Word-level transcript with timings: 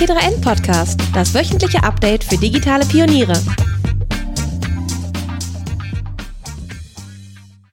T3N 0.00 0.40
Podcast, 0.40 0.98
das 1.12 1.34
wöchentliche 1.34 1.82
Update 1.82 2.24
für 2.24 2.38
digitale 2.38 2.86
Pioniere. 2.86 3.34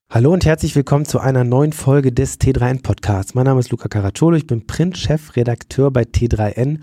Hallo 0.10 0.34
und 0.34 0.44
herzlich 0.44 0.76
willkommen 0.76 1.06
zu 1.06 1.22
einer 1.22 1.46
neuen 1.46 1.72
Folge 1.72 2.12
des 2.12 2.38
T3N 2.38 2.84
Podcasts. 2.84 3.34
Mein 3.34 3.46
Name 3.46 3.62
ist 3.62 3.72
Luca 3.72 3.88
Caracciolo, 3.88 4.36
ich 4.36 4.46
bin 4.46 4.68
Print-Chefredakteur 4.68 5.90
bei 5.90 6.02
T3N 6.02 6.80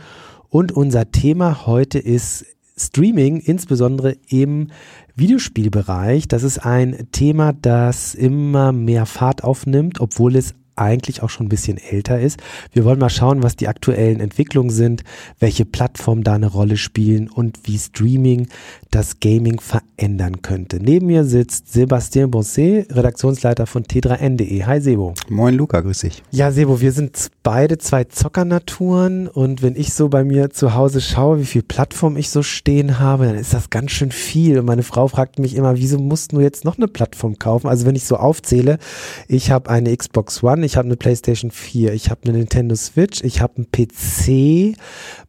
und 0.48 0.72
unser 0.72 1.11
Thema 1.12 1.66
heute 1.66 1.98
ist 1.98 2.46
Streaming, 2.79 3.36
insbesondere 3.36 4.16
im 4.26 4.70
Videospielbereich. 5.14 6.26
Das 6.26 6.42
ist 6.42 6.64
ein 6.64 7.08
Thema, 7.12 7.52
das 7.52 8.14
immer 8.14 8.72
mehr 8.72 9.04
Fahrt 9.04 9.45
aufnimmt, 9.45 10.00
obwohl 10.00 10.36
es 10.36 10.54
eigentlich 10.77 11.22
auch 11.22 11.30
schon 11.30 11.46
ein 11.46 11.50
bisschen 11.50 11.79
älter 11.79 12.20
ist. 12.20 12.38
Wir 12.72 12.84
wollen 12.84 12.98
mal 12.98 13.11
schauen, 13.11 13.43
was 13.43 13.57
die 13.57 13.68
aktuellen 13.68 14.20
Entwicklungen 14.20 14.70
sind, 14.70 15.04
welche 15.39 15.64
Plattformen 15.64 16.25
da 16.25 16.35
eine 16.35 16.46
Rolle 16.46 16.76
spielen 16.76 17.29
und 17.29 17.61
wie 17.64 17.79
Streaming 17.79 18.48
das 18.90 19.21
Gaming 19.21 19.61
verändern 19.61 20.43
könnte. 20.43 20.79
Neben 20.81 21.07
mir 21.07 21.25
sitzt 21.25 21.72
Sebastian 21.72 22.31
Bonset, 22.31 22.95
Redaktionsleiter 22.95 23.67
von 23.67 23.84
t3n.de. 23.84 24.64
Hi 24.64 24.81
Sebo. 24.81 25.14
Moin 25.29 25.54
Luca, 25.54 25.81
grüß 25.81 26.00
dich. 26.00 26.22
Ja 26.31 26.53
Sebo, 26.53 26.81
wir 26.81 26.93
sind 26.93 27.31
beide 27.43 27.79
zwei 27.79 28.04
Zockernaturen 28.04 29.29
und 29.29 29.62
wenn 29.62 29.76
ich 29.76 29.95
so 29.95 30.09
bei 30.09 30.25
mir 30.25 30.50
zu 30.50 30.75
Hause 30.75 31.00
schaue, 31.00 31.40
wie 31.40 31.45
viel 31.45 31.62
Plattform 31.62 32.17
ich 32.17 32.31
so 32.31 32.42
stehen 32.42 32.98
habe, 32.98 33.27
dann 33.27 33.36
ist 33.36 33.55
das 33.55 33.70
ganz 33.70 33.91
schön 33.91 34.12
viel 34.12 34.59
und 34.59 34.67
meine 34.67 34.83
Frau 34.83 35.09
fragt 35.09 35.39
mich 35.39 35.56
immer, 35.56 35.77
wieso 35.77 35.98
musst 35.98 36.33
du 36.33 36.41
jetzt 36.41 36.64
noch 36.64 36.78
eine 36.78 36.89
Plattform 36.89 37.39
kaufen? 37.39 37.69
Also 37.69 37.86
wenn 37.86 37.97
ich 37.97 38.05
so 38.05 38.17
aufzähle, 38.17 38.78
ich 39.28 39.50
habe 39.50 39.70
eine 39.70 39.97
Xbox 39.97 40.42
One, 40.42 40.64
ich 40.64 40.77
habe 40.77 40.86
eine 40.86 40.97
PlayStation 40.97 41.50
4, 41.50 41.92
ich 41.92 42.11
habe 42.11 42.20
eine 42.25 42.39
Nintendo 42.39 42.75
Switch, 42.75 43.23
ich 43.23 43.41
habe 43.41 43.55
einen 43.56 43.67
PC, 43.70 44.77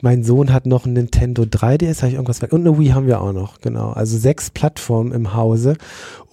mein 0.01 0.23
Sohn 0.23 0.51
hat 0.51 0.65
noch 0.65 0.85
ein 0.85 0.93
Nintendo 0.93 1.43
3DS, 1.43 1.97
habe 1.97 2.07
ich 2.09 2.13
irgendwas 2.15 2.41
weg 2.41 2.53
und 2.53 2.61
eine 2.61 2.77
Wii 2.77 2.89
haben 2.89 3.07
wir 3.07 3.21
auch 3.21 3.33
noch, 3.33 3.59
genau. 3.61 3.91
Also 3.91 4.17
sechs 4.17 4.49
Plattformen 4.49 5.11
im 5.11 5.33
Hause, 5.33 5.75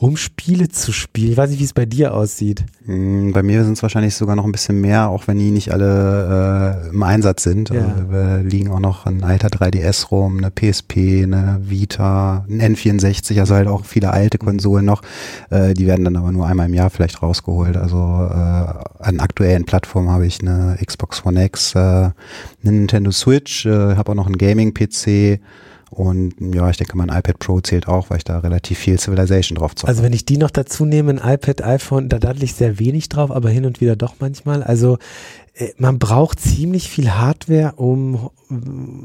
um 0.03 0.17
Spiele 0.17 0.69
zu 0.69 0.93
spielen. 0.93 1.31
Ich 1.31 1.37
weiß 1.37 1.51
nicht, 1.51 1.61
wie 1.61 1.65
es 1.65 1.73
bei 1.73 1.87
dir 1.87 2.15
aussieht. 2.15 2.65
Hm, 2.87 3.33
bei 3.33 3.45
mir 3.45 3.63
sind 3.63 3.75
es 3.75 3.83
wahrscheinlich 3.83 4.17
sogar 4.17 4.35
noch 4.35 4.45
ein 4.45 4.51
bisschen 4.51 4.81
mehr, 4.81 5.09
auch 5.09 5.29
wenn 5.29 5.39
die 5.39 5.53
nicht 5.53 5.73
alle 5.73 6.87
äh, 6.87 6.89
im 6.89 7.03
Einsatz 7.05 7.45
sind. 7.45 7.71
Ja. 7.71 7.87
Also, 7.87 8.11
wir 8.11 8.39
liegen 8.43 8.71
auch 8.71 8.81
noch 8.81 9.07
ein 9.07 9.23
alter 9.23 9.49
3DS 9.49 10.11
rum, 10.11 10.39
eine 10.39 10.51
PSP, 10.51 11.23
eine 11.23 11.61
Vita, 11.63 12.45
ein 12.49 12.61
N64, 12.75 13.39
also 13.39 13.55
halt 13.55 13.69
auch 13.69 13.85
viele 13.85 14.11
alte 14.11 14.39
Konsolen 14.39 14.85
noch. 14.85 15.03
Äh, 15.51 15.75
die 15.75 15.87
werden 15.87 16.05
dann 16.05 16.17
aber 16.17 16.33
nur 16.33 16.47
einmal 16.47 16.67
im 16.67 16.75
Jahr 16.75 16.91
vielleicht 16.91 17.23
rausgeholt. 17.23 17.77
Also 17.77 17.97
äh, 17.97 18.92
an 18.99 19.21
aktuellen 19.21 19.65
Plattformen 19.65 20.11
habe 20.11 20.27
ich 20.27 20.41
eine 20.41 20.79
Xbox 20.85 21.25
One 21.25 21.45
X, 21.45 21.75
äh, 21.75 21.79
eine 21.79 22.13
Nintendo 22.63 23.11
Switch, 23.11 23.67
äh, 23.67 23.97
habe 23.97 24.13
auch 24.13 24.17
noch 24.17 24.27
einen 24.27 24.39
Gaming-PC 24.39 25.41
und 25.93 26.55
ja, 26.55 26.71
ich 26.71 26.79
denke, 26.79 26.97
mein 26.97 27.11
iPad 27.11 27.39
Pro 27.39 27.61
zählt 27.61 27.87
auch, 27.87 28.09
weil 28.09 28.17
ich 28.17 28.25
da 28.25 28.39
relativ 28.39 28.79
viel 28.79 28.99
Civilization 28.99 29.59
drauf 29.59 29.75
zocke. 29.75 29.89
Also 29.89 30.03
wenn 30.03 30.15
ich 30.15 30.25
die 30.25 30.39
noch 30.39 30.51
dazu 30.51 30.87
nehme, 30.87 31.11
ein 31.11 31.35
iPad, 31.35 31.63
iPhone, 31.63 32.09
da 32.09 32.19
daddel 32.19 32.45
ich 32.45 32.55
sehr 32.55 32.79
wenig 32.79 33.11
drauf, 33.11 33.31
aber 33.31 33.51
hin 33.51 33.67
und 33.67 33.83
wieder 33.83 33.95
doch 33.95 34.15
manchmal. 34.19 34.63
Also 34.63 34.97
äh, 35.53 35.69
man 35.77 35.99
braucht 35.99 36.41
ziemlich 36.41 36.89
viel 36.89 37.11
Hardware, 37.11 37.75
um 37.77 38.31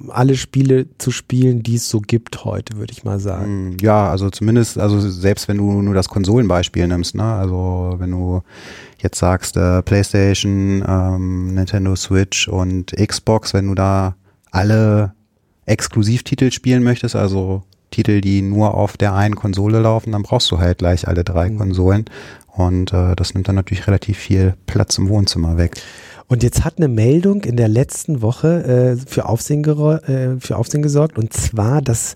alle 0.09 0.37
Spiele 0.37 0.85
zu 0.97 1.11
spielen, 1.11 1.61
die 1.61 1.75
es 1.75 1.89
so 1.89 1.99
gibt 1.99 2.45
heute, 2.45 2.77
würde 2.77 2.93
ich 2.93 3.03
mal 3.03 3.19
sagen. 3.19 3.71
Hm, 3.71 3.77
ja, 3.81 4.09
also 4.09 4.29
zumindest, 4.29 4.77
also 4.77 4.97
selbst 5.01 5.49
wenn 5.49 5.57
du 5.57 5.81
nur 5.81 5.93
das 5.93 6.07
Konsolenbeispiel 6.07 6.87
nimmst, 6.87 7.15
ne? 7.15 7.23
Also 7.23 7.95
wenn 7.97 8.11
du 8.11 8.43
jetzt 8.99 9.19
sagst, 9.19 9.57
äh, 9.57 9.81
PlayStation, 9.81 10.83
ähm, 10.87 11.53
Nintendo 11.53 11.95
Switch 11.95 12.47
und 12.47 12.91
Xbox, 12.91 13.53
wenn 13.53 13.67
du 13.67 13.75
da 13.75 14.15
alle 14.51 15.13
Exklusivtitel 15.65 16.51
spielen 16.51 16.83
möchtest, 16.83 17.15
also 17.15 17.63
Titel, 17.91 18.21
die 18.21 18.41
nur 18.41 18.73
auf 18.73 18.97
der 18.97 19.13
einen 19.13 19.35
Konsole 19.35 19.79
laufen, 19.79 20.11
dann 20.11 20.23
brauchst 20.23 20.51
du 20.51 20.59
halt 20.59 20.79
gleich 20.79 21.07
alle 21.07 21.23
drei 21.23 21.49
mhm. 21.49 21.57
Konsolen. 21.57 22.05
Und 22.47 22.91
äh, 22.91 23.15
das 23.15 23.33
nimmt 23.33 23.47
dann 23.47 23.55
natürlich 23.55 23.87
relativ 23.87 24.17
viel 24.17 24.55
Platz 24.65 24.97
im 24.97 25.09
Wohnzimmer 25.09 25.57
weg. 25.57 25.75
Und 26.29 26.43
jetzt 26.43 26.65
hat 26.65 26.77
eine 26.77 26.89
Meldung 26.89 27.43
in 27.43 27.55
der 27.55 27.69
letzten 27.69 28.21
Woche 28.21 28.97
äh, 28.97 29.09
für, 29.09 29.29
Aufsehen 29.29 29.63
äh, 29.63 30.39
für 30.39 30.57
Aufsehen 30.57 30.81
gesorgt, 30.81 31.17
und 31.17 31.31
zwar, 31.31 31.81
dass 31.81 32.15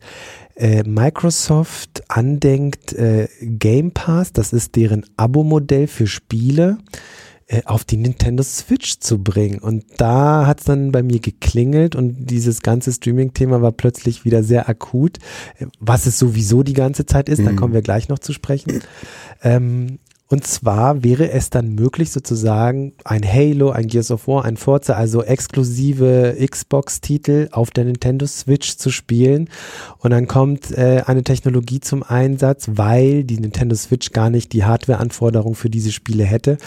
äh, 0.55 0.83
Microsoft 0.83 2.03
andenkt, 2.09 2.93
äh, 2.93 3.27
Game 3.41 3.91
Pass, 3.91 4.33
das 4.33 4.53
ist 4.53 4.75
deren 4.75 5.05
Abo-Modell 5.17 5.87
für 5.87 6.07
Spiele, 6.07 6.77
äh, 7.47 7.63
auf 7.65 7.83
die 7.83 7.97
Nintendo 7.97 8.43
Switch 8.43 8.99
zu 8.99 9.21
bringen. 9.21 9.59
Und 9.59 9.83
da 9.97 10.47
hat 10.47 10.59
es 10.59 10.65
dann 10.65 10.91
bei 10.91 11.03
mir 11.03 11.19
geklingelt 11.19 11.95
und 11.95 12.27
dieses 12.27 12.61
ganze 12.61 12.93
Streaming-Thema 12.93 13.61
war 13.61 13.73
plötzlich 13.73 14.23
wieder 14.23 14.41
sehr 14.41 14.69
akut, 14.69 15.17
äh, 15.59 15.65
was 15.79 16.05
es 16.05 16.17
sowieso 16.17 16.63
die 16.63 16.73
ganze 16.73 17.05
Zeit 17.05 17.27
ist, 17.27 17.39
mhm. 17.39 17.45
da 17.45 17.51
kommen 17.53 17.73
wir 17.73 17.81
gleich 17.81 18.07
noch 18.07 18.19
zu 18.19 18.31
sprechen. 18.31 18.81
Ähm, 19.43 19.99
und 20.31 20.47
zwar 20.47 21.03
wäre 21.03 21.29
es 21.31 21.49
dann 21.49 21.75
möglich, 21.75 22.09
sozusagen 22.09 22.93
ein 23.03 23.21
Halo, 23.21 23.71
ein 23.71 23.87
Gears 23.87 24.11
of 24.11 24.29
War, 24.29 24.45
ein 24.45 24.55
Forza, 24.55 24.93
also 24.93 25.23
exklusive 25.23 26.37
Xbox-Titel 26.39 27.49
auf 27.51 27.71
der 27.71 27.83
Nintendo 27.83 28.25
Switch 28.27 28.77
zu 28.77 28.91
spielen. 28.91 29.49
Und 29.97 30.11
dann 30.11 30.27
kommt 30.27 30.71
äh, 30.71 31.03
eine 31.05 31.25
Technologie 31.25 31.81
zum 31.81 32.01
Einsatz, 32.01 32.69
weil 32.75 33.25
die 33.25 33.39
Nintendo 33.41 33.75
Switch 33.75 34.13
gar 34.13 34.29
nicht 34.29 34.53
die 34.53 34.63
Hardware-Anforderung 34.63 35.53
für 35.53 35.69
diese 35.69 35.91
Spiele 35.91 36.23
hätte, 36.23 36.57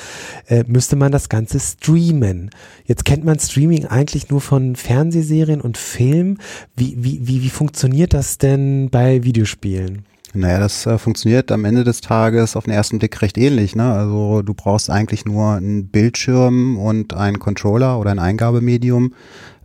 äh, 0.47 0.65
müsste 0.67 0.97
man 0.97 1.11
das 1.11 1.31
Ganze 1.31 1.59
streamen. 1.59 2.51
Jetzt 2.85 3.07
kennt 3.07 3.25
man 3.25 3.39
Streaming 3.39 3.87
eigentlich 3.87 4.29
nur 4.29 4.43
von 4.43 4.77
Fernsehserien 4.77 5.63
und 5.63 5.79
Film. 5.79 6.37
Wie, 6.77 6.97
wie, 6.99 7.27
wie, 7.27 7.43
wie 7.43 7.51
funktioniert 7.51 8.13
das 8.13 8.37
denn 8.37 8.91
bei 8.91 9.25
Videospielen? 9.25 10.05
Naja, 10.37 10.59
das 10.59 10.85
äh, 10.85 10.99
funktioniert 10.99 11.53
am 11.53 11.65
Ende 11.65 11.85
des 11.85 12.01
Tages 12.01 12.57
auf 12.57 12.65
den 12.65 12.73
ersten 12.73 12.99
Blick 12.99 13.23
recht 13.23 13.39
ähnlich. 13.39 13.77
Ne? 13.77 13.93
Also 13.93 14.43
du 14.43 14.53
brauchst 14.53 14.91
eigentlich 14.91 15.25
nur 15.25 15.53
einen 15.53 15.87
Bildschirm 15.89 16.77
und 16.77 17.15
einen 17.15 17.39
Controller 17.39 18.01
oder 18.01 18.11
ein 18.11 18.19
Eingabemedium. 18.19 19.15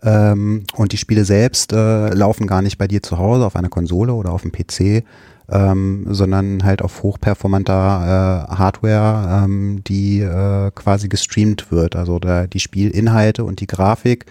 Ähm, 0.03 0.63
und 0.75 0.91
die 0.91 0.97
Spiele 0.97 1.25
selbst 1.25 1.73
äh, 1.73 2.09
laufen 2.09 2.45
gar 2.45 2.61
nicht 2.61 2.77
bei 2.77 2.87
dir 2.87 3.01
zu 3.01 3.17
Hause 3.17 3.45
auf 3.45 3.55
einer 3.55 3.69
Konsole 3.69 4.13
oder 4.13 4.31
auf 4.31 4.43
dem 4.43 4.51
PC, 4.51 5.03
ähm, 5.49 6.05
sondern 6.07 6.63
halt 6.63 6.83
auf 6.83 7.01
hochperformanter 7.01 8.47
äh, 8.51 8.55
Hardware, 8.55 9.43
ähm, 9.43 9.83
die 9.85 10.21
äh, 10.21 10.71
quasi 10.75 11.09
gestreamt 11.09 11.71
wird. 11.71 11.95
Also 11.95 12.19
da, 12.19 12.45
die 12.45 12.59
Spielinhalte 12.59 13.43
und 13.43 13.59
die 13.59 13.67
Grafik. 13.67 14.27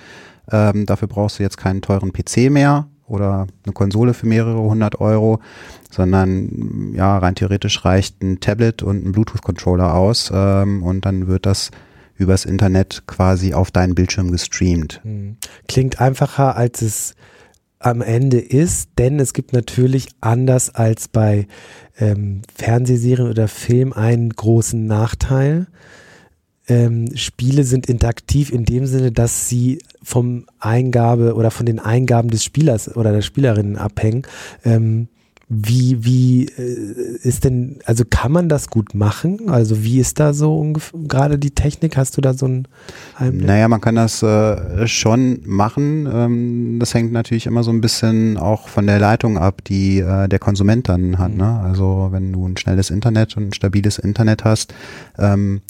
Ähm, 0.50 0.87
dafür 0.87 1.09
brauchst 1.09 1.38
du 1.38 1.43
jetzt 1.43 1.59
keinen 1.59 1.82
teuren 1.82 2.12
PC 2.12 2.50
mehr, 2.50 2.87
oder 3.08 3.46
eine 3.64 3.72
Konsole 3.72 4.14
für 4.14 4.26
mehrere 4.26 4.60
hundert 4.60 5.00
Euro, 5.00 5.41
sondern 5.91 6.92
ja, 6.94 7.19
rein 7.19 7.34
theoretisch 7.34 7.84
reicht 7.84 8.22
ein 8.22 8.41
Tablet 8.41 8.82
und 8.82 9.04
ein 9.04 9.12
Bluetooth-Controller 9.12 9.94
aus 9.94 10.30
ähm, 10.32 10.82
und 10.82 11.04
dann 11.04 11.26
wird 11.26 11.47
das 11.47 11.70
übers 12.16 12.44
Internet 12.44 13.04
quasi 13.06 13.54
auf 13.54 13.70
deinen 13.70 13.94
Bildschirm 13.94 14.30
gestreamt. 14.32 15.00
Hm. 15.04 15.36
Klingt 15.68 16.00
einfacher, 16.00 16.56
als 16.56 16.82
es 16.82 17.14
am 17.78 18.02
Ende 18.02 18.41
ist, 18.41 18.91
denn 18.98 19.20
es 19.20 19.32
gibt 19.32 19.52
natürlich 19.52 20.08
anders 20.20 20.74
als 20.74 21.06
bei 21.08 21.47
ähm, 21.98 22.42
Fernsehserien 22.54 23.28
oder 23.28 23.47
Film 23.47 23.92
einen 23.92 24.30
großen 24.30 24.84
Nachteil 24.84 25.68
ähm, 26.68 27.16
Spiele 27.16 27.64
sind 27.64 27.86
interaktiv 27.86 28.52
in 28.52 28.64
dem 28.64 28.86
Sinne, 28.86 29.10
dass 29.10 29.48
sie 29.48 29.78
vom 30.02 30.46
Eingabe 30.60 31.34
oder 31.34 31.50
von 31.50 31.66
den 31.66 31.80
Eingaben 31.80 32.30
des 32.30 32.44
Spielers 32.44 32.94
oder 32.94 33.12
der 33.12 33.22
Spielerinnen 33.22 33.76
abhängen. 33.76 34.22
Ähm, 34.64 35.08
wie, 35.50 36.04
wie 36.04 36.44
äh, 36.44 37.18
ist 37.22 37.44
denn, 37.44 37.78
also 37.86 38.04
kann 38.08 38.32
man 38.32 38.50
das 38.50 38.68
gut 38.68 38.94
machen? 38.94 39.48
Also 39.48 39.82
wie 39.82 39.98
ist 39.98 40.20
da 40.20 40.34
so 40.34 40.74
gerade 41.06 41.38
die 41.38 41.52
Technik? 41.52 41.96
Hast 41.96 42.18
du 42.18 42.20
da 42.20 42.34
so 42.34 42.46
ein 42.46 42.68
Einblick? 43.16 43.46
Naja, 43.46 43.66
man 43.68 43.80
kann 43.80 43.94
das 43.94 44.22
äh, 44.22 44.86
schon 44.86 45.40
machen. 45.46 46.06
Ähm, 46.12 46.76
das 46.78 46.92
hängt 46.92 47.12
natürlich 47.12 47.47
immer 47.47 47.62
so 47.62 47.71
ein 47.71 47.80
bisschen 47.80 48.36
auch 48.36 48.68
von 48.68 48.86
der 48.86 48.98
Leitung 48.98 49.38
ab, 49.38 49.64
die 49.64 50.00
äh, 50.00 50.28
der 50.28 50.38
Konsument 50.38 50.86
dann 50.86 51.18
hat. 51.18 51.32
Mhm. 51.32 51.38
Ne? 51.38 51.60
Also 51.64 52.09
wenn 52.10 52.30
du 52.30 52.47
ein 52.47 52.59
schnelles 52.59 52.91
Internet 52.91 53.34
und 53.38 53.48
ein 53.48 53.53
stabiles 53.54 53.98
Internet 53.98 54.44
hast, 54.44 54.74
ähm, 55.18 55.62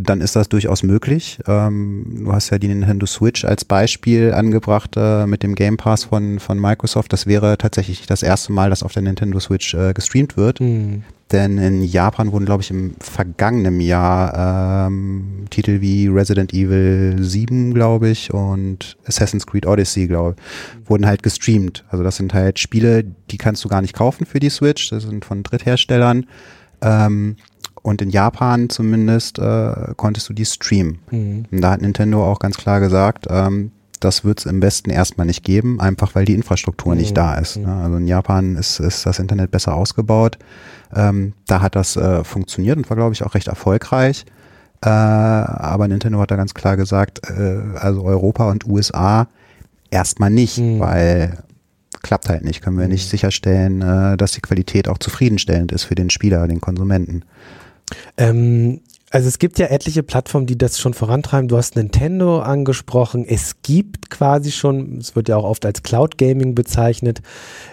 dann 0.00 0.20
ist 0.20 0.36
das 0.36 0.48
durchaus 0.48 0.84
möglich. 0.84 1.40
Ähm, 1.48 2.22
du 2.24 2.32
hast 2.32 2.50
ja 2.50 2.58
die 2.58 2.68
Nintendo 2.68 3.04
Switch 3.04 3.44
als 3.44 3.64
Beispiel 3.64 4.32
angebracht 4.32 4.94
äh, 4.96 5.26
mit 5.26 5.42
dem 5.42 5.56
Game 5.56 5.76
Pass 5.76 6.04
von, 6.04 6.38
von 6.38 6.60
Microsoft. 6.60 7.12
Das 7.12 7.26
wäre 7.26 7.58
tatsächlich 7.58 8.06
das 8.06 8.22
erste 8.22 8.52
Mal, 8.52 8.70
dass 8.70 8.84
auf 8.84 8.92
der 8.92 9.02
Nintendo 9.02 9.40
Switch 9.40 9.74
äh, 9.74 9.92
gestreamt 9.92 10.36
wird. 10.36 10.60
Mhm. 10.60 11.02
Denn 11.32 11.58
in 11.58 11.82
Japan 11.82 12.32
wurden, 12.32 12.46
glaube 12.46 12.62
ich, 12.62 12.70
im 12.70 12.94
vergangenen 13.00 13.80
Jahr 13.80 14.86
ähm, 14.86 15.44
Titel 15.50 15.80
wie 15.80 16.06
Resident 16.06 16.54
Evil 16.54 17.16
7, 17.18 17.74
glaube 17.74 18.08
ich, 18.08 18.32
und 18.32 18.96
Assassin's 19.04 19.46
Creed 19.46 19.66
Odyssey, 19.66 20.06
glaube 20.06 20.36
ich, 20.38 20.88
wurden 20.88 21.06
halt 21.06 21.22
gestreamt. 21.22 21.84
Also 21.90 22.04
das 22.04 22.16
sind 22.16 22.32
halt 22.32 22.58
Spiele, 22.60 23.04
die 23.30 23.36
kannst 23.36 23.64
du 23.64 23.68
gar 23.68 23.82
nicht 23.82 23.94
kaufen 23.94 24.26
für 24.26 24.38
die 24.38 24.48
Switch. 24.48 24.88
Das 24.90 25.02
sind 25.02 25.24
von 25.24 25.42
Drittherstellern. 25.42 26.24
Ähm, 26.80 27.36
und 27.88 28.00
in 28.02 28.10
Japan 28.10 28.68
zumindest 28.70 29.38
äh, 29.38 29.72
konntest 29.96 30.28
du 30.28 30.32
die 30.32 30.44
streamen. 30.44 30.98
Mhm. 31.10 31.44
Und 31.50 31.60
da 31.60 31.70
hat 31.72 31.82
Nintendo 31.82 32.24
auch 32.24 32.38
ganz 32.38 32.56
klar 32.56 32.80
gesagt, 32.80 33.26
ähm, 33.30 33.72
das 34.00 34.24
wird 34.24 34.38
es 34.38 34.46
im 34.46 34.62
Westen 34.62 34.90
erstmal 34.90 35.26
nicht 35.26 35.42
geben, 35.42 35.80
einfach 35.80 36.14
weil 36.14 36.24
die 36.24 36.34
Infrastruktur 36.34 36.94
Mhm. 36.94 37.00
nicht 37.00 37.16
da 37.16 37.34
ist. 37.34 37.56
Ne? 37.56 37.74
Also 37.82 37.96
in 37.96 38.06
Japan 38.06 38.54
ist, 38.56 38.78
ist 38.78 39.04
das 39.06 39.18
Internet 39.18 39.50
besser 39.50 39.74
ausgebaut. 39.74 40.38
Ähm, 40.94 41.32
da 41.48 41.60
hat 41.60 41.74
das 41.74 41.96
äh, 41.96 42.22
funktioniert 42.22 42.76
und 42.76 42.88
war, 42.88 42.96
glaube 42.96 43.12
ich, 43.14 43.24
auch 43.24 43.34
recht 43.34 43.48
erfolgreich. 43.48 44.24
Äh, 44.84 44.88
aber 44.88 45.88
Nintendo 45.88 46.20
hat 46.20 46.30
da 46.30 46.36
ganz 46.36 46.54
klar 46.54 46.76
gesagt, 46.76 47.20
äh, 47.28 47.58
also 47.76 48.04
Europa 48.04 48.48
und 48.48 48.64
USA 48.66 49.26
erstmal 49.90 50.30
nicht, 50.30 50.58
Mhm. 50.58 50.78
weil 50.78 51.38
klappt 52.02 52.28
halt 52.28 52.44
nicht. 52.44 52.62
Können 52.62 52.78
wir 52.78 52.86
nicht 52.86 53.08
sicherstellen, 53.10 53.82
äh, 53.82 54.16
dass 54.16 54.30
die 54.32 54.40
Qualität 54.40 54.86
auch 54.86 54.98
zufriedenstellend 54.98 55.72
ist 55.72 55.82
für 55.84 55.96
den 55.96 56.10
Spieler, 56.10 56.46
den 56.46 56.60
Konsumenten. 56.60 57.24
Ähm, 58.16 58.80
also 59.10 59.28
es 59.28 59.38
gibt 59.38 59.58
ja 59.58 59.66
etliche 59.66 60.02
Plattformen, 60.02 60.46
die 60.46 60.58
das 60.58 60.78
schon 60.78 60.92
vorantreiben. 60.92 61.48
Du 61.48 61.56
hast 61.56 61.76
Nintendo 61.76 62.40
angesprochen. 62.40 63.24
Es 63.26 63.62
gibt 63.62 64.10
quasi 64.10 64.50
schon, 64.50 64.98
es 64.98 65.16
wird 65.16 65.28
ja 65.28 65.36
auch 65.36 65.44
oft 65.44 65.64
als 65.64 65.82
Cloud 65.82 66.18
Gaming 66.18 66.54
bezeichnet, 66.54 67.22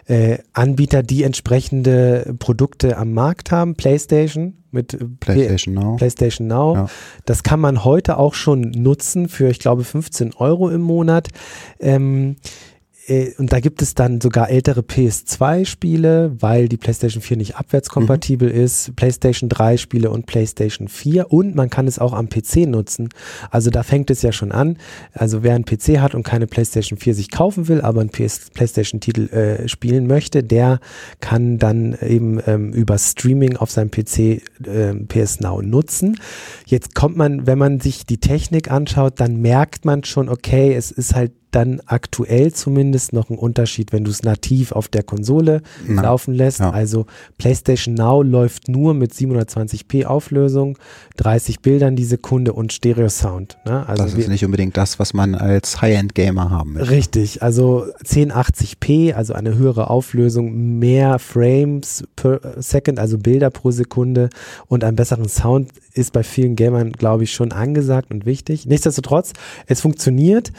äh, 0.06 0.38
Anbieter, 0.54 1.04
die 1.04 1.24
entsprechende 1.24 2.36
Produkte 2.40 2.98
am 2.98 3.14
Markt 3.14 3.52
haben. 3.52 3.76
PlayStation 3.76 4.54
mit 4.72 4.98
PlayStation 5.20 5.74
Now. 5.74 5.96
PlayStation 5.98 6.48
Now. 6.48 6.76
Ja. 6.76 6.88
Das 7.26 7.44
kann 7.44 7.60
man 7.60 7.84
heute 7.84 8.18
auch 8.18 8.34
schon 8.34 8.72
nutzen 8.72 9.28
für, 9.28 9.50
ich 9.50 9.60
glaube, 9.60 9.84
15 9.84 10.34
Euro 10.36 10.70
im 10.70 10.82
Monat. 10.82 11.30
Ähm, 11.80 12.38
äh, 12.38 12.75
und 13.38 13.54
da 13.54 13.60
gibt 13.60 13.82
es 13.84 13.94
dann 13.94 14.20
sogar 14.20 14.50
ältere 14.50 14.82
PS2-Spiele, 14.82 16.38
weil 16.40 16.68
die 16.68 16.78
PlayStation 16.78 17.22
4 17.22 17.38
nicht 17.38 17.56
abwärtskompatibel 17.56 18.50
ist, 18.50 18.96
PlayStation 18.96 19.48
3-Spiele 19.48 20.10
und 20.10 20.26
PlayStation 20.26 20.88
4 20.88 21.32
und 21.32 21.56
man 21.56 21.70
kann 21.70 21.88
es 21.88 22.00
auch 22.00 22.14
am 22.14 22.30
PC 22.30 22.68
nutzen. 22.68 23.10
Also 23.52 23.70
da 23.70 23.84
fängt 23.84 24.10
es 24.10 24.24
ja 24.24 24.32
schon 24.32 24.52
an. 24.52 24.78
Also 25.14 25.44
wer 25.44 25.54
einen 25.54 25.66
PC 25.66 26.00
hat 26.00 26.16
und 26.16 26.24
keine 26.24 26.48
PlayStation 26.48 26.98
4 26.98 27.14
sich 27.14 27.30
kaufen 27.30 27.68
will, 27.68 27.82
aber 27.82 28.02
einen 28.02 28.10
PS 28.10 28.50
PlayStation-Titel 28.52 29.30
äh, 29.30 29.68
spielen 29.68 30.08
möchte, 30.08 30.44
der 30.44 30.80
kann 31.20 31.60
dann 31.60 31.96
eben 32.02 32.40
ähm, 32.48 32.74
über 32.74 32.98
Streaming 32.98 33.58
auf 33.58 33.70
seinem 33.70 33.92
PC 33.92 34.42
ähm, 34.66 35.08
PS 35.08 35.42
Now 35.42 35.62
nutzen. 35.62 36.20
Jetzt 36.66 36.96
kommt 36.96 37.18
man, 37.18 37.46
wenn 37.46 37.60
man 37.60 37.80
sich 37.80 38.08
die 38.08 38.18
Technik 38.18 38.72
anschaut, 38.72 39.20
dann 39.20 39.42
merkt 39.42 39.86
man 39.86 40.04
schon, 40.04 40.28
okay, 40.28 40.74
es 40.74 40.90
ist 40.90 41.14
halt 41.14 41.34
dann 41.56 41.82
aktuell 41.86 42.52
zumindest 42.54 43.14
noch 43.14 43.30
ein 43.30 43.38
Unterschied, 43.38 43.94
wenn 43.94 44.04
du 44.04 44.12
es 44.12 44.24
nativ 44.24 44.74
auf 44.74 44.90
der 44.90 45.04
Konsole 45.04 45.62
Na, 45.88 46.02
laufen 46.02 46.34
lässt. 46.34 46.60
ja. 46.60 46.72
Also 46.72 47.06
PlayStation 47.38 47.94
Now 47.96 48.22
läuft 48.22 48.68
nur 48.68 48.94
mit 48.94 49.14
720p 49.14 50.06
Auflösung, 50.06 50.78
30 51.18 51.62
Bildern 51.62 51.96
die 51.96 52.04
Sekunde 52.04 52.54
und 52.54 52.74
Stereo 52.74 53.08
Sound. 53.08 53.58
Ne? 53.66 53.88
Also 53.88 54.04
das 54.04 54.14
ist 54.14 54.28
nicht 54.28 54.44
unbedingt 54.44 54.76
das, 54.76 55.00
was 55.00 55.14
man 55.14 55.34
als 55.34 55.82
High-End-Gamer 55.82 56.50
haben 56.50 56.74
möchte. 56.74 56.90
Richtig, 56.92 57.42
also 57.42 57.86
1080p, 58.04 59.14
also 59.14 59.34
eine 59.34 59.56
höhere 59.56 59.90
Auflösung, 59.90 60.80
mehr 60.80 61.20
Frames 61.20 62.04
per 62.16 62.42
Second, 62.58 63.00
also 63.00 63.18
Bilder 63.18 63.50
pro 63.50 63.72
Sekunde 63.72 64.30
und 64.68 64.84
einen 64.84 64.96
besseren 64.98 65.30
Sound 65.30 65.72
ist 65.94 66.12
bei 66.12 66.24
vielen 66.24 66.56
Gamern, 66.56 66.92
glaube 66.92 67.24
ich, 67.24 67.32
schon 67.32 67.52
angesagt 67.52 68.12
und 68.12 68.26
wichtig. 68.26 68.66
Nichtsdestotrotz, 68.66 69.32
es 69.68 69.80
funktioniert. 69.80 70.52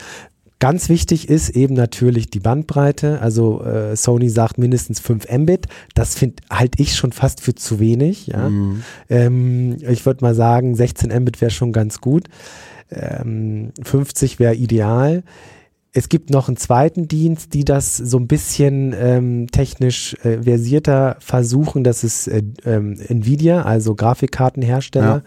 Ganz 0.59 0.89
wichtig 0.89 1.29
ist 1.29 1.49
eben 1.49 1.75
natürlich 1.75 2.31
die 2.31 2.39
Bandbreite. 2.39 3.21
Also 3.21 3.63
äh, 3.63 3.95
Sony 3.95 4.29
sagt 4.29 4.57
mindestens 4.57 4.99
5 4.99 5.31
Mbit. 5.31 5.67
Das 5.93 6.15
finde 6.15 6.41
halt 6.49 6.79
ich 6.79 6.95
schon 6.95 7.11
fast 7.11 7.41
für 7.41 7.53
zu 7.53 7.79
wenig. 7.79 8.27
Ja? 8.27 8.49
Mhm. 8.49 8.83
Ähm, 9.09 9.77
ich 9.87 10.05
würde 10.05 10.23
mal 10.23 10.33
sagen, 10.33 10.75
16 10.75 11.11
Mbit 11.21 11.41
wäre 11.41 11.51
schon 11.51 11.73
ganz 11.73 12.01
gut. 12.01 12.27
Ähm, 12.89 13.71
50 13.83 14.39
wäre 14.39 14.55
ideal. 14.55 15.23
Es 15.97 16.09
gibt 16.09 16.29
noch 16.29 16.47
einen 16.47 16.57
zweiten 16.57 17.07
Dienst, 17.07 17.55
die 17.55 17.65
das 17.65 17.97
so 17.97 18.17
ein 18.19 18.27
bisschen 18.27 18.93
ähm, 18.95 19.47
technisch 19.51 20.13
äh, 20.23 20.43
versierter 20.43 21.15
versuchen. 21.19 21.83
Das 21.83 22.03
ist 22.03 22.27
äh, 22.27 22.43
ähm, 22.65 22.99
Nvidia, 23.07 23.63
also 23.63 23.95
Grafikkartenhersteller 23.95 25.07
Ja. 25.07 25.21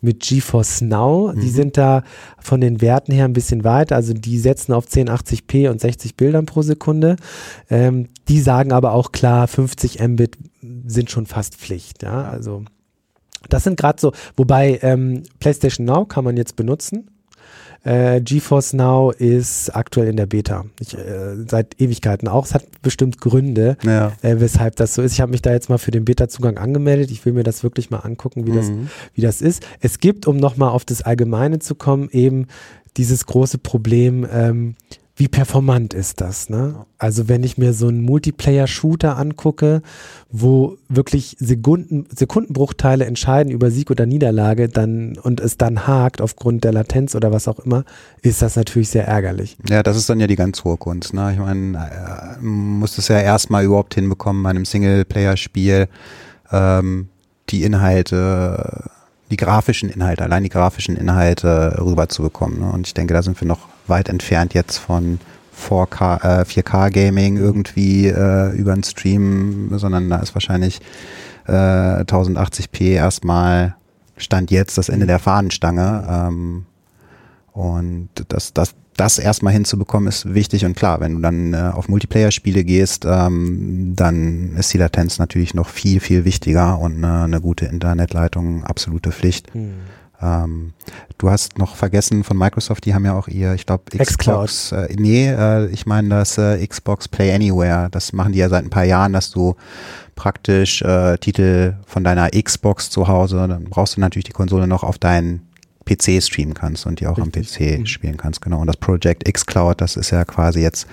mit 0.00 0.20
GeForce 0.20 0.80
Now. 0.82 1.32
Die 1.32 1.46
Mhm. 1.46 1.50
sind 1.52 1.76
da 1.76 2.02
von 2.40 2.60
den 2.60 2.80
Werten 2.80 3.12
her 3.12 3.24
ein 3.24 3.34
bisschen 3.34 3.62
weiter. 3.62 3.94
Also 3.94 4.14
die 4.14 4.38
setzen 4.40 4.72
auf 4.72 4.86
1080p 4.88 5.68
und 5.70 5.80
60 5.80 6.16
Bildern 6.16 6.44
pro 6.46 6.62
Sekunde. 6.62 7.14
Ähm, 7.70 8.08
die 8.26 8.40
sagen 8.40 8.72
aber 8.72 8.94
auch 8.94 9.12
klar, 9.12 9.46
50 9.46 10.00
Mbit 10.00 10.38
sind 10.86 11.08
schon 11.08 11.26
fast 11.26 11.54
Pflicht. 11.54 12.02
Ja, 12.02 12.24
also 12.24 12.64
das 13.48 13.62
sind 13.62 13.76
gerade 13.78 14.00
so, 14.00 14.10
wobei 14.36 14.80
ähm, 14.82 15.22
PlayStation 15.38 15.86
Now 15.86 16.04
kann 16.04 16.24
man 16.24 16.36
jetzt 16.36 16.56
benutzen. 16.56 17.10
Äh, 17.86 18.20
GeForce 18.20 18.72
Now 18.72 19.12
ist 19.12 19.70
aktuell 19.76 20.08
in 20.08 20.16
der 20.16 20.26
Beta. 20.26 20.64
Ich, 20.80 20.98
äh, 20.98 21.36
seit 21.48 21.80
Ewigkeiten 21.80 22.26
auch. 22.26 22.44
Es 22.44 22.52
hat 22.52 22.64
bestimmt 22.82 23.20
Gründe, 23.20 23.76
Ja. 23.84 24.12
äh, 24.22 24.40
weshalb 24.40 24.74
das 24.74 24.94
so 24.94 25.02
ist. 25.02 25.12
Ich 25.12 25.20
habe 25.20 25.30
mich 25.30 25.40
da 25.42 25.52
jetzt 25.52 25.68
mal 25.68 25.78
für 25.78 25.92
den 25.92 26.04
Beta-Zugang 26.04 26.58
angemeldet. 26.58 27.12
Ich 27.12 27.24
will 27.24 27.32
mir 27.32 27.44
das 27.44 27.62
wirklich 27.62 27.90
mal 27.90 27.98
angucken, 28.00 28.44
wie, 28.46 28.52
das, 28.52 28.70
Mhm. 28.70 28.88
wie 29.14 29.20
das 29.20 29.40
ist. 29.40 29.64
Es 29.80 30.00
gibt, 30.00 30.26
um 30.26 30.36
nochmal 30.36 30.70
auf 30.70 30.84
das 30.84 31.02
Allgemeine 31.02 31.60
zu 31.60 31.76
kommen, 31.76 32.08
eben 32.10 32.48
dieses 32.96 33.24
große 33.26 33.58
Problem, 33.58 34.26
ähm, 34.32 34.74
wie 35.18 35.28
performant 35.28 35.94
ist 35.94 36.20
das? 36.20 36.50
Ne? 36.50 36.84
Also 36.98 37.26
wenn 37.26 37.42
ich 37.42 37.56
mir 37.56 37.72
so 37.72 37.88
einen 37.88 38.02
Multiplayer-Shooter 38.02 39.16
angucke, 39.16 39.80
wo 40.30 40.76
wirklich 40.90 41.36
Sekunden, 41.40 42.06
Sekundenbruchteile 42.14 43.06
entscheiden 43.06 43.50
über 43.50 43.70
Sieg 43.70 43.90
oder 43.90 44.04
Niederlage 44.04 44.68
dann 44.68 45.16
und 45.16 45.40
es 45.40 45.56
dann 45.56 45.86
hakt 45.86 46.20
aufgrund 46.20 46.64
der 46.64 46.74
Latenz 46.74 47.14
oder 47.14 47.32
was 47.32 47.48
auch 47.48 47.58
immer, 47.60 47.84
ist 48.20 48.42
das 48.42 48.56
natürlich 48.56 48.90
sehr 48.90 49.08
ärgerlich. 49.08 49.56
Ja, 49.66 49.82
das 49.82 49.96
ist 49.96 50.10
dann 50.10 50.20
ja 50.20 50.26
die 50.26 50.36
ganz 50.36 50.62
hohe 50.64 50.76
Kunst. 50.76 51.14
Ne? 51.14 51.32
Ich 51.32 51.38
meine, 51.38 51.78
äh, 51.78 52.42
muss 52.44 52.98
es 52.98 53.08
ja 53.08 53.18
erstmal 53.18 53.64
überhaupt 53.64 53.94
hinbekommen, 53.94 54.42
bei 54.42 54.50
einem 54.50 54.66
Singleplayer-Spiel 54.66 55.88
ähm, 56.52 57.08
die 57.48 57.62
Inhalte, 57.62 58.90
die 59.30 59.36
grafischen 59.38 59.88
Inhalte, 59.88 60.24
allein 60.24 60.42
die 60.42 60.50
grafischen 60.50 60.94
Inhalte 60.94 61.78
rüberzubekommen. 61.80 62.60
Ne? 62.60 62.70
Und 62.70 62.86
ich 62.86 62.92
denke, 62.92 63.14
da 63.14 63.22
sind 63.22 63.40
wir 63.40 63.48
noch 63.48 63.75
weit 63.88 64.08
entfernt 64.08 64.54
jetzt 64.54 64.78
von 64.78 65.18
4K, 65.56 66.40
äh, 66.40 66.44
4K-Gaming 66.44 67.36
irgendwie 67.36 68.08
äh, 68.08 68.50
über 68.56 68.72
einen 68.72 68.84
Stream, 68.84 69.70
sondern 69.78 70.10
da 70.10 70.18
ist 70.18 70.34
wahrscheinlich 70.34 70.80
äh, 71.46 71.52
1080p 71.52 72.92
erstmal 72.92 73.74
Stand 74.16 74.50
jetzt 74.50 74.78
das 74.78 74.88
Ende 74.88 75.06
der 75.06 75.18
Fahnenstange. 75.18 76.06
Ähm, 76.08 76.66
und 77.52 78.10
das, 78.28 78.52
das, 78.52 78.74
das 78.96 79.18
erstmal 79.18 79.52
hinzubekommen 79.52 80.08
ist 80.08 80.34
wichtig 80.34 80.64
und 80.64 80.76
klar, 80.76 81.00
wenn 81.00 81.14
du 81.14 81.20
dann 81.20 81.54
äh, 81.54 81.70
auf 81.72 81.88
Multiplayer-Spiele 81.88 82.64
gehst, 82.64 83.06
ähm, 83.06 83.94
dann 83.96 84.56
ist 84.56 84.74
die 84.74 84.78
Latenz 84.78 85.18
natürlich 85.18 85.54
noch 85.54 85.68
viel, 85.68 86.00
viel 86.00 86.24
wichtiger 86.24 86.78
und 86.78 87.02
äh, 87.02 87.06
eine 87.06 87.40
gute 87.40 87.66
Internetleitung 87.66 88.64
absolute 88.64 89.10
Pflicht. 89.10 89.54
Ähm, 90.20 90.72
du 91.18 91.30
hast 91.30 91.58
noch 91.58 91.76
vergessen 91.76 92.24
von 92.24 92.38
Microsoft, 92.38 92.84
die 92.86 92.94
haben 92.94 93.04
ja 93.04 93.14
auch 93.14 93.28
ihr, 93.28 93.54
ich 93.54 93.66
glaube, 93.66 93.84
Xbox, 93.96 94.72
äh, 94.72 94.88
nee, 94.98 95.28
äh, 95.28 95.66
ich 95.66 95.86
meine 95.86 96.08
das 96.08 96.38
äh, 96.38 96.66
Xbox 96.66 97.08
Play 97.08 97.34
Anywhere, 97.34 97.88
das 97.90 98.12
machen 98.12 98.32
die 98.32 98.38
ja 98.38 98.48
seit 98.48 98.64
ein 98.64 98.70
paar 98.70 98.84
Jahren, 98.84 99.12
dass 99.12 99.30
du 99.30 99.56
praktisch 100.14 100.80
äh, 100.82 101.18
Titel 101.18 101.74
von 101.86 102.02
deiner 102.02 102.30
Xbox 102.30 102.88
zu 102.90 103.08
Hause, 103.08 103.46
dann 103.48 103.64
brauchst 103.64 103.96
du 103.96 104.00
natürlich 104.00 104.24
die 104.24 104.32
Konsole 104.32 104.66
noch 104.66 104.82
auf 104.82 104.98
deinen 104.98 105.42
PC 105.84 106.22
streamen 106.22 106.54
kannst 106.54 106.86
und 106.86 107.00
die 107.00 107.06
auch 107.06 107.18
Richtig. 107.18 107.60
am 107.60 107.66
PC 107.76 107.78
Mhm. 107.80 107.86
spielen 107.86 108.16
kannst, 108.16 108.40
genau. 108.40 108.60
Und 108.60 108.66
das 108.66 108.76
Project 108.76 109.28
X 109.28 109.46
Cloud, 109.46 109.80
das 109.80 109.96
ist 109.96 110.10
ja 110.10 110.24
quasi 110.24 110.60
jetzt 110.60 110.86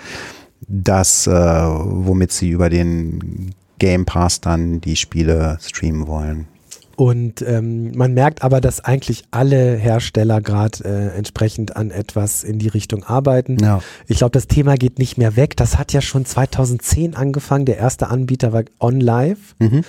das, 0.68 1.28
äh, 1.28 1.32
womit 1.32 2.32
sie 2.32 2.50
über 2.52 2.70
den 2.70 3.56
Game 3.80 4.06
Pass 4.06 4.40
dann 4.40 4.82
die 4.82 4.96
Spiele 4.96 5.58
streamen 5.62 6.08
wollen. 6.08 6.48
Und 6.96 7.42
ähm, 7.42 7.92
man 7.96 8.14
merkt 8.14 8.44
aber, 8.44 8.62
dass 8.62 8.80
eigentlich 8.80 9.24
alle 9.32 9.76
Hersteller 9.76 10.42
gerade 10.42 10.84
äh, 10.84 11.18
entsprechend 11.18 11.76
an 11.76 11.90
etwas 11.90 12.44
in 12.44 12.60
die 12.60 12.68
Richtung 12.68 13.04
arbeiten. 13.04 13.58
Ja. 13.60 13.82
Ich 14.08 14.18
glaube, 14.18 14.32
das 14.32 14.48
Thema 14.48 14.76
geht 14.76 15.00
nicht 15.00 15.18
mehr 15.18 15.36
weg. 15.36 15.58
Das 15.58 15.78
hat 15.78 15.92
ja 15.94 16.02
schon 16.02 16.26
2010 16.26 17.16
angefangen. 17.16 17.66
Der 17.66 17.78
erste 17.78 18.10
Anbieter 18.10 18.54
war 18.54 18.64
OnLive. 18.80 19.40
Mhm. 19.60 19.84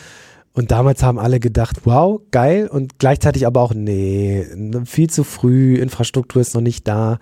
Und 0.56 0.70
damals 0.70 1.02
haben 1.02 1.18
alle 1.18 1.40
gedacht, 1.40 1.80
wow, 1.84 2.20
geil. 2.30 2.68
Und 2.68 3.00
gleichzeitig 3.00 3.46
aber 3.46 3.60
auch, 3.60 3.74
nee, 3.74 4.46
viel 4.84 5.10
zu 5.10 5.24
früh, 5.24 5.74
Infrastruktur 5.76 6.40
ist 6.40 6.54
noch 6.54 6.62
nicht 6.62 6.86
da. 6.86 7.18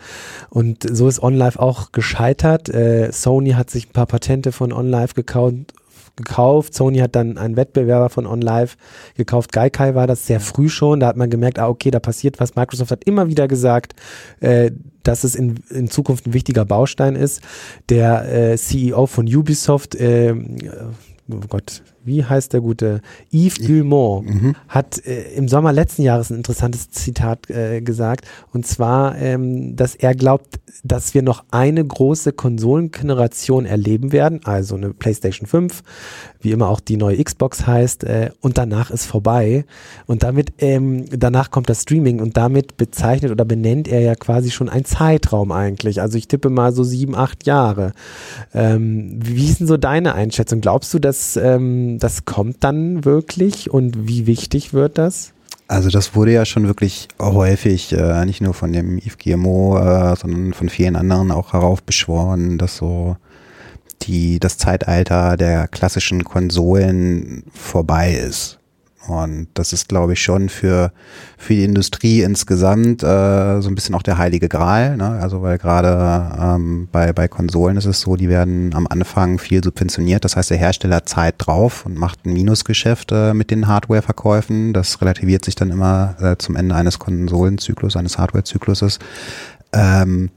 Und 0.51 0.87
so 0.89 1.09
ist 1.09 1.23
OnLive 1.23 1.59
auch 1.59 1.93
gescheitert. 1.93 2.69
Äh, 2.69 3.11
Sony 3.11 3.53
hat 3.53 3.71
sich 3.71 3.89
ein 3.89 3.93
paar 3.93 4.07
Patente 4.07 4.53
von 4.53 4.71
OnLive 4.71 5.15
gekauft. 5.15 5.73
Gekauft. 6.16 6.75
Sony 6.75 6.99
hat 6.99 7.16
dann 7.16 7.38
einen 7.38 7.57
Wettbewerber 7.57 8.09
von 8.09 8.26
OnLive 8.26 8.76
gekauft. 9.16 9.52
Gaikai 9.52 9.95
war 9.95 10.07
das 10.07 10.26
sehr 10.26 10.40
früh 10.40 10.69
schon. 10.69 11.00
Da 11.00 11.09
hat 11.09 11.16
man 11.16 11.31
gemerkt, 11.31 11.59
ah, 11.59 11.69
okay, 11.69 11.90
da 11.90 12.00
passiert 12.00 12.40
was. 12.40 12.54
Microsoft 12.54 12.90
hat 12.90 13.04
immer 13.04 13.28
wieder 13.28 13.49
gesagt, 13.49 13.95
äh, 14.40 14.71
dass 15.02 15.25
es 15.25 15.35
in, 15.35 15.57
in 15.71 15.88
Zukunft 15.88 16.26
ein 16.26 16.35
wichtiger 16.35 16.64
Baustein 16.64 17.16
ist. 17.16 17.40
Der 17.88 18.52
äh, 18.52 18.57
CEO 18.57 19.07
von 19.07 19.26
Ubisoft, 19.26 19.95
äh, 19.95 20.35
oh 21.31 21.40
Gott, 21.49 21.83
wie 22.04 22.25
heißt 22.25 22.52
der 22.52 22.61
gute? 22.61 23.00
Yves 23.32 23.59
Guillemot 23.59 24.25
mhm. 24.25 24.54
hat 24.68 25.04
äh, 25.06 25.32
im 25.35 25.49
Sommer 25.49 25.73
letzten 25.73 26.02
Jahres 26.02 26.30
ein 26.30 26.37
interessantes 26.37 26.90
Zitat 26.90 27.49
äh, 27.50 27.80
gesagt. 27.80 28.26
Und 28.52 28.66
zwar, 28.66 29.16
ähm, 29.18 29.76
dass 29.76 29.94
er 29.94 30.14
glaubt, 30.14 30.61
dass 30.82 31.14
wir 31.14 31.23
noch 31.23 31.44
eine 31.50 31.85
große 31.85 32.32
Konsolengeneration 32.32 33.66
erleben 33.66 34.12
werden, 34.12 34.40
also 34.44 34.76
eine 34.76 34.92
PlayStation 34.92 35.47
5, 35.47 35.82
wie 36.40 36.50
immer 36.50 36.68
auch 36.68 36.80
die 36.80 36.97
neue 36.97 37.23
Xbox 37.23 37.66
heißt, 37.66 38.04
äh, 38.04 38.30
und 38.40 38.59
danach 38.59 38.90
ist 38.90 39.06
vorbei. 39.06 39.64
Und 40.06 40.23
damit, 40.23 40.54
ähm, 40.59 41.04
danach 41.11 41.50
kommt 41.50 41.68
das 41.68 41.82
Streaming 41.82 42.21
und 42.21 42.37
damit 42.37 42.76
bezeichnet 42.76 43.30
oder 43.30 43.44
benennt 43.44 43.88
er 43.88 44.00
ja 44.00 44.14
quasi 44.14 44.50
schon 44.50 44.68
einen 44.68 44.85
Zeitraum 44.85 45.52
eigentlich. 45.52 46.00
Also 46.00 46.18
ich 46.18 46.28
tippe 46.28 46.50
mal 46.50 46.73
so 46.73 46.82
sieben, 46.82 47.14
acht 47.14 47.47
Jahre. 47.47 47.92
Ähm, 48.54 49.18
wie 49.23 49.49
ist 49.49 49.61
denn 49.61 49.66
so 49.66 49.76
deine 49.76 50.14
Einschätzung? 50.14 50.61
Glaubst 50.61 50.92
du, 50.94 50.99
dass 50.99 51.37
ähm, 51.37 51.91
das 51.99 52.25
kommt 52.25 52.64
dann 52.64 53.04
wirklich 53.04 53.70
und 53.70 54.08
wie 54.08 54.26
wichtig 54.26 54.72
wird 54.72 54.99
das? 54.99 55.32
Also 55.68 55.88
das 55.88 56.14
wurde 56.14 56.32
ja 56.32 56.44
schon 56.44 56.66
wirklich 56.66 57.08
häufig, 57.18 57.92
äh, 57.92 58.25
nicht 58.26 58.40
nur 58.40 58.52
von 58.52 58.72
dem 58.72 58.99
Yves 58.99 59.18
GMO, 59.18 59.78
äh, 59.78 60.16
sondern 60.16 60.52
von 60.52 60.68
vielen 60.68 60.96
anderen 60.96 61.30
auch 61.30 61.54
heraufbeschworen, 61.54 62.58
dass 62.58 62.76
so 62.76 63.16
die, 64.02 64.38
das 64.38 64.58
Zeitalter 64.58 65.37
der 65.37 65.68
klassischen 65.68 66.25
Konsolen 66.25 67.44
vorbei 67.54 68.12
ist. 68.12 68.58
Und 69.09 69.49
das 69.54 69.73
ist, 69.73 69.88
glaube 69.88 70.12
ich, 70.12 70.23
schon 70.23 70.49
für, 70.49 70.92
für 71.37 71.54
die 71.54 71.64
Industrie 71.64 72.23
insgesamt 72.23 73.02
äh, 73.02 73.61
so 73.61 73.68
ein 73.68 73.75
bisschen 73.75 73.94
auch 73.94 74.02
der 74.02 74.18
heilige 74.18 74.49
Gral. 74.49 74.97
Ne? 74.97 75.18
Also 75.21 75.42
weil 75.42 75.59
gerade 75.59 76.30
ähm, 76.40 76.88
bei, 76.92 77.12
bei 77.12 77.26
Konsolen 77.26 77.76
ist 77.76 77.87
es 77.87 78.00
so, 78.00 78.16
die 78.16 78.28
werden 78.28 78.75
am 78.75 78.87
Anfang 78.87 79.38
viel 79.38 79.62
subventioniert. 79.62 80.25
Das 80.25 80.37
heißt, 80.37 80.50
der 80.50 80.59
Hersteller 80.59 81.04
zahlt 81.04 81.35
drauf 81.38 81.85
und 81.85 81.99
macht 81.99 82.25
ein 82.25 82.32
Minusgeschäft 82.32 83.11
äh, 83.12 83.35
mit 83.35 83.50
den 83.50 83.66
Hardware-Verkäufen. 83.66 84.73
Das 84.73 85.00
relativiert 85.00 85.44
sich 85.44 85.56
dann 85.56 85.71
immer 85.71 86.14
äh, 86.21 86.37
zum 86.37 86.54
Ende 86.54 86.75
eines 86.76 86.99
Konsolenzyklus, 87.00 87.97
eines 87.97 88.18
Hardware-Zykluses. 88.18 89.00
Ähm, 89.73 90.30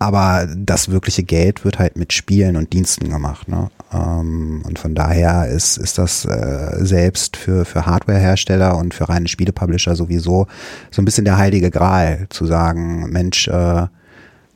aber 0.00 0.48
das 0.56 0.90
wirkliche 0.90 1.22
Geld 1.22 1.62
wird 1.62 1.78
halt 1.78 1.96
mit 1.96 2.14
Spielen 2.14 2.56
und 2.56 2.72
Diensten 2.72 3.10
gemacht. 3.10 3.48
Ne? 3.48 3.70
Ähm, 3.92 4.62
und 4.66 4.78
von 4.78 4.94
daher 4.94 5.46
ist, 5.48 5.76
ist 5.76 5.98
das 5.98 6.24
äh, 6.24 6.78
selbst 6.80 7.36
für, 7.36 7.66
für 7.66 7.84
Hardware-Hersteller 7.84 8.78
und 8.78 8.94
für 8.94 9.10
reine 9.10 9.28
Spielepublisher 9.28 9.94
sowieso 9.94 10.46
so 10.90 11.02
ein 11.02 11.04
bisschen 11.04 11.26
der 11.26 11.36
heilige 11.36 11.70
Gral, 11.70 12.26
zu 12.30 12.46
sagen, 12.46 13.10
Mensch, 13.10 13.46
äh, 13.48 13.88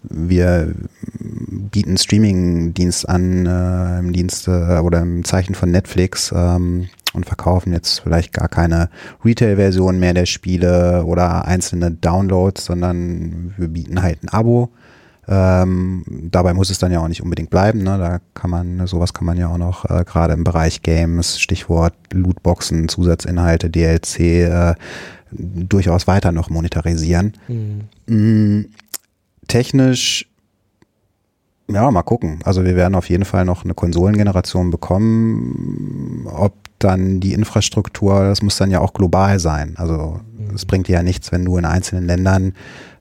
wir 0.03 0.75
bieten 1.21 1.99
Streaming-Dienst 1.99 3.07
an 3.07 3.45
äh, 3.45 3.99
im 3.99 4.15
Dienste 4.15 4.81
oder 4.83 5.03
im 5.03 5.25
Zeichen 5.25 5.55
von 5.55 5.71
Netflix 5.71 6.33
ähm, 6.35 6.89
und 7.13 7.27
verkaufen 7.27 7.75
jetzt 7.75 8.01
vielleicht 8.01 8.33
gar 8.33 8.49
keine 8.49 8.89
Retail-Version 9.23 9.99
mehr 9.99 10.15
der 10.15 10.27
Spiele 10.27 11.05
oder 11.05 11.45
einzelne 11.45 11.91
Downloads, 11.91 12.65
sondern 12.65 13.53
wir 13.59 13.69
bieten 13.69 14.01
halt 14.01 14.23
ein 14.23 14.31
Abo 14.31 14.71
ähm, 15.29 16.05
dabei 16.31 16.55
muss 16.55 16.71
es 16.71 16.79
dann 16.79 16.93
ja 16.93 17.01
auch 17.01 17.09
nicht 17.09 17.23
unbedingt 17.23 17.51
bleiben. 17.51 17.83
Ne? 17.83 17.99
Da 17.99 18.19
kann 18.35 18.51
man, 18.51 18.87
sowas 18.87 19.15
kann 19.15 19.27
man 19.27 19.39
ja 19.39 19.49
auch 19.49 19.59
noch 19.59 19.85
äh, 19.85 20.05
gerade 20.05 20.35
im 20.35 20.45
Bereich 20.45 20.83
Games, 20.83 21.41
Stichwort 21.41 21.95
Lootboxen, 22.13 22.89
Zusatzinhalte, 22.89 23.71
DLC, 23.71 24.21
äh, 24.21 24.75
durchaus 25.31 26.07
weiter 26.07 26.33
noch 26.33 26.51
monetarisieren. 26.51 27.35
Mhm. 27.49 27.81
Mhm. 28.07 28.67
Technisch, 29.49 30.27
ja, 31.69 31.91
mal 31.91 32.03
gucken. 32.03 32.41
Also 32.45 32.65
wir 32.65 32.77
werden 32.77 32.95
auf 32.95 33.09
jeden 33.09 33.25
Fall 33.25 33.45
noch 33.45 33.65
eine 33.65 33.75
Konsolengeneration 33.75 34.71
bekommen. 34.71 36.27
Ob 36.31 36.55
dann 36.79 37.21
die 37.21 37.33
Infrastruktur, 37.33 38.25
das 38.25 38.43
muss 38.43 38.57
dann 38.57 38.71
ja 38.71 38.81
auch 38.81 38.93
global 38.93 39.39
sein. 39.39 39.75
Also 39.77 40.21
es 40.55 40.65
mhm. 40.65 40.69
bringt 40.69 40.89
dir 40.89 40.95
ja 40.95 41.03
nichts, 41.03 41.33
wenn 41.33 41.45
du 41.45 41.57
in 41.57 41.65
einzelnen 41.65 42.07
Ländern 42.07 42.53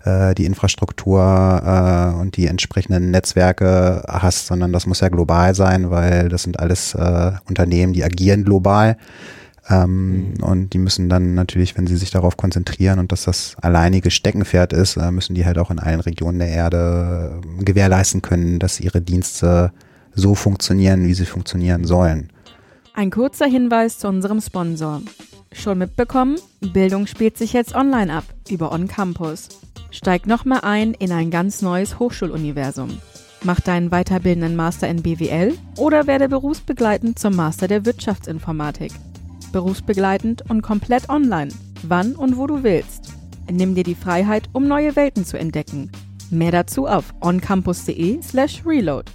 äh, 0.04 0.36
die 0.36 0.46
Infrastruktur 0.46 1.22
äh, 1.22 2.20
und 2.20 2.38
die 2.38 2.48
entsprechenden 2.48 3.12
Netzwerke 3.12 4.04
hast, 4.08 4.48
sondern 4.48 4.74
das 4.74 4.86
muss 4.86 5.00
ja 5.00 5.10
global 5.10 5.56
sein, 5.56 5.92
weil 5.92 6.30
das 6.30 6.44
sind 6.44 6.60
alles 6.60 6.94
äh, 6.94 7.32
Unternehmen, 7.48 7.94
die 7.94 8.04
agieren 8.04 8.44
global. 8.44 8.98
Ähm, 9.70 10.34
mhm. 10.34 10.44
Und 10.44 10.74
die 10.74 10.78
müssen 10.78 11.08
dann 11.08 11.36
natürlich, 11.36 11.78
wenn 11.78 11.88
sie 11.88 11.96
sich 11.96 12.12
darauf 12.12 12.36
konzentrieren 12.36 13.00
und 13.00 13.12
dass 13.12 13.24
das 13.24 13.56
alleinige 13.62 14.12
Steckenpferd 14.12 14.74
ist, 14.74 14.98
äh, 14.98 15.12
müssen 15.12 15.36
die 15.36 15.46
halt 15.46 15.58
auch 15.58 15.72
in 15.72 15.80
allen 15.80 16.02
Regionen 16.02 16.40
der 16.40 16.50
Erde 16.50 17.42
äh, 17.60 17.64
gewährleisten 17.64 18.22
können, 18.22 18.60
dass 18.60 18.80
ihre 18.80 19.02
Dienste 19.02 19.72
so 20.14 20.36
funktionieren, 20.36 21.08
wie 21.08 21.14
sie 21.14 21.26
funktionieren 21.26 21.86
sollen. 21.86 22.30
Ein 22.94 23.10
kurzer 23.10 23.46
Hinweis 23.46 23.98
zu 23.98 24.08
unserem 24.08 24.42
Sponsor. 24.42 25.02
Schon 25.54 25.78
mitbekommen? 25.78 26.38
Bildung 26.60 27.08
spielt 27.08 27.38
sich 27.38 27.54
jetzt 27.54 27.76
online 27.76 28.14
ab, 28.14 28.26
über 28.50 28.72
On 28.72 28.88
Campus. 28.88 29.50
Steig 29.92 30.26
nochmal 30.26 30.62
ein 30.62 30.94
in 30.94 31.12
ein 31.12 31.32
ganz 31.32 31.62
neues 31.62 32.00
Hochschuluniversum. 32.00 32.98
Mach 33.44 33.60
deinen 33.60 33.90
weiterbildenden 33.90 34.56
Master 34.56 34.88
in 34.88 35.04
BWL 35.04 35.58
oder 35.78 36.08
werde 36.08 36.30
berufsbegleitend 36.30 37.20
zum 37.20 37.36
Master 37.36 37.68
der 37.68 37.86
Wirtschaftsinformatik. 37.86 38.92
Berufsbegleitend 39.52 40.50
und 40.50 40.62
komplett 40.62 41.10
online, 41.10 41.52
wann 41.84 42.16
und 42.16 42.38
wo 42.38 42.48
du 42.48 42.64
willst. 42.64 43.14
Nimm 43.52 43.76
dir 43.76 43.84
die 43.84 43.96
Freiheit, 43.96 44.50
um 44.54 44.68
neue 44.68 44.96
Welten 44.96 45.26
zu 45.26 45.38
entdecken. 45.38 45.92
Mehr 46.32 46.52
dazu 46.52 46.88
auf 46.88 47.14
oncampus.de/slash 47.22 48.66
reload. 48.66 49.12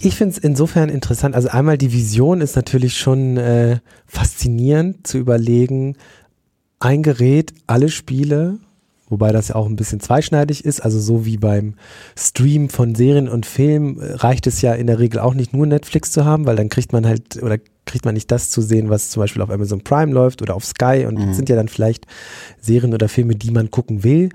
Ich 0.00 0.14
finde 0.14 0.32
es 0.32 0.38
insofern 0.38 0.88
interessant. 0.88 1.34
Also 1.34 1.48
einmal 1.48 1.76
die 1.76 1.92
Vision 1.92 2.40
ist 2.40 2.54
natürlich 2.56 2.96
schon 2.96 3.36
äh, 3.36 3.80
faszinierend 4.06 5.06
zu 5.06 5.18
überlegen, 5.18 5.96
ein 6.78 7.02
Gerät, 7.02 7.52
alle 7.66 7.88
Spiele 7.88 8.58
Wobei 9.08 9.32
das 9.32 9.48
ja 9.48 9.54
auch 9.54 9.66
ein 9.66 9.76
bisschen 9.76 10.00
zweischneidig 10.00 10.64
ist. 10.64 10.80
Also 10.80 11.00
so 11.00 11.24
wie 11.24 11.38
beim 11.38 11.74
Stream 12.16 12.68
von 12.68 12.94
Serien 12.94 13.28
und 13.28 13.46
Filmen 13.46 14.00
äh, 14.00 14.12
reicht 14.14 14.46
es 14.46 14.60
ja 14.60 14.74
in 14.74 14.86
der 14.86 14.98
Regel 14.98 15.20
auch 15.20 15.34
nicht 15.34 15.52
nur 15.52 15.66
Netflix 15.66 16.12
zu 16.12 16.24
haben, 16.24 16.46
weil 16.46 16.56
dann 16.56 16.68
kriegt 16.68 16.92
man 16.92 17.06
halt 17.06 17.42
oder 17.42 17.58
kriegt 17.86 18.04
man 18.04 18.14
nicht 18.14 18.30
das 18.30 18.50
zu 18.50 18.60
sehen, 18.60 18.90
was 18.90 19.08
zum 19.08 19.22
Beispiel 19.22 19.40
auf 19.40 19.48
Amazon 19.48 19.80
Prime 19.80 20.12
läuft 20.12 20.42
oder 20.42 20.54
auf 20.54 20.64
Sky 20.64 21.06
und 21.08 21.18
mhm. 21.18 21.32
sind 21.32 21.48
ja 21.48 21.56
dann 21.56 21.68
vielleicht 21.68 22.06
Serien 22.60 22.92
oder 22.92 23.08
Filme, 23.08 23.34
die 23.34 23.50
man 23.50 23.70
gucken 23.70 24.04
will. 24.04 24.28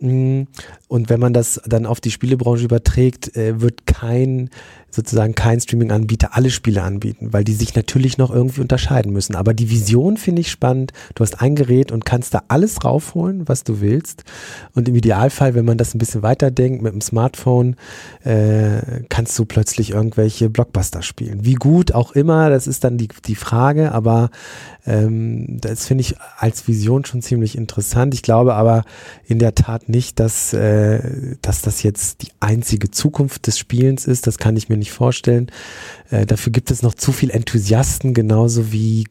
Und 0.00 1.10
wenn 1.10 1.20
man 1.20 1.32
das 1.32 1.60
dann 1.66 1.86
auf 1.86 2.00
die 2.00 2.10
Spielebranche 2.10 2.64
überträgt, 2.64 3.36
äh, 3.36 3.60
wird 3.60 3.86
kein 3.86 4.50
sozusagen 4.90 5.34
kein 5.34 5.60
Streaming-Anbieter 5.60 6.34
alle 6.34 6.50
Spiele 6.50 6.82
anbieten, 6.82 7.32
weil 7.32 7.44
die 7.44 7.52
sich 7.52 7.74
natürlich 7.74 8.16
noch 8.16 8.30
irgendwie 8.30 8.62
unterscheiden 8.62 9.12
müssen. 9.12 9.36
Aber 9.36 9.52
die 9.52 9.70
Vision 9.70 10.16
finde 10.16 10.40
ich 10.40 10.50
spannend. 10.50 10.92
Du 11.14 11.22
hast 11.22 11.42
ein 11.42 11.56
Gerät 11.56 11.92
und 11.92 12.06
kannst 12.06 12.32
da 12.32 12.44
alles 12.48 12.84
raufholen, 12.84 13.46
was 13.48 13.64
du 13.64 13.80
willst. 13.80 14.24
Und 14.74 14.88
im 14.88 14.94
Idealfall, 14.94 15.54
wenn 15.54 15.66
man 15.66 15.76
das 15.76 15.94
ein 15.94 15.98
bisschen 15.98 16.22
weiterdenkt 16.22 16.82
mit 16.82 16.92
dem 16.92 17.02
Smartphone, 17.02 17.76
äh, 18.24 19.02
kannst 19.10 19.38
du 19.38 19.44
plötzlich 19.44 19.90
irgendwelche 19.90 20.48
Blockbuster 20.48 21.02
spielen. 21.02 21.44
Wie 21.44 21.54
gut 21.54 21.92
auch 21.92 22.12
immer, 22.12 22.48
das 22.48 22.66
ist 22.66 22.82
dann 22.82 22.96
die, 22.96 23.08
die 23.26 23.34
Frage, 23.34 23.92
aber 23.92 24.30
ähm, 24.88 25.60
das 25.60 25.86
finde 25.86 26.00
ich 26.00 26.16
als 26.38 26.66
Vision 26.66 27.04
schon 27.04 27.20
ziemlich 27.20 27.58
interessant. 27.58 28.14
Ich 28.14 28.22
glaube 28.22 28.54
aber 28.54 28.84
in 29.26 29.38
der 29.38 29.54
Tat 29.54 29.88
nicht, 29.90 30.18
dass, 30.18 30.54
äh, 30.54 31.36
dass 31.42 31.60
das 31.60 31.82
jetzt 31.82 32.22
die 32.22 32.30
einzige 32.40 32.90
Zukunft 32.90 33.46
des 33.46 33.58
Spielens 33.58 34.06
ist. 34.06 34.26
Das 34.26 34.38
kann 34.38 34.56
ich 34.56 34.70
mir 34.70 34.78
nicht 34.78 34.92
vorstellen. 34.92 35.50
Äh, 36.10 36.24
dafür 36.24 36.52
gibt 36.52 36.70
es 36.70 36.82
noch 36.82 36.94
zu 36.94 37.12
viel 37.12 37.30
Enthusiasten, 37.30 38.14
genauso 38.14 38.72
wie 38.72 39.06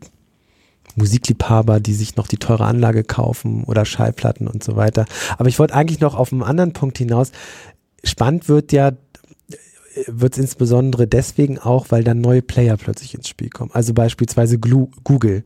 Musikliebhaber, 0.95 1.79
die 1.79 1.93
sich 1.93 2.15
noch 2.15 2.27
die 2.27 2.37
teure 2.37 2.65
Anlage 2.65 3.03
kaufen 3.03 3.63
oder 3.63 3.85
Schallplatten 3.85 4.47
und 4.47 4.63
so 4.63 4.75
weiter. 4.75 5.05
Aber 5.37 5.47
ich 5.47 5.59
wollte 5.59 5.75
eigentlich 5.75 5.99
noch 5.99 6.15
auf 6.15 6.33
einen 6.33 6.41
anderen 6.41 6.73
Punkt 6.73 6.97
hinaus. 6.97 7.31
Spannend 8.03 8.49
wird 8.49 8.71
ja 8.71 8.93
wird 10.07 10.33
es 10.33 10.39
insbesondere 10.39 11.07
deswegen 11.07 11.57
auch, 11.59 11.87
weil 11.89 12.03
dann 12.03 12.21
neue 12.21 12.41
Player 12.41 12.77
plötzlich 12.77 13.15
ins 13.15 13.27
Spiel 13.27 13.49
kommen. 13.49 13.71
Also 13.73 13.93
beispielsweise 13.93 14.59
Google, 14.59 15.43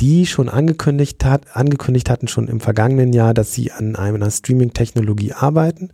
die 0.00 0.26
schon 0.26 0.48
angekündigt 0.48 1.24
hat, 1.24 1.56
angekündigt 1.56 2.10
hatten 2.10 2.28
schon 2.28 2.48
im 2.48 2.60
vergangenen 2.60 3.12
Jahr, 3.12 3.34
dass 3.34 3.52
sie 3.52 3.72
an 3.72 3.96
einer 3.96 4.30
Streaming-Technologie 4.30 5.32
arbeiten 5.32 5.90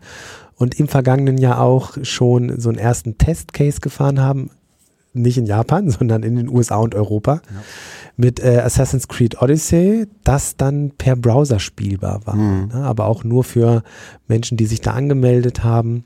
und 0.57 0.79
im 0.79 0.89
vergangenen 0.89 1.39
Jahr 1.39 1.61
auch 1.61 1.97
schon 2.03 2.61
so 2.61 2.69
einen 2.69 2.79
ersten 2.79 3.17
Test-Case 3.17 3.81
gefahren 3.81 4.21
haben, 4.21 4.51
nicht 5.13 5.39
in 5.39 5.47
Japan, 5.47 5.91
sondern 5.99 6.23
in 6.23 6.37
den 6.37 6.49
USA 6.49 6.77
und 6.77 6.95
Europa, 6.95 7.35
ja. 7.35 7.63
mit 8.17 8.41
äh, 8.41 8.59
Assassin's 8.59 9.09
Creed 9.09 9.41
Odyssey, 9.41 10.07
das 10.25 10.57
dann 10.57 10.91
per 10.91 11.17
Browser 11.17 11.61
spielbar 11.61 12.27
war, 12.27 12.37
mhm. 12.37 12.69
ne, 12.69 12.83
aber 12.85 13.07
auch 13.07 13.25
nur 13.25 13.45
für 13.45 13.83
Menschen, 14.29 14.57
die 14.57 14.67
sich 14.67 14.81
da 14.81 14.93
angemeldet 14.93 15.65
haben. 15.65 16.05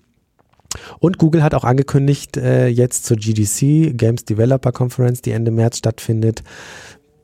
Und 0.99 1.19
Google 1.19 1.43
hat 1.43 1.55
auch 1.55 1.65
angekündigt, 1.65 2.37
äh, 2.37 2.69
jetzt 2.69 3.05
zur 3.05 3.17
GDC, 3.17 3.97
Games 3.97 4.25
Developer 4.25 4.73
Conference, 4.73 5.23
die 5.23 5.33
Ende 5.33 5.51
März 5.51 5.79
stattfindet, 5.79 6.43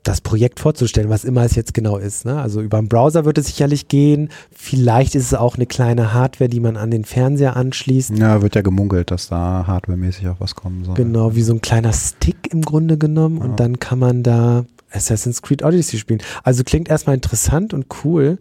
das 0.03 0.21
Projekt 0.21 0.59
vorzustellen, 0.59 1.09
was 1.09 1.23
immer 1.23 1.43
es 1.43 1.55
jetzt 1.55 1.73
genau 1.73 1.97
ist. 1.97 2.25
Ne? 2.25 2.41
Also 2.41 2.61
über 2.61 2.79
den 2.79 2.87
Browser 2.87 3.25
wird 3.25 3.37
es 3.37 3.47
sicherlich 3.47 3.87
gehen. 3.87 4.29
Vielleicht 4.51 5.13
ist 5.15 5.25
es 5.25 5.33
auch 5.33 5.55
eine 5.55 5.67
kleine 5.67 6.13
Hardware, 6.13 6.49
die 6.49 6.59
man 6.59 6.75
an 6.75 6.89
den 6.89 7.05
Fernseher 7.05 7.55
anschließt. 7.55 8.17
Ja, 8.17 8.41
wird 8.41 8.55
ja 8.55 8.61
gemunkelt, 8.61 9.11
dass 9.11 9.27
da 9.27 9.65
hardwaremäßig 9.67 10.27
auch 10.29 10.39
was 10.39 10.55
kommen 10.55 10.85
soll. 10.85 10.95
Genau, 10.95 11.35
wie 11.35 11.43
so 11.43 11.53
ein 11.53 11.61
kleiner 11.61 11.93
Stick 11.93 12.51
im 12.51 12.61
Grunde 12.61 12.97
genommen. 12.97 13.37
Und 13.37 13.59
dann 13.59 13.77
kann 13.79 13.99
man 13.99 14.23
da 14.23 14.65
Assassin's 14.91 15.41
Creed 15.41 15.63
Odyssey 15.63 15.99
spielen. 15.99 16.21
Also 16.43 16.63
klingt 16.63 16.89
erstmal 16.89 17.15
interessant 17.15 17.73
und 17.73 17.85
cool, 18.03 18.39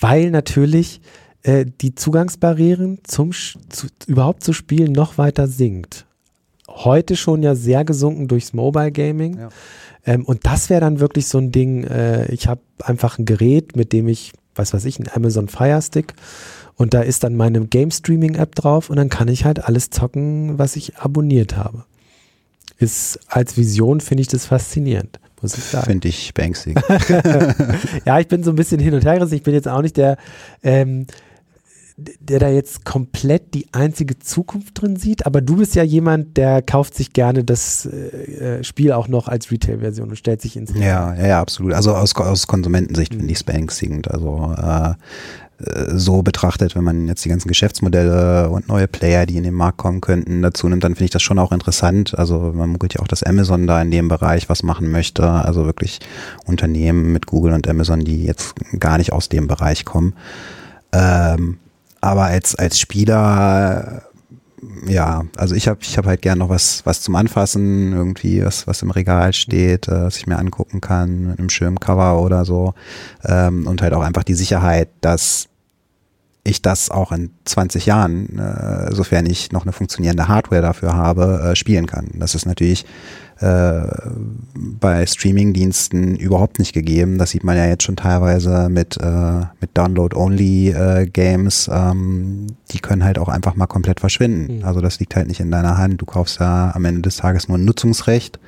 weil 0.00 0.30
natürlich 0.30 1.00
äh, 1.44 1.66
die 1.80 1.94
Zugangsbarrieren 1.94 2.98
zum 3.04 3.32
zu, 3.32 3.86
überhaupt 4.06 4.42
zu 4.42 4.52
spielen 4.52 4.92
noch 4.92 5.18
weiter 5.18 5.46
sinkt. 5.46 6.06
Heute 6.66 7.16
schon 7.16 7.42
ja 7.42 7.54
sehr 7.54 7.84
gesunken 7.84 8.28
durchs 8.28 8.52
Mobile 8.52 8.90
Gaming. 8.90 9.38
Ja. 9.38 9.48
Ähm, 10.06 10.24
und 10.24 10.46
das 10.46 10.70
wäre 10.70 10.80
dann 10.80 11.00
wirklich 11.00 11.28
so 11.28 11.38
ein 11.38 11.52
Ding, 11.52 11.84
äh, 11.84 12.32
ich 12.32 12.48
habe 12.48 12.60
einfach 12.82 13.18
ein 13.18 13.26
Gerät, 13.26 13.76
mit 13.76 13.92
dem 13.92 14.08
ich, 14.08 14.32
was 14.54 14.74
weiß 14.74 14.84
ich, 14.86 14.98
ein 14.98 15.08
Amazon 15.14 15.48
Fire 15.48 15.80
Stick 15.80 16.14
und 16.76 16.94
da 16.94 17.02
ist 17.02 17.24
dann 17.24 17.36
meine 17.36 17.66
Game 17.66 17.90
Streaming 17.90 18.34
App 18.34 18.54
drauf 18.54 18.90
und 18.90 18.96
dann 18.96 19.08
kann 19.08 19.28
ich 19.28 19.44
halt 19.44 19.64
alles 19.64 19.90
zocken, 19.90 20.58
was 20.58 20.76
ich 20.76 20.96
abonniert 20.96 21.56
habe. 21.56 21.84
Ist 22.78 23.20
als 23.28 23.56
Vision 23.56 24.00
finde 24.00 24.22
ich 24.22 24.28
das 24.28 24.46
faszinierend 24.46 25.20
muss 25.44 25.58
ich 25.58 25.64
sagen. 25.64 25.86
Finde 25.86 26.08
ich 26.08 26.32
beängstigend. 26.32 26.82
ja, 28.06 28.18
ich 28.18 28.28
bin 28.28 28.42
so 28.42 28.50
ein 28.50 28.56
bisschen 28.56 28.80
hin 28.80 28.94
und 28.94 29.04
her 29.04 29.14
gerissen. 29.16 29.34
Ich 29.34 29.42
bin 29.42 29.52
jetzt 29.52 29.68
auch 29.68 29.82
nicht 29.82 29.98
der, 29.98 30.16
ähm, 30.62 31.06
der 31.96 32.40
da 32.40 32.48
jetzt 32.48 32.84
komplett 32.84 33.54
die 33.54 33.66
einzige 33.72 34.18
Zukunft 34.18 34.80
drin 34.80 34.96
sieht, 34.96 35.26
aber 35.26 35.40
du 35.40 35.56
bist 35.56 35.76
ja 35.76 35.84
jemand, 35.84 36.36
der 36.36 36.60
kauft 36.60 36.94
sich 36.94 37.12
gerne 37.12 37.44
das 37.44 37.86
äh, 37.86 38.58
äh 38.58 38.64
Spiel 38.64 38.90
auch 38.92 39.06
noch 39.06 39.28
als 39.28 39.52
Retail-Version 39.52 40.08
und 40.08 40.16
stellt 40.16 40.42
sich 40.42 40.56
ins 40.56 40.74
Ja, 40.74 41.14
ja, 41.14 41.26
ja, 41.26 41.40
absolut. 41.40 41.72
Also 41.72 41.94
aus, 41.94 42.16
aus 42.16 42.48
Konsumentensicht 42.48 43.12
mhm. 43.12 43.18
finde 43.18 43.32
ich 43.32 43.38
es 43.38 43.44
beängstigend. 43.44 44.10
Also 44.10 44.54
äh, 44.58 44.94
äh, 45.58 45.96
so 45.96 46.22
betrachtet, 46.22 46.74
wenn 46.74 46.82
man 46.82 47.06
jetzt 47.06 47.24
die 47.24 47.28
ganzen 47.28 47.46
Geschäftsmodelle 47.46 48.50
und 48.50 48.66
neue 48.66 48.88
Player, 48.88 49.24
die 49.24 49.36
in 49.36 49.44
den 49.44 49.54
Markt 49.54 49.78
kommen 49.78 50.00
könnten, 50.00 50.42
dazu 50.42 50.68
nimmt, 50.68 50.82
dann 50.82 50.94
finde 50.94 51.04
ich 51.04 51.10
das 51.12 51.22
schon 51.22 51.38
auch 51.38 51.52
interessant. 51.52 52.18
Also 52.18 52.52
man 52.54 52.70
munkelt 52.70 52.94
ja 52.94 53.02
auch, 53.02 53.08
dass 53.08 53.22
Amazon 53.22 53.68
da 53.68 53.80
in 53.80 53.92
dem 53.92 54.08
Bereich 54.08 54.48
was 54.48 54.64
machen 54.64 54.90
möchte. 54.90 55.28
Also 55.28 55.64
wirklich 55.64 56.00
Unternehmen 56.44 57.12
mit 57.12 57.26
Google 57.26 57.52
und 57.52 57.68
Amazon, 57.68 58.00
die 58.00 58.24
jetzt 58.24 58.54
gar 58.80 58.98
nicht 58.98 59.12
aus 59.12 59.28
dem 59.28 59.46
Bereich 59.46 59.84
kommen. 59.84 60.14
Ähm, 60.92 61.58
aber 62.04 62.24
als, 62.24 62.54
als 62.54 62.78
Spieler 62.78 64.02
ja, 64.86 65.24
also 65.36 65.54
ich 65.54 65.68
habe 65.68 65.80
ich 65.82 65.98
hab 65.98 66.06
halt 66.06 66.22
gern 66.22 66.38
noch 66.38 66.48
was, 66.48 66.84
was 66.84 67.00
zum 67.00 67.16
Anfassen, 67.16 67.92
irgendwie 67.92 68.44
was, 68.44 68.66
was 68.66 68.82
im 68.82 68.90
Regal 68.90 69.32
steht, 69.32 69.88
äh, 69.88 70.04
was 70.04 70.16
ich 70.16 70.26
mir 70.26 70.38
angucken 70.38 70.80
kann 70.80 71.28
mit 71.28 71.38
einem 71.38 71.50
schönen 71.50 71.80
Cover 71.80 72.20
oder 72.20 72.44
so. 72.44 72.74
Ähm, 73.24 73.66
und 73.66 73.82
halt 73.82 73.92
auch 73.94 74.02
einfach 74.02 74.24
die 74.24 74.34
Sicherheit, 74.34 74.88
dass 75.00 75.48
ich 76.44 76.60
das 76.60 76.90
auch 76.90 77.12
in 77.12 77.30
20 77.44 77.86
Jahren, 77.86 78.38
äh, 78.38 78.94
sofern 78.94 79.26
ich 79.26 79.52
noch 79.52 79.62
eine 79.62 79.72
funktionierende 79.72 80.28
Hardware 80.28 80.62
dafür 80.62 80.94
habe, 80.94 81.40
äh, 81.52 81.56
spielen 81.56 81.86
kann. 81.86 82.10
Das 82.14 82.34
ist 82.34 82.44
natürlich 82.46 82.84
äh, 83.40 83.82
bei 84.54 85.04
Streaming-Diensten 85.06 86.16
überhaupt 86.16 86.58
nicht 86.58 86.72
gegeben. 86.72 87.18
Das 87.18 87.30
sieht 87.30 87.44
man 87.44 87.56
ja 87.56 87.66
jetzt 87.66 87.82
schon 87.82 87.96
teilweise 87.96 88.68
mit, 88.68 88.96
äh, 89.00 89.40
mit 89.60 89.70
Download-Only-Games. 89.74 91.68
Äh, 91.68 91.72
ähm, 91.72 92.46
die 92.70 92.78
können 92.78 93.04
halt 93.04 93.18
auch 93.18 93.28
einfach 93.28 93.56
mal 93.56 93.66
komplett 93.66 94.00
verschwinden. 94.00 94.58
Mhm. 94.58 94.64
Also 94.64 94.80
das 94.80 95.00
liegt 95.00 95.16
halt 95.16 95.28
nicht 95.28 95.40
in 95.40 95.50
deiner 95.50 95.78
Hand. 95.78 96.00
Du 96.00 96.06
kaufst 96.06 96.40
ja 96.40 96.72
am 96.74 96.84
Ende 96.84 97.02
des 97.02 97.16
Tages 97.16 97.48
nur 97.48 97.58
ein 97.58 97.64
Nutzungsrecht. 97.64 98.38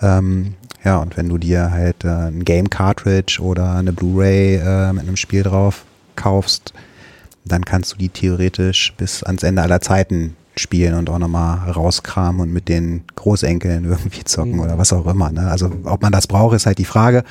Ähm, 0.00 0.54
ja, 0.84 0.98
und 0.98 1.16
wenn 1.16 1.28
du 1.28 1.38
dir 1.38 1.70
halt 1.70 2.04
äh, 2.04 2.08
ein 2.08 2.44
Game-Cartridge 2.44 3.40
oder 3.42 3.74
eine 3.74 3.92
Blu-ray 3.92 4.56
äh, 4.56 4.92
mit 4.92 5.02
einem 5.02 5.16
Spiel 5.16 5.42
drauf 5.42 5.84
kaufst, 6.16 6.72
dann 7.44 7.64
kannst 7.64 7.92
du 7.92 7.96
die 7.98 8.08
theoretisch 8.08 8.94
bis 8.96 9.22
ans 9.22 9.42
Ende 9.42 9.62
aller 9.62 9.80
Zeiten 9.80 10.36
spielen 10.56 10.94
und 10.94 11.10
auch 11.10 11.18
nochmal 11.18 11.70
rauskramen 11.70 12.40
und 12.40 12.52
mit 12.52 12.68
den 12.68 13.02
Großenkeln 13.16 13.84
irgendwie 13.90 14.24
zocken 14.24 14.54
mhm. 14.54 14.60
oder 14.60 14.78
was 14.78 14.92
auch 14.92 15.06
immer. 15.06 15.30
Ne? 15.30 15.50
Also 15.50 15.70
ob 15.84 16.02
man 16.02 16.12
das 16.12 16.26
braucht, 16.26 16.54
ist 16.54 16.66
halt 16.66 16.78
die 16.78 16.84
Frage. 16.84 17.24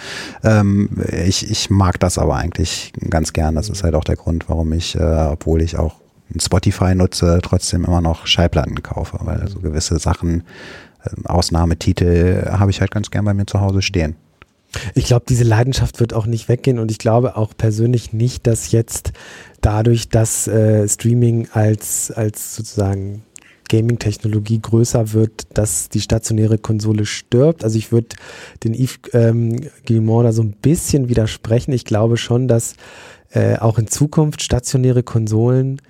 Ähm, 0.44 0.89
ich, 1.25 1.50
ich 1.50 1.70
mag 1.70 2.00
das 2.00 2.18
aber 2.18 2.36
eigentlich 2.36 2.94
ganz 3.10 3.34
gern. 3.34 3.56
Das 3.56 3.70
ist 3.70 3.84
halt 3.84 3.96
auch 3.96 4.03
der 4.03 4.15
Grund, 4.15 4.50
warum 4.50 4.74
ich, 4.74 4.96
äh, 4.96 5.27
obwohl 5.32 5.62
ich 5.62 5.77
auch 5.77 5.96
Spotify 6.39 6.96
nutze, 6.96 7.39
trotzdem 7.42 7.86
immer 7.86 8.01
noch 8.01 8.27
Schallplatten 8.27 8.82
kaufe, 8.82 9.20
weil 9.22 9.38
so 9.38 9.44
also 9.44 9.60
gewisse 9.60 10.00
Sachen, 10.00 10.44
äh, 11.03 11.10
Ausnahmetitel 11.25 12.50
habe 12.50 12.72
ich 12.72 12.81
halt 12.81 12.92
ganz 12.92 13.12
gern 13.12 13.25
bei 13.25 13.33
mir 13.33 13.46
zu 13.46 13.62
Hause 13.62 13.81
stehen. 13.81 14.16
Ich 14.96 15.05
glaube, 15.05 15.25
diese 15.29 15.44
Leidenschaft 15.44 16.00
wird 16.00 16.14
auch 16.14 16.25
nicht 16.25 16.50
weggehen 16.50 16.79
und 16.79 16.90
ich 16.90 16.98
glaube 16.98 17.38
auch 17.38 17.53
persönlich 17.55 18.12
nicht, 18.12 18.48
dass 18.48 18.72
jetzt 18.72 19.14
dadurch, 19.63 20.09
dass 20.09 20.47
äh, 20.47 20.87
Streaming 20.87 21.47
als, 21.53 22.11
als 22.11 22.55
sozusagen 22.55 23.23
Gaming-Technologie 23.69 24.61
größer 24.61 25.13
wird, 25.13 25.47
dass 25.55 25.89
die 25.89 26.01
stationäre 26.01 26.59
Konsole 26.59 27.05
stirbt. 27.05 27.63
Also 27.63 27.77
ich 27.77 27.91
würde 27.91 28.15
den 28.63 28.75
Yves 28.75 28.99
ähm, 29.13 29.55
Guillemot 29.87 30.25
da 30.25 30.31
so 30.31 30.43
ein 30.43 30.51
bisschen 30.51 31.09
widersprechen. 31.09 31.71
Ich 31.71 31.85
glaube 31.85 32.17
schon, 32.17 32.47
dass 32.47 32.75
äh, 33.31 33.57
auch 33.57 33.79
in 33.79 33.87
Zukunft 33.87 34.43
stationäre 34.43 35.01
Konsolen 35.01 35.81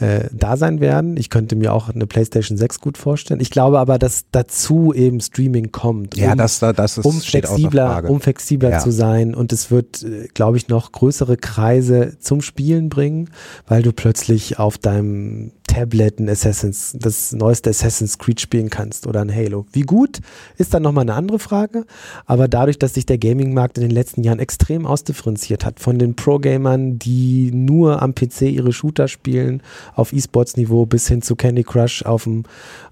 äh, 0.00 0.28
da 0.32 0.56
sein 0.56 0.80
werden. 0.80 1.16
Ich 1.16 1.30
könnte 1.30 1.56
mir 1.56 1.72
auch 1.72 1.88
eine 1.88 2.06
PlayStation 2.06 2.56
6 2.56 2.80
gut 2.80 2.98
vorstellen. 2.98 3.40
Ich 3.40 3.50
glaube 3.50 3.78
aber, 3.78 3.98
dass 3.98 4.26
dazu 4.30 4.92
eben 4.94 5.20
Streaming 5.20 5.72
kommt. 5.72 6.16
Um, 6.16 6.22
ja, 6.22 6.34
das, 6.36 6.60
das 6.60 6.98
ist, 6.98 7.04
um 7.04 7.20
flexibler, 7.20 8.04
um 8.08 8.20
flexibler 8.20 8.70
ja. 8.70 8.78
zu 8.78 8.90
sein. 8.90 9.34
Und 9.34 9.52
es 9.52 9.70
wird, 9.70 10.02
äh, 10.02 10.28
glaube 10.32 10.56
ich, 10.56 10.68
noch 10.68 10.92
größere 10.92 11.36
Kreise 11.36 12.16
zum 12.20 12.42
Spielen 12.42 12.88
bringen, 12.88 13.30
weil 13.66 13.82
du 13.82 13.92
plötzlich 13.92 14.58
auf 14.58 14.78
deinem 14.78 15.52
Tablet 15.68 16.18
ein 16.18 16.28
Assassin's, 16.28 16.96
das 16.98 17.32
neueste 17.32 17.70
Assassin's 17.70 18.18
Creed 18.18 18.40
spielen 18.40 18.70
kannst 18.70 19.06
oder 19.06 19.20
ein 19.20 19.32
Halo. 19.32 19.66
Wie 19.72 19.82
gut 19.82 20.18
ist 20.56 20.74
dann 20.74 20.82
nochmal 20.82 21.02
eine 21.02 21.14
andere 21.14 21.38
Frage, 21.38 21.84
aber 22.26 22.48
dadurch, 22.48 22.78
dass 22.78 22.94
sich 22.94 23.06
der 23.06 23.18
Gaming-Markt 23.18 23.78
in 23.78 23.82
den 23.82 23.92
letzten 23.92 24.24
Jahren 24.24 24.40
extrem 24.40 24.86
ausdifferenziert 24.86 25.64
hat, 25.64 25.78
von 25.78 25.98
den 25.98 26.16
Pro-Gamern, 26.16 26.98
die 26.98 27.52
nur 27.52 28.02
am 28.02 28.14
PC 28.14 28.42
ihre 28.42 28.72
Shooter 28.72 29.06
spielen, 29.06 29.62
auf 29.94 30.12
E-Sports-Niveau 30.12 30.86
bis 30.86 31.06
hin 31.06 31.22
zu 31.22 31.36
Candy 31.36 31.62
Crush 31.62 32.02
auf 32.02 32.24
dem, 32.24 32.42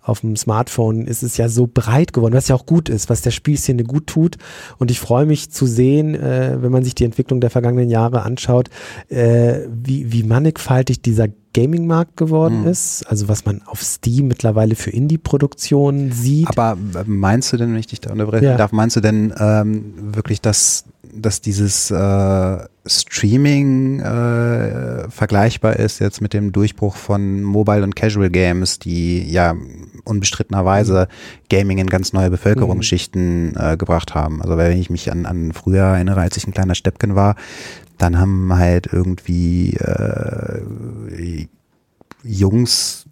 auf 0.02 0.20
dem 0.20 0.36
Smartphone, 0.36 1.06
ist 1.06 1.22
es 1.22 1.36
ja 1.36 1.48
so 1.48 1.66
breit 1.66 2.12
geworden, 2.12 2.34
was 2.34 2.48
ja 2.48 2.54
auch 2.54 2.66
gut 2.66 2.88
ist, 2.88 3.10
was 3.10 3.22
der 3.22 3.32
Spielszene 3.32 3.82
gut 3.82 4.06
tut. 4.06 4.36
Und 4.78 4.90
ich 4.90 5.00
freue 5.00 5.26
mich 5.26 5.50
zu 5.50 5.66
sehen, 5.66 6.14
äh, 6.14 6.58
wenn 6.60 6.70
man 6.70 6.84
sich 6.84 6.94
die 6.94 7.04
Entwicklung 7.04 7.40
der 7.40 7.50
vergangenen 7.50 7.88
Jahre 7.88 8.22
anschaut, 8.22 8.68
äh, 9.08 9.60
wie, 9.68 10.12
wie 10.12 10.22
mannigfaltig 10.22 11.00
dieser 11.00 11.28
Gaming-Markt 11.56 12.18
geworden 12.18 12.62
mhm. 12.62 12.68
ist, 12.68 13.04
also 13.08 13.28
was 13.28 13.46
man 13.46 13.62
auf 13.64 13.82
Steam 13.82 14.28
mittlerweile 14.28 14.74
für 14.74 14.90
Indie-Produktionen 14.90 16.12
sieht. 16.12 16.48
Aber 16.48 16.76
meinst 17.06 17.50
du 17.50 17.56
denn, 17.56 17.72
wenn 17.72 17.80
ich 17.80 17.86
dich 17.86 18.02
da 18.02 18.12
unterbrechen 18.12 18.44
ja. 18.44 18.56
darf, 18.58 18.72
meinst 18.72 18.96
du 18.96 19.00
denn 19.00 19.32
ähm, 19.38 19.94
wirklich, 20.14 20.42
dass, 20.42 20.84
dass 21.14 21.40
dieses 21.40 21.90
äh, 21.90 22.58
Streaming 22.84 24.00
äh, 24.00 25.08
vergleichbar 25.08 25.76
ist 25.76 25.98
jetzt 25.98 26.20
mit 26.20 26.34
dem 26.34 26.52
Durchbruch 26.52 26.94
von 26.94 27.42
Mobile 27.42 27.84
und 27.84 27.96
Casual 27.96 28.28
Games, 28.28 28.78
die 28.78 29.22
ja 29.30 29.54
unbestrittenerweise 30.04 31.08
Gaming 31.48 31.78
in 31.78 31.86
ganz 31.86 32.12
neue 32.12 32.28
Bevölkerungsschichten 32.28 33.48
mhm. 33.48 33.56
äh, 33.58 33.76
gebracht 33.78 34.14
haben. 34.14 34.42
Also 34.42 34.58
wenn 34.58 34.78
ich 34.78 34.90
mich 34.90 35.10
an, 35.10 35.24
an 35.24 35.52
früher 35.54 35.84
erinnere, 35.84 36.20
als 36.20 36.36
ich 36.36 36.46
ein 36.46 36.52
kleiner 36.52 36.74
Steppken 36.74 37.14
war, 37.14 37.34
dann 37.98 38.18
haben 38.18 38.54
halt 38.54 38.88
irgendwie 38.92 39.74
äh, 39.74 41.46
Jungs 42.22 43.06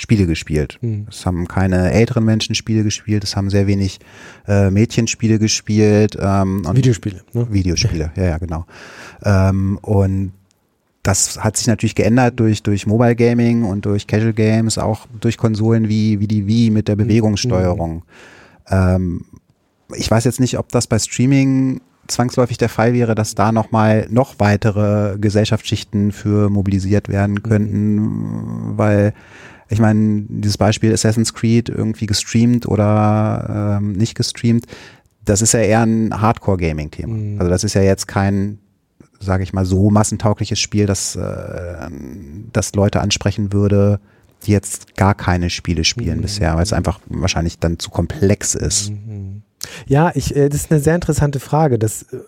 Spiele 0.00 0.26
gespielt. 0.26 0.78
Mhm. 0.80 1.08
Es 1.10 1.26
haben 1.26 1.46
keine 1.46 1.92
älteren 1.92 2.24
Menschen 2.24 2.54
Spiele 2.54 2.84
gespielt, 2.84 3.22
es 3.22 3.36
haben 3.36 3.50
sehr 3.50 3.66
wenig 3.66 3.98
äh, 4.48 4.70
Mädchen 4.70 5.06
Spiele 5.06 5.38
gespielt. 5.38 6.16
Ähm, 6.18 6.64
Videospiele. 6.72 7.22
Ne? 7.34 7.46
Videospiele, 7.50 8.10
ja, 8.16 8.24
ja, 8.24 8.38
genau. 8.38 8.64
Ähm, 9.22 9.78
und 9.82 10.32
das 11.02 11.44
hat 11.44 11.58
sich 11.58 11.66
natürlich 11.66 11.94
geändert 11.94 12.40
durch, 12.40 12.62
durch 12.62 12.86
Mobile 12.86 13.14
Gaming 13.14 13.64
und 13.64 13.84
durch 13.84 14.06
Casual 14.06 14.32
Games, 14.32 14.78
auch 14.78 15.06
durch 15.20 15.36
Konsolen 15.36 15.88
wie, 15.90 16.18
wie 16.20 16.28
die 16.28 16.46
Wii 16.46 16.70
mit 16.70 16.88
der 16.88 16.96
hm. 16.96 17.06
Bewegungssteuerung. 17.06 17.96
Mhm. 17.96 18.02
Ähm, 18.70 19.24
ich 19.96 20.10
weiß 20.10 20.24
jetzt 20.24 20.40
nicht, 20.40 20.58
ob 20.58 20.70
das 20.70 20.86
bei 20.86 20.98
Streaming 20.98 21.82
zwangsläufig 22.10 22.58
der 22.58 22.68
Fall 22.68 22.92
wäre, 22.92 23.14
dass 23.14 23.34
da 23.34 23.52
nochmal 23.52 24.06
noch 24.10 24.34
weitere 24.38 25.18
Gesellschaftsschichten 25.18 26.12
für 26.12 26.50
mobilisiert 26.50 27.08
werden 27.08 27.36
mhm. 27.36 27.42
könnten, 27.42 27.94
mhm. 27.96 28.78
weil 28.78 29.14
ich 29.68 29.78
meine, 29.78 30.24
dieses 30.28 30.58
Beispiel 30.58 30.92
Assassin's 30.92 31.32
Creed 31.32 31.68
irgendwie 31.68 32.06
gestreamt 32.06 32.66
oder 32.66 33.78
ähm, 33.78 33.92
nicht 33.92 34.16
gestreamt, 34.16 34.66
das 35.24 35.42
ist 35.42 35.52
ja 35.52 35.60
eher 35.60 35.82
ein 35.82 36.20
Hardcore-Gaming-Thema. 36.20 37.14
Mhm. 37.14 37.38
Also 37.38 37.50
das 37.50 37.62
ist 37.62 37.74
ja 37.74 37.82
jetzt 37.82 38.08
kein, 38.08 38.58
sage 39.20 39.44
ich 39.44 39.52
mal, 39.52 39.64
so 39.64 39.90
massentaugliches 39.90 40.58
Spiel, 40.58 40.86
das, 40.86 41.14
äh, 41.14 41.88
das 42.52 42.74
Leute 42.74 43.00
ansprechen 43.00 43.52
würde, 43.52 44.00
die 44.44 44.52
jetzt 44.52 44.96
gar 44.96 45.14
keine 45.14 45.50
Spiele 45.50 45.84
spielen 45.84 46.18
mhm. 46.18 46.22
bisher, 46.22 46.54
weil 46.56 46.62
es 46.62 46.72
einfach 46.72 46.98
wahrscheinlich 47.06 47.58
dann 47.58 47.78
zu 47.78 47.90
komplex 47.90 48.56
ist. 48.56 48.90
Mhm. 48.90 49.42
Ja, 49.86 50.12
ich, 50.14 50.34
äh, 50.34 50.48
das 50.48 50.62
ist 50.62 50.70
eine 50.70 50.80
sehr 50.80 50.94
interessante 50.94 51.40
Frage. 51.40 51.78
Das 51.78 52.02
äh, 52.04 52.18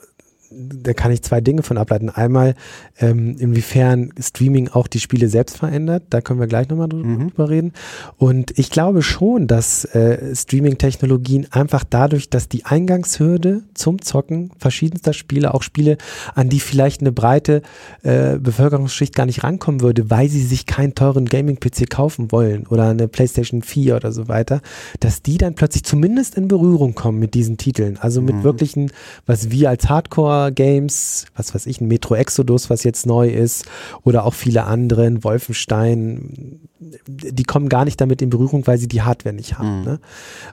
da 0.54 0.92
kann 0.92 1.12
ich 1.12 1.22
zwei 1.22 1.40
Dinge 1.40 1.62
von 1.62 1.78
ableiten. 1.78 2.10
Einmal, 2.10 2.54
ähm, 2.98 3.36
inwiefern 3.38 4.12
Streaming 4.18 4.68
auch 4.68 4.86
die 4.86 5.00
Spiele 5.00 5.28
selbst 5.28 5.58
verändert. 5.58 6.04
Da 6.10 6.20
können 6.20 6.40
wir 6.40 6.46
gleich 6.46 6.68
nochmal 6.68 6.88
drüber 6.88 7.06
mhm. 7.06 7.30
reden. 7.38 7.72
Und 8.16 8.58
ich 8.58 8.70
glaube 8.70 9.02
schon, 9.02 9.46
dass 9.46 9.84
äh, 9.84 10.34
Streaming-Technologien 10.34 11.46
einfach 11.50 11.84
dadurch, 11.88 12.30
dass 12.30 12.48
die 12.48 12.64
Eingangshürde 12.64 13.62
zum 13.74 14.02
Zocken 14.02 14.50
verschiedenster 14.58 15.12
Spiele, 15.12 15.54
auch 15.54 15.62
Spiele, 15.62 15.98
an 16.34 16.48
die 16.48 16.60
vielleicht 16.60 17.00
eine 17.00 17.12
breite 17.12 17.62
äh, 18.02 18.38
Bevölkerungsschicht 18.38 19.14
gar 19.14 19.26
nicht 19.26 19.44
rankommen 19.44 19.80
würde, 19.80 20.10
weil 20.10 20.28
sie 20.28 20.42
sich 20.42 20.66
keinen 20.66 20.94
teuren 20.94 21.26
Gaming-PC 21.26 21.90
kaufen 21.90 22.32
wollen 22.32 22.66
oder 22.66 22.88
eine 22.88 23.08
PlayStation 23.08 23.62
4 23.62 23.96
oder 23.96 24.12
so 24.12 24.28
weiter, 24.28 24.60
dass 25.00 25.22
die 25.22 25.38
dann 25.38 25.54
plötzlich 25.54 25.84
zumindest 25.84 26.36
in 26.36 26.48
Berührung 26.48 26.94
kommen 26.94 27.18
mit 27.18 27.34
diesen 27.34 27.56
Titeln. 27.56 27.98
Also 27.98 28.20
mit 28.20 28.36
mhm. 28.36 28.42
wirklichen, 28.42 28.92
was 29.26 29.50
wir 29.50 29.70
als 29.70 29.88
Hardcore 29.88 30.41
Games, 30.50 31.26
was 31.36 31.54
weiß 31.54 31.66
ich, 31.66 31.80
ein 31.80 31.88
Metro 31.88 32.14
Exodus, 32.14 32.70
was 32.70 32.84
jetzt 32.84 33.06
neu 33.06 33.28
ist, 33.28 33.66
oder 34.02 34.24
auch 34.24 34.34
viele 34.34 34.64
andere, 34.64 35.22
Wolfenstein, 35.22 36.60
die 36.78 37.44
kommen 37.44 37.68
gar 37.68 37.84
nicht 37.84 38.00
damit 38.00 38.22
in 38.22 38.30
Berührung, 38.30 38.66
weil 38.66 38.78
sie 38.78 38.88
die 38.88 39.02
Hardware 39.02 39.34
nicht 39.34 39.58
haben. 39.58 39.80
Mhm. 39.80 39.84
Ne? 39.84 40.00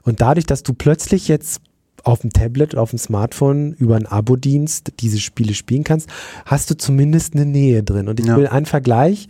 Und 0.03 0.21
dadurch, 0.21 0.45
dass 0.45 0.63
du 0.63 0.73
plötzlich 0.73 1.27
jetzt 1.27 1.61
auf 2.03 2.21
dem 2.21 2.31
Tablet, 2.31 2.75
auf 2.75 2.91
dem 2.91 2.99
Smartphone 2.99 3.73
über 3.73 3.95
einen 3.95 4.05
Abo-Dienst 4.05 4.93
diese 4.99 5.19
Spiele 5.19 5.53
spielen 5.53 5.83
kannst, 5.83 6.09
hast 6.45 6.69
du 6.69 6.77
zumindest 6.77 7.35
eine 7.35 7.45
Nähe 7.45 7.83
drin. 7.83 8.07
Und 8.07 8.19
ich 8.19 8.25
ja. 8.25 8.37
will 8.37 8.47
einen 8.47 8.65
Vergleich 8.65 9.27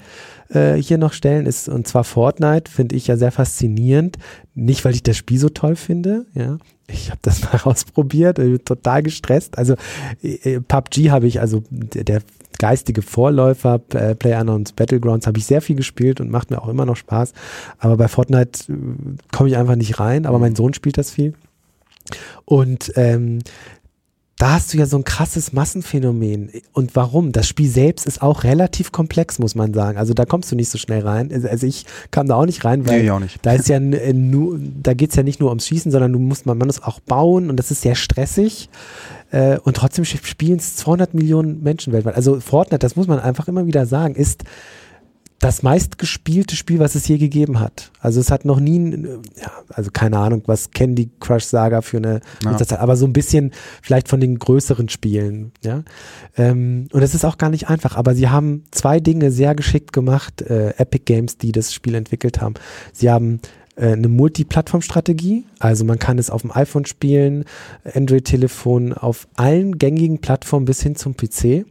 äh, 0.50 0.76
hier 0.76 0.98
noch 0.98 1.14
stellen, 1.14 1.46
ist 1.46 1.70
und 1.70 1.88
zwar 1.88 2.04
Fortnite, 2.04 2.72
finde 2.72 2.96
ich 2.96 3.08
ja 3.08 3.18
sehr 3.18 3.32
faszinierend. 3.32 4.18
Nicht, 4.54 4.86
weil 4.86 4.96
ich 4.96 5.04
das 5.04 5.18
Spiel 5.18 5.40
so 5.40 5.50
toll 5.50 5.76
finde, 5.76 6.26
ja. 6.34 6.58
Ich 6.92 7.10
habe 7.10 7.20
das 7.22 7.42
mal 7.54 7.60
ausprobiert, 7.64 8.40
total 8.66 9.04
gestresst. 9.04 9.58
Also 9.58 9.76
äh, 10.24 10.56
äh 10.56 10.60
PUBG 10.62 11.12
habe 11.12 11.28
ich, 11.28 11.40
also 11.40 11.64
der, 11.70 12.04
der 12.04 12.22
geistige 12.60 13.02
Vorläufer, 13.02 13.82
äh, 13.94 14.16
PlayerUnknown's 14.16 14.74
Battlegrounds, 14.74 15.26
habe 15.26 15.40
ich 15.40 15.46
sehr 15.46 15.62
viel 15.62 15.76
gespielt 15.76 16.22
und 16.22 16.30
macht 16.30 16.52
mir 16.52 16.62
auch 16.62 16.68
immer 16.68 16.86
noch 16.86 16.98
Spaß. 16.98 17.34
Aber 17.80 17.98
bei 17.98 18.08
Fortnite 18.08 18.72
äh, 18.72 18.76
komme 19.32 19.50
ich 19.50 19.58
einfach 19.58 19.76
nicht 19.76 20.00
rein, 20.00 20.26
aber 20.26 20.40
mein 20.40 20.56
Sohn 20.56 20.74
spielt 20.74 20.98
das 20.98 21.10
viel. 21.10 21.34
Und 22.46 22.92
ähm, 22.96 23.40
da 24.40 24.54
hast 24.54 24.74
du 24.74 24.78
ja 24.78 24.86
so 24.86 24.96
ein 24.96 25.04
krasses 25.04 25.52
Massenphänomen. 25.52 26.50
Und 26.72 26.96
warum? 26.96 27.34
Das 27.34 27.46
Spiel 27.46 27.70
selbst 27.70 28.06
ist 28.06 28.22
auch 28.22 28.46
relativ 28.46 28.94
komplex, 28.94 29.38
muss 29.38 29.54
man 29.54 29.74
sagen. 29.74 29.98
Also 29.98 30.14
da 30.14 30.24
kommst 30.24 30.50
du 30.50 30.56
nicht 30.56 30.70
so 30.70 30.78
schnell 30.78 31.02
rein. 31.06 31.30
Also, 31.32 31.50
also 31.50 31.68
ich 31.68 31.86
kam 32.10 32.26
da 32.26 32.36
auch 32.36 32.46
nicht 32.46 32.64
rein, 32.64 32.88
weil 32.88 33.04
nee, 33.04 33.20
nicht. 33.20 33.46
da 33.46 33.52
ist 33.52 33.68
ja 33.68 33.82
nur, 33.82 34.58
da 34.58 34.94
geht's 34.94 35.18
ja 35.18 35.24
nicht 35.24 35.42
nur 35.42 35.50
ums 35.50 35.68
Schießen, 35.68 35.92
sondern 35.92 36.14
du 36.14 36.20
musst 36.20 36.46
man, 36.46 36.58
man 36.58 36.68
muss 36.68 36.82
auch 36.82 37.02
bauen 37.02 37.50
und 37.50 37.58
das 37.58 37.70
ist 37.70 37.82
sehr 37.82 37.96
stressig. 37.96 38.70
Äh, 39.32 39.58
und 39.60 39.76
trotzdem 39.76 40.06
spielen 40.06 40.58
es 40.58 40.78
200 40.78 41.14
Millionen 41.14 41.62
Menschen 41.62 41.92
weltweit. 41.92 42.16
Also 42.16 42.40
Fortnite, 42.40 42.80
das 42.80 42.96
muss 42.96 43.08
man 43.08 43.20
einfach 43.20 43.50
immer 43.50 43.68
wieder 43.68 43.86
sagen, 43.86 44.16
ist 44.16 44.46
das 45.40 45.64
meistgespielte 45.64 46.56
Spiel, 46.58 46.80
was 46.80 46.96
es 46.96 47.08
je 47.08 47.18
gegeben 47.18 47.60
hat. 47.62 47.92
Also 48.02 48.20
es 48.20 48.30
hat 48.30 48.44
noch 48.44 48.60
nie, 48.60 49.08
ja, 49.42 49.52
also 49.70 49.90
keine 49.92 50.18
Ahnung, 50.18 50.44
was 50.46 50.72
Candy 50.72 51.10
Crush 51.22 51.46
Saga 51.46 51.82
für 51.82 51.98
eine, 51.98 52.20
ja. 52.44 52.58
aber 52.78 52.98
so 52.98 53.06
ein 53.06 53.14
bisschen 53.14 53.52
vielleicht 53.82 54.10
von 54.10 54.20
den 54.20 54.38
größeren 54.38 54.90
Spielen, 54.90 55.54
ja. 55.64 55.84
Ähm, 56.36 56.88
und 56.92 57.02
es 57.02 57.16
ist 57.16 57.24
auch 57.24 57.38
gar 57.38 57.50
nicht 57.50 57.70
einfach, 57.70 57.96
aber 57.96 58.16
sie 58.16 58.28
haben 58.28 58.66
zwei 58.72 59.00
Dinge 59.00 59.32
sehr 59.32 59.56
geschickt 59.56 59.94
gemacht, 59.94 60.42
äh, 60.42 60.72
Epic 60.78 61.04
Games, 61.06 61.38
die 61.38 61.54
das 61.54 61.74
Spiel 61.74 61.96
entwickelt 61.96 62.42
haben. 62.42 62.56
Sie 62.92 63.10
haben 63.10 63.40
äh, 63.78 63.94
eine 63.94 64.10
Multiplattform-Strategie, 64.10 65.46
also 65.60 65.86
man 65.86 66.00
kann 66.00 66.20
es 66.20 66.30
auf 66.30 66.42
dem 66.42 66.52
iPhone 66.52 66.86
spielen, 66.86 67.46
Android-Telefon, 67.94 68.92
auf 68.92 69.28
allen 69.38 69.78
gängigen 69.78 70.20
Plattformen 70.20 70.66
bis 70.66 70.84
hin 70.84 70.98
zum 70.98 71.16
PC 71.16 71.66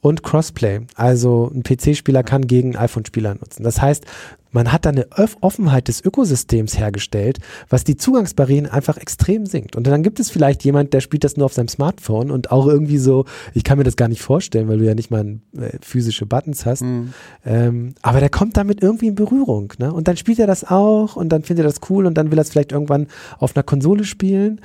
und 0.00 0.22
Crossplay. 0.22 0.80
Also 0.94 1.50
ein 1.52 1.62
PC-Spieler 1.62 2.22
kann 2.22 2.46
gegen 2.46 2.76
iPhone-Spieler 2.76 3.34
nutzen. 3.34 3.64
Das 3.64 3.80
heißt, 3.80 4.04
man 4.50 4.72
hat 4.72 4.86
da 4.86 4.90
eine 4.90 5.06
Offenheit 5.40 5.88
des 5.88 6.02
Ökosystems 6.02 6.78
hergestellt, 6.78 7.38
was 7.68 7.84
die 7.84 7.96
Zugangsbarrieren 7.96 8.66
einfach 8.66 8.96
extrem 8.96 9.46
sinkt. 9.46 9.76
Und 9.76 9.86
dann 9.86 10.02
gibt 10.02 10.20
es 10.20 10.30
vielleicht 10.30 10.64
jemand, 10.64 10.94
der 10.94 11.00
spielt 11.00 11.24
das 11.24 11.36
nur 11.36 11.46
auf 11.46 11.52
seinem 11.52 11.68
Smartphone 11.68 12.30
und 12.30 12.50
auch 12.50 12.66
irgendwie 12.66 12.98
so, 12.98 13.26
ich 13.52 13.64
kann 13.64 13.78
mir 13.78 13.84
das 13.84 13.96
gar 13.96 14.08
nicht 14.08 14.22
vorstellen, 14.22 14.68
weil 14.68 14.78
du 14.78 14.86
ja 14.86 14.94
nicht 14.94 15.10
mal 15.10 15.38
äh, 15.56 15.78
physische 15.82 16.24
Buttons 16.24 16.64
hast. 16.64 16.82
Mhm. 16.82 17.12
Ähm, 17.44 17.94
aber 18.00 18.20
der 18.20 18.30
kommt 18.30 18.56
damit 18.56 18.82
irgendwie 18.82 19.08
in 19.08 19.14
Berührung. 19.14 19.74
Ne? 19.78 19.92
Und 19.92 20.08
dann 20.08 20.16
spielt 20.16 20.38
er 20.38 20.46
das 20.46 20.64
auch 20.64 21.16
und 21.16 21.28
dann 21.28 21.42
findet 21.42 21.64
er 21.64 21.68
das 21.68 21.80
cool 21.90 22.06
und 22.06 22.14
dann 22.14 22.30
will 22.30 22.38
er 22.38 22.42
es 22.42 22.50
vielleicht 22.50 22.72
irgendwann 22.72 23.08
auf 23.38 23.54
einer 23.54 23.62
Konsole 23.62 24.04
spielen 24.04 24.60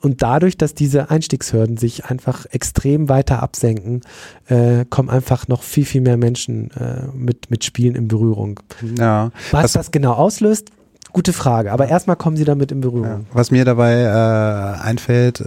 und 0.00 0.22
dadurch, 0.22 0.56
dass 0.56 0.74
diese 0.74 1.10
Einstiegshürden 1.10 1.76
sich 1.76 2.06
einfach 2.06 2.46
extrem 2.50 3.08
weiter 3.08 3.42
absenken, 3.42 4.02
äh, 4.46 4.84
kommen 4.88 5.10
einfach 5.10 5.48
noch 5.48 5.62
viel, 5.62 5.84
viel 5.84 6.00
mehr 6.00 6.16
Menschen 6.16 6.70
äh, 6.72 7.06
mit, 7.14 7.50
mit 7.50 7.64
Spielen 7.64 7.94
in 7.94 8.08
Berührung. 8.08 8.60
Ja. 8.98 9.30
Was, 9.50 9.64
was 9.64 9.72
das 9.72 9.90
genau 9.90 10.12
auslöst, 10.12 10.70
gute 11.12 11.32
Frage. 11.32 11.72
Aber 11.72 11.88
erstmal 11.88 12.16
kommen 12.16 12.36
sie 12.36 12.44
damit 12.44 12.72
in 12.72 12.80
Berührung. 12.80 13.04
Ja. 13.04 13.20
Was 13.32 13.50
mir 13.50 13.64
dabei 13.64 14.02
äh, 14.02 14.80
einfällt, 14.82 15.44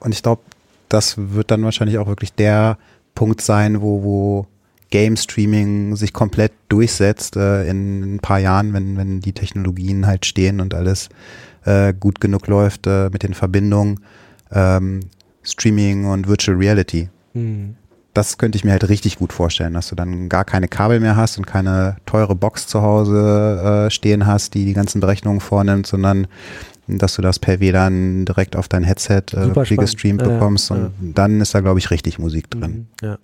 und 0.00 0.12
ich 0.12 0.22
glaube, 0.22 0.42
das 0.88 1.16
wird 1.16 1.50
dann 1.50 1.64
wahrscheinlich 1.64 1.98
auch 1.98 2.06
wirklich 2.06 2.32
der 2.32 2.78
Punkt 3.14 3.40
sein, 3.40 3.80
wo, 3.80 4.02
wo 4.02 4.46
Game 4.90 5.16
Streaming 5.16 5.96
sich 5.96 6.12
komplett 6.12 6.52
durchsetzt 6.68 7.36
äh, 7.36 7.68
in 7.68 8.16
ein 8.16 8.20
paar 8.20 8.38
Jahren, 8.38 8.72
wenn, 8.72 8.96
wenn 8.96 9.20
die 9.20 9.32
Technologien 9.32 10.06
halt 10.06 10.26
stehen 10.26 10.60
und 10.60 10.74
alles 10.74 11.08
äh, 11.66 11.92
gut 11.98 12.20
genug 12.20 12.46
läuft 12.46 12.86
äh, 12.86 13.10
mit 13.10 13.22
den 13.22 13.34
Verbindungen 13.34 14.00
ähm, 14.52 15.00
Streaming 15.42 16.06
und 16.06 16.28
Virtual 16.28 16.56
Reality. 16.56 17.08
Mhm. 17.34 17.76
Das 18.14 18.38
könnte 18.38 18.56
ich 18.56 18.64
mir 18.64 18.70
halt 18.70 18.88
richtig 18.88 19.18
gut 19.18 19.32
vorstellen, 19.32 19.74
dass 19.74 19.88
du 19.88 19.94
dann 19.94 20.30
gar 20.30 20.46
keine 20.46 20.68
Kabel 20.68 21.00
mehr 21.00 21.16
hast 21.16 21.36
und 21.36 21.46
keine 21.46 21.96
teure 22.06 22.34
Box 22.34 22.66
zu 22.66 22.80
Hause 22.80 23.86
äh, 23.86 23.90
stehen 23.90 24.26
hast, 24.26 24.54
die 24.54 24.64
die 24.64 24.72
ganzen 24.72 25.00
Berechnungen 25.00 25.40
vornimmt, 25.40 25.86
sondern 25.86 26.26
dass 26.88 27.16
du 27.16 27.22
das 27.22 27.38
per 27.38 27.60
WLAN 27.60 28.24
direkt 28.24 28.56
auf 28.56 28.68
dein 28.68 28.84
Headset 28.84 29.22
äh, 29.32 29.76
gestreamt 29.76 30.22
bekommst 30.22 30.70
ja, 30.70 30.76
ja. 30.76 30.90
und 31.00 31.18
dann 31.18 31.40
ist 31.40 31.54
da 31.54 31.60
glaube 31.60 31.78
ich 31.78 31.90
richtig 31.90 32.18
Musik 32.18 32.48
drin. 32.50 32.86
Mhm, 33.02 33.06
ja. 33.06 33.18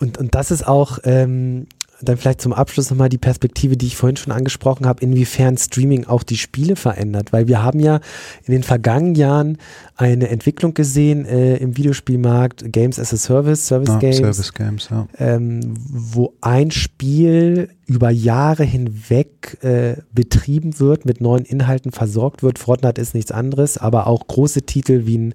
Und, 0.00 0.18
und 0.18 0.34
das 0.34 0.50
ist 0.50 0.66
auch 0.66 0.98
ähm, 1.04 1.66
dann 2.08 2.16
vielleicht 2.16 2.40
zum 2.40 2.52
Abschluss 2.52 2.90
nochmal 2.90 3.08
die 3.08 3.18
Perspektive, 3.18 3.76
die 3.76 3.86
ich 3.86 3.96
vorhin 3.96 4.16
schon 4.16 4.32
angesprochen 4.32 4.86
habe, 4.86 5.02
inwiefern 5.02 5.56
Streaming 5.56 6.06
auch 6.06 6.22
die 6.22 6.36
Spiele 6.36 6.76
verändert. 6.76 7.32
Weil 7.32 7.48
wir 7.48 7.62
haben 7.62 7.80
ja 7.80 8.00
in 8.44 8.52
den 8.52 8.62
vergangenen 8.62 9.14
Jahren 9.14 9.58
eine 9.96 10.28
Entwicklung 10.28 10.74
gesehen 10.74 11.24
äh, 11.24 11.56
im 11.56 11.76
Videospielmarkt, 11.76 12.72
Games 12.72 12.98
as 12.98 13.14
a 13.14 13.16
Service, 13.16 13.68
Service 13.68 13.90
ja, 13.90 13.98
Games, 13.98 14.16
Service 14.16 14.52
Games 14.52 14.88
ja. 14.90 15.06
ähm, 15.18 15.60
wo 15.88 16.34
ein 16.40 16.72
Spiel 16.72 17.68
über 17.86 18.10
Jahre 18.10 18.64
hinweg 18.64 19.58
äh, 19.62 19.96
betrieben 20.12 20.80
wird, 20.80 21.04
mit 21.04 21.20
neuen 21.20 21.44
Inhalten 21.44 21.92
versorgt 21.92 22.42
wird. 22.42 22.58
Fortnite 22.58 23.00
ist 23.00 23.14
nichts 23.14 23.30
anderes, 23.30 23.78
aber 23.78 24.08
auch 24.08 24.26
große 24.26 24.62
Titel 24.62 25.02
wie 25.04 25.18
ein 25.18 25.34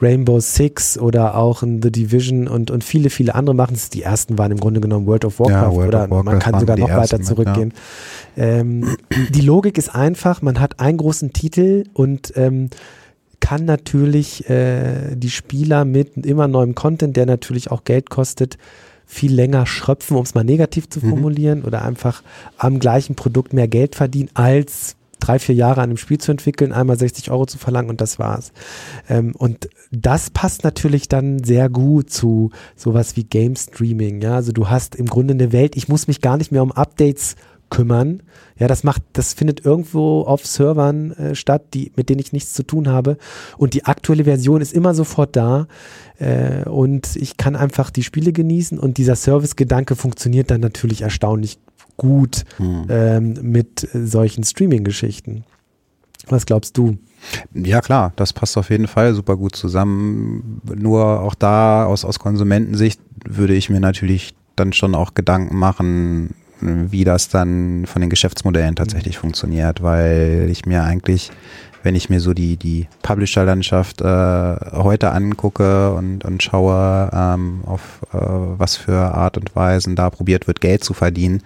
Rainbow 0.00 0.40
Six 0.40 0.98
oder 0.98 1.36
auch 1.36 1.62
ein 1.62 1.80
The 1.80 1.92
Division 1.92 2.48
und, 2.48 2.72
und 2.72 2.82
viele, 2.82 3.08
viele 3.08 3.36
andere 3.36 3.54
machen 3.54 3.76
es. 3.76 3.88
Die 3.88 4.02
ersten 4.02 4.36
waren 4.36 4.50
im 4.50 4.58
Grunde 4.58 4.80
genommen 4.80 5.06
World 5.06 5.24
of 5.26 5.38
Warcraft 5.38 5.54
ja, 5.54 5.72
World 5.72 5.88
oder 5.88 6.04
of 6.04 6.10
Warcraft 6.10 6.24
man 6.24 6.38
kann 6.40 6.58
sogar 6.58 6.76
noch 6.76 6.90
weiter 6.90 7.20
zurückgehen. 7.20 7.72
Ja. 8.34 8.42
Ähm, 8.42 8.96
die 9.30 9.42
Logik 9.42 9.78
ist 9.78 9.94
einfach, 9.94 10.42
man 10.42 10.58
hat 10.58 10.80
einen 10.80 10.98
großen 10.98 11.32
Titel 11.32 11.84
und 11.92 12.32
ähm, 12.34 12.70
kann 13.42 13.64
natürlich 13.64 14.48
äh, 14.48 15.16
die 15.16 15.28
Spieler 15.28 15.84
mit 15.84 16.16
immer 16.16 16.46
neuem 16.46 16.76
Content, 16.76 17.16
der 17.16 17.26
natürlich 17.26 17.72
auch 17.72 17.82
Geld 17.82 18.08
kostet, 18.08 18.56
viel 19.04 19.34
länger 19.34 19.66
schröpfen, 19.66 20.16
um 20.16 20.22
es 20.22 20.34
mal 20.34 20.44
negativ 20.44 20.88
zu 20.88 21.00
mhm. 21.04 21.10
formulieren, 21.10 21.58
mhm. 21.58 21.64
oder 21.66 21.84
einfach 21.84 22.22
am 22.56 22.78
gleichen 22.78 23.16
Produkt 23.16 23.52
mehr 23.52 23.66
Geld 23.66 23.96
verdienen, 23.96 24.30
als 24.34 24.96
drei, 25.18 25.40
vier 25.40 25.56
Jahre 25.56 25.80
an 25.80 25.90
einem 25.90 25.96
Spiel 25.96 26.18
zu 26.18 26.30
entwickeln, 26.30 26.72
einmal 26.72 26.96
60 26.96 27.32
Euro 27.32 27.44
zu 27.46 27.58
verlangen 27.58 27.90
und 27.90 28.00
das 28.00 28.20
war's. 28.20 28.52
Ähm, 29.08 29.34
und 29.36 29.68
das 29.90 30.30
passt 30.30 30.62
natürlich 30.62 31.08
dann 31.08 31.42
sehr 31.42 31.68
gut 31.68 32.10
zu 32.10 32.50
sowas 32.76 33.16
wie 33.16 33.24
Game 33.24 33.56
Streaming. 33.56 34.22
Ja, 34.22 34.36
also 34.36 34.52
du 34.52 34.70
hast 34.70 34.94
im 34.94 35.06
Grunde 35.06 35.34
eine 35.34 35.52
Welt, 35.52 35.76
ich 35.76 35.88
muss 35.88 36.06
mich 36.06 36.20
gar 36.20 36.36
nicht 36.36 36.52
mehr 36.52 36.62
um 36.62 36.72
Updates 36.72 37.34
kümmern. 37.72 38.22
Ja, 38.58 38.68
das 38.68 38.84
macht, 38.84 39.02
das 39.14 39.32
findet 39.32 39.64
irgendwo 39.64 40.22
auf 40.22 40.46
Servern 40.46 41.12
äh, 41.12 41.34
statt, 41.34 41.62
die, 41.72 41.90
mit 41.96 42.10
denen 42.10 42.20
ich 42.20 42.34
nichts 42.34 42.52
zu 42.52 42.64
tun 42.64 42.88
habe. 42.88 43.16
Und 43.56 43.72
die 43.72 43.86
aktuelle 43.86 44.24
Version 44.24 44.60
ist 44.60 44.74
immer 44.74 44.92
sofort 44.92 45.34
da. 45.36 45.66
Äh, 46.18 46.68
und 46.68 47.16
ich 47.16 47.38
kann 47.38 47.56
einfach 47.56 47.88
die 47.88 48.02
Spiele 48.02 48.34
genießen 48.34 48.78
und 48.78 48.98
dieser 48.98 49.16
Service-Gedanke 49.16 49.96
funktioniert 49.96 50.50
dann 50.50 50.60
natürlich 50.60 51.00
erstaunlich 51.00 51.58
gut 51.96 52.44
hm. 52.58 52.86
ähm, 52.90 53.38
mit 53.40 53.88
solchen 53.94 54.44
Streaming-Geschichten. 54.44 55.44
Was 56.28 56.44
glaubst 56.44 56.76
du? 56.76 56.98
Ja 57.54 57.80
klar, 57.80 58.12
das 58.16 58.34
passt 58.34 58.58
auf 58.58 58.68
jeden 58.68 58.86
Fall 58.86 59.14
super 59.14 59.36
gut 59.38 59.56
zusammen. 59.56 60.60
Nur 60.76 61.20
auch 61.20 61.34
da 61.34 61.86
aus, 61.86 62.04
aus 62.04 62.18
Konsumentensicht 62.18 63.00
würde 63.24 63.54
ich 63.54 63.70
mir 63.70 63.80
natürlich 63.80 64.34
dann 64.56 64.74
schon 64.74 64.94
auch 64.94 65.14
Gedanken 65.14 65.56
machen, 65.56 66.34
wie 66.62 67.04
das 67.04 67.28
dann 67.28 67.86
von 67.86 68.00
den 68.00 68.10
Geschäftsmodellen 68.10 68.76
tatsächlich 68.76 69.16
mhm. 69.16 69.20
funktioniert, 69.20 69.82
weil 69.82 70.48
ich 70.50 70.66
mir 70.66 70.84
eigentlich, 70.84 71.30
wenn 71.82 71.94
ich 71.94 72.08
mir 72.08 72.20
so 72.20 72.32
die, 72.32 72.56
die 72.56 72.86
Publisher-Landschaft 73.02 74.00
äh, 74.00 74.04
heute 74.04 75.12
angucke 75.12 75.92
und, 75.94 76.24
und 76.24 76.42
schaue, 76.42 77.10
ähm, 77.12 77.62
auf 77.66 78.00
äh, 78.12 78.18
was 78.18 78.76
für 78.76 79.14
Art 79.14 79.36
und 79.36 79.54
Weisen 79.54 79.96
da 79.96 80.10
probiert 80.10 80.46
wird, 80.46 80.60
Geld 80.60 80.84
zu 80.84 80.94
verdienen, 80.94 81.42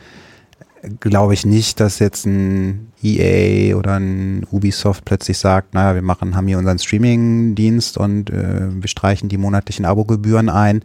glaube 1.01 1.35
ich 1.35 1.47
nicht, 1.47 1.81
dass 1.81 1.99
jetzt 1.99 2.27
ein 2.27 2.93
EA 3.03 3.77
oder 3.77 3.99
ein 3.99 4.47
Ubisoft 4.51 5.05
plötzlich 5.05 5.39
sagt, 5.39 5.75
naja, 5.75 5.95
wir 5.95 6.03
machen, 6.03 6.37
haben 6.37 6.47
hier 6.47 6.59
unseren 6.59 6.79
Streaming-Dienst 6.79 7.99
und 7.99 8.31
äh, 8.31 8.69
wir 8.71 8.89
streichen 8.89 9.29
die 9.29 9.39
monatlichen 9.39 9.85
Abogebühren 9.85 10.49
ein 10.49 10.85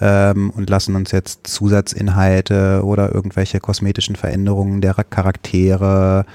ähm, 0.00 0.50
und 0.50 0.68
lassen 0.70 0.96
uns 0.96 1.12
jetzt 1.12 1.46
Zusatzinhalte 1.46 2.82
oder 2.84 3.14
irgendwelche 3.14 3.60
kosmetischen 3.60 4.16
Veränderungen 4.16 4.80
der 4.80 4.94
Charaktere 4.94 6.26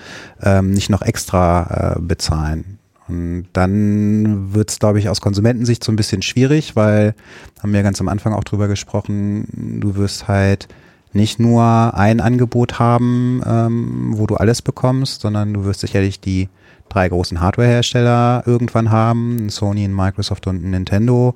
ähm, 0.41 0.71
nicht 0.71 0.89
noch 0.89 1.01
extra 1.01 1.95
äh, 1.95 1.99
bezahlen. 1.99 2.79
Und 3.07 3.47
dann 3.53 4.53
wird 4.53 4.69
es, 4.69 4.79
glaube 4.79 4.99
ich, 4.99 5.09
aus 5.09 5.19
Konsumentensicht 5.19 5.83
so 5.83 5.91
ein 5.91 5.95
bisschen 5.95 6.21
schwierig, 6.21 6.75
weil, 6.75 7.15
haben 7.61 7.73
wir 7.73 7.81
ganz 7.81 7.99
am 7.99 8.07
Anfang 8.07 8.33
auch 8.33 8.43
drüber 8.43 8.67
gesprochen, 8.67 9.79
du 9.81 9.95
wirst 9.95 10.27
halt 10.27 10.67
nicht 11.11 11.39
nur 11.39 11.95
ein 11.95 12.21
Angebot 12.21 12.77
haben, 12.77 13.41
ähm, 13.45 14.13
wo 14.15 14.27
du 14.27 14.35
alles 14.35 14.61
bekommst, 14.61 15.21
sondern 15.21 15.53
du 15.53 15.65
wirst 15.65 15.79
sicherlich 15.79 16.19
die 16.19 16.49
drei 16.89 17.08
großen 17.08 17.39
Hardware-Hersteller 17.39 18.43
irgendwann 18.45 18.91
haben, 18.91 19.49
Sony, 19.49 19.88
Microsoft 19.88 20.47
und 20.47 20.63
Nintendo, 20.63 21.36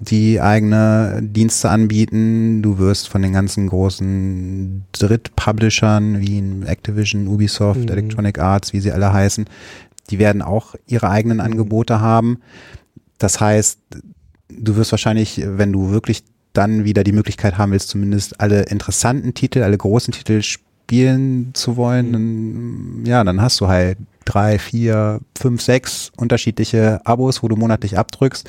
die 0.00 0.40
eigene 0.40 1.20
Dienste 1.22 1.70
anbieten. 1.70 2.62
Du 2.62 2.78
wirst 2.78 3.08
von 3.08 3.22
den 3.22 3.32
ganzen 3.32 3.68
großen 3.68 4.84
Drittpublishern 4.92 6.20
wie 6.20 6.42
Activision, 6.66 7.28
Ubisoft, 7.28 7.80
mhm. 7.80 7.88
Electronic 7.88 8.38
Arts, 8.38 8.72
wie 8.72 8.80
sie 8.80 8.92
alle 8.92 9.12
heißen, 9.12 9.46
die 10.10 10.18
werden 10.18 10.42
auch 10.42 10.74
ihre 10.86 11.10
eigenen 11.10 11.38
mhm. 11.38 11.44
Angebote 11.44 12.00
haben. 12.00 12.38
Das 13.18 13.40
heißt, 13.40 13.78
du 14.48 14.76
wirst 14.76 14.92
wahrscheinlich, 14.92 15.42
wenn 15.44 15.72
du 15.72 15.90
wirklich 15.90 16.24
dann 16.52 16.84
wieder 16.84 17.02
die 17.02 17.12
Möglichkeit 17.12 17.56
haben 17.56 17.72
willst, 17.72 17.88
zumindest 17.88 18.40
alle 18.40 18.62
interessanten 18.64 19.34
Titel, 19.34 19.62
alle 19.62 19.78
großen 19.78 20.12
Titel 20.12 20.42
spielen 20.42 20.71
zu 21.54 21.76
wollen, 21.76 22.08
mhm. 22.08 22.12
dann, 22.12 23.06
ja, 23.06 23.24
dann 23.24 23.40
hast 23.40 23.60
du 23.60 23.68
halt 23.68 23.98
drei, 24.24 24.58
vier, 24.58 25.20
fünf, 25.36 25.62
sechs 25.62 26.12
unterschiedliche 26.16 27.00
Abos, 27.04 27.42
wo 27.42 27.48
du 27.48 27.56
monatlich 27.56 27.98
abdrückst. 27.98 28.48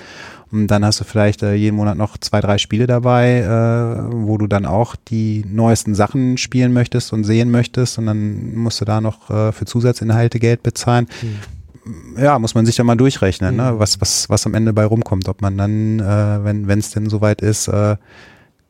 Und 0.52 0.68
dann 0.68 0.86
hast 0.86 1.00
du 1.00 1.04
vielleicht 1.04 1.42
äh, 1.42 1.56
jeden 1.56 1.76
Monat 1.76 1.98
noch 1.98 2.16
zwei, 2.18 2.40
drei 2.40 2.60
Spiele 2.60 2.86
dabei, 2.86 3.40
äh, 3.40 4.14
wo 4.14 4.38
du 4.38 4.46
dann 4.46 4.68
auch 4.68 4.96
die 4.96 5.44
neuesten 5.50 5.96
Sachen 5.96 6.38
spielen 6.38 6.74
möchtest 6.74 7.12
und 7.12 7.24
sehen 7.24 7.50
möchtest. 7.50 7.98
Und 7.98 8.06
dann 8.06 8.56
musst 8.56 8.80
du 8.80 8.86
da 8.86 9.02
noch 9.02 9.32
äh, 9.32 9.52
für 9.52 9.66
Zusatzinhalte 9.66 10.40
Geld 10.40 10.62
bezahlen. 10.62 11.08
Mhm. 11.22 12.22
Ja, 12.22 12.38
muss 12.40 12.56
man 12.56 12.66
sich 12.66 12.76
da 12.76 12.84
mal 12.84 12.96
durchrechnen, 12.96 13.56
ne? 13.56 13.64
mhm. 13.64 13.70
ne? 13.72 13.80
was, 13.80 14.00
was, 14.00 14.30
was 14.30 14.46
am 14.46 14.54
Ende 14.54 14.74
bei 14.74 14.86
rumkommt. 14.86 15.28
Ob 15.28 15.42
man 15.42 15.58
dann, 15.58 16.00
äh, 16.00 16.68
wenn 16.68 16.80
es 16.80 16.92
denn 16.92 17.10
soweit 17.10 17.42
ist, 17.42 17.68
äh, 17.68 17.98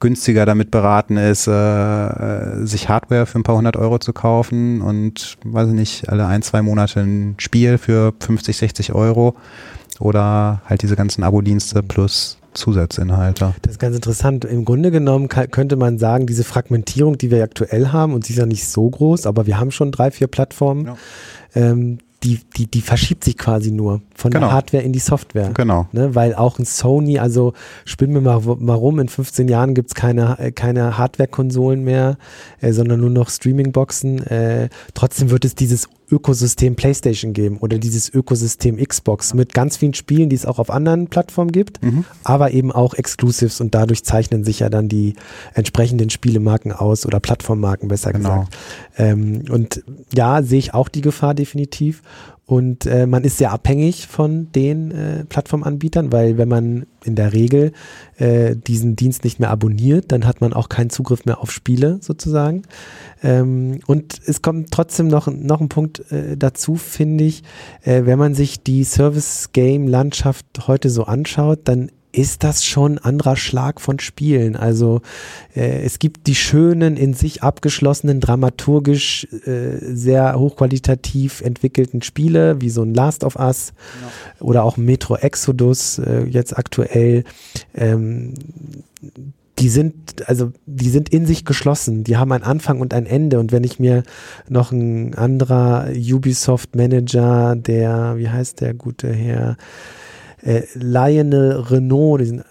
günstiger 0.04 0.46
damit 0.46 0.70
beraten 0.70 1.16
ist, 1.16 1.48
äh, 1.48 2.66
sich 2.66 2.90
Hardware 2.90 3.26
für 3.26 3.40
ein 3.40 3.44
paar 3.44 3.56
hundert 3.56 3.78
Euro 3.78 4.00
zu 4.00 4.12
kaufen 4.12 4.82
und, 4.82 5.38
weiß 5.46 5.70
ich 5.70 5.74
nicht, 5.74 6.10
alle 6.10 6.28
ein, 6.28 6.42
zwei 6.42 6.62
Monate 6.62 7.00
ein 7.00 7.36
Spiel 7.38 7.78
für 7.78 8.14
50, 8.20 8.58
60 8.58 8.94
Euro 8.94 9.36
oder 10.02 10.62
halt 10.66 10.82
diese 10.82 10.98
ganzen 10.98 11.24
Abo-Dienste 11.24 11.82
plus 11.82 12.38
Zusatzinhalte. 12.54 13.54
Das 13.62 13.72
ist 13.72 13.80
ganz 13.80 13.96
interessant. 13.96 14.44
Im 14.44 14.66
Grunde 14.66 14.92
genommen 14.92 15.30
könnte 15.30 15.78
man 15.78 15.98
sagen, 15.98 16.28
diese 16.28 16.44
Fragmentierung, 16.44 17.18
die 17.18 17.32
wir 17.32 17.42
aktuell 17.42 17.88
haben, 17.88 18.14
und 18.14 18.26
sie 18.26 18.34
ist 18.34 18.40
ja 18.40 18.46
nicht 18.46 18.68
so 18.68 18.90
groß, 18.90 19.26
aber 19.26 19.48
wir 19.48 19.58
haben 19.58 19.72
schon 19.72 19.92
drei, 19.92 20.12
vier 20.12 20.28
Plattformen, 20.28 20.86
ja. 20.86 20.98
ähm, 21.56 22.00
die, 22.24 22.40
die, 22.56 22.68
die 22.68 22.82
verschiebt 22.82 23.24
sich 23.24 23.38
quasi 23.38 23.72
nur 23.72 24.02
von 24.16 24.32
genau. 24.32 24.48
der 24.48 24.56
Hardware 24.56 24.84
in 24.84 24.94
die 24.94 25.00
Software. 25.00 25.52
Genau. 25.54 25.88
Ne? 25.92 26.16
Weil 26.16 26.36
auch 26.36 26.58
ein 26.58 26.66
Sony, 26.66 27.20
also 27.20 27.54
spielen 27.86 28.14
wir 28.14 28.22
mal, 28.22 28.40
mal 28.60 28.76
rum, 28.76 29.00
in 29.00 29.10
15 29.10 29.48
Jahren 29.48 29.74
gibt's 29.74 29.94
keine, 29.94 30.40
äh, 30.40 30.52
keine 30.52 30.98
Hardware-Konsolen 30.98 31.84
mehr, 31.84 32.18
äh, 32.62 32.72
sondern 32.72 33.02
nur 33.02 33.10
noch 33.10 33.30
Streaming-Boxen. 33.30 34.26
Äh, 34.28 34.70
trotzdem 34.94 35.32
wird 35.32 35.46
es 35.46 35.56
dieses 35.56 35.90
Ökosystem 36.14 36.76
PlayStation 36.76 37.34
geben 37.34 37.58
oder 37.58 37.80
dieses 37.80 38.14
Ökosystem 38.14 38.78
Xbox 38.78 39.34
mit 39.34 39.54
ganz 39.56 39.78
vielen 39.78 39.96
Spielen, 39.96 40.30
die 40.30 40.36
es 40.36 40.46
auch 40.46 40.60
auf 40.60 40.70
anderen 40.70 41.08
Plattformen 41.08 41.52
gibt, 41.52 41.84
mhm. 41.84 42.06
aber 42.24 42.52
eben 42.52 42.72
auch 42.72 42.94
Exclusives 42.94 43.60
und 43.60 43.74
dadurch 43.74 44.04
zeichnen 44.04 44.44
sich 44.44 44.60
ja 44.60 44.70
dann 44.70 44.90
die 44.90 45.16
entsprechenden 45.56 46.12
Spielemarken 46.12 46.72
aus 46.72 47.08
oder 47.08 47.20
Plattformmarken 47.20 47.88
besser 47.88 48.14
genau. 48.14 48.42
gesagt. 48.42 48.58
Ähm, 48.98 49.46
und 49.50 49.84
ja, 50.14 50.44
sehe 50.44 50.60
ich 50.60 50.76
auch 50.76 50.88
die 50.88 51.02
Gefahr 51.02 51.34
definitiv. 51.34 52.04
Und 52.46 52.86
äh, 52.86 53.08
man 53.08 53.24
ist 53.24 53.38
sehr 53.38 53.54
abhängig 53.54 54.08
von 54.08 54.52
den 54.52 54.92
äh, 54.92 55.24
Plattformanbietern, 55.24 56.12
weil 56.12 56.38
wenn 56.38 56.50
man 56.50 56.86
in 57.06 57.16
der 57.16 57.32
Regel 57.32 57.72
äh, 58.18 58.56
diesen 58.56 58.98
Dienst 58.98 59.24
nicht 59.24 59.40
mehr 59.40 59.50
abonniert, 59.50 60.12
dann 60.12 60.26
hat 60.26 60.42
man 60.42 60.52
auch 60.52 60.68
keinen 60.68 60.90
Zugriff 60.90 61.24
mehr 61.24 61.40
auf 61.40 61.52
Spiele 61.52 62.00
sozusagen. 62.02 62.64
Ähm, 63.24 63.80
und 63.88 64.20
es 64.26 64.42
kommt 64.42 64.72
trotzdem 64.72 65.08
noch, 65.08 65.28
noch 65.28 65.62
ein 65.62 65.70
Punkt 65.70 66.12
äh, 66.12 66.36
dazu, 66.36 66.76
finde 66.76 67.24
ich, 67.24 67.44
äh, 67.84 68.06
wenn 68.06 68.20
man 68.20 68.36
sich 68.36 68.62
die 68.62 68.84
Service-Game-Landschaft 68.84 70.68
heute 70.68 70.90
so 70.90 71.06
anschaut, 71.06 71.62
dann 71.64 71.92
ist 72.14 72.44
das 72.44 72.64
schon 72.64 72.94
ein 73.00 73.06
anderer 73.06 73.36
Schlag 73.36 73.82
von 73.82 74.00
Spielen. 74.00 74.56
Also 74.56 75.02
äh, 75.56 75.82
es 75.84 76.00
gibt 76.00 76.28
die 76.28 76.36
schönen, 76.36 76.96
in 76.96 77.14
sich 77.14 77.44
abgeschlossenen, 77.44 78.22
dramaturgisch 78.22 79.28
äh, 79.46 79.78
sehr 79.82 80.40
hochqualitativ 80.40 81.42
entwickelten 81.42 82.04
Spiele, 82.04 82.62
wie 82.62 82.70
so 82.70 82.84
ein 82.84 82.94
Last 82.94 83.24
of 83.24 83.36
Us 83.36 83.74
ja. 84.02 84.46
oder 84.46 84.64
auch 84.64 84.78
Metro 84.78 85.18
Exodus 85.18 85.98
äh, 85.98 86.24
jetzt 86.26 86.56
aktuell. 86.58 87.24
Ähm, 87.74 88.36
die 89.60 89.70
sind, 89.70 90.28
also 90.28 90.52
die 90.66 90.90
sind 90.90 91.10
in 91.10 91.26
sich 91.26 91.46
geschlossen, 91.46 92.04
die 92.04 92.18
haben 92.18 92.32
einen 92.32 92.44
Anfang 92.44 92.80
und 92.80 92.94
ein 92.94 93.06
Ende. 93.06 93.40
Und 93.40 93.52
wenn 93.52 93.64
ich 93.64 93.80
mir 93.80 94.04
noch 94.50 94.72
ein 94.72 95.16
anderer 95.16 95.88
Ubisoft-Manager, 95.96 97.56
der, 97.56 98.18
wie 98.18 98.30
heißt 98.30 98.62
der 98.62 98.74
gute 98.74 99.12
Herr, 99.12 99.58
äh, 100.44 100.64
Lionel 100.76 101.62
Renault, 101.62 102.22
diesen 102.22 102.40
äh, 102.40 102.44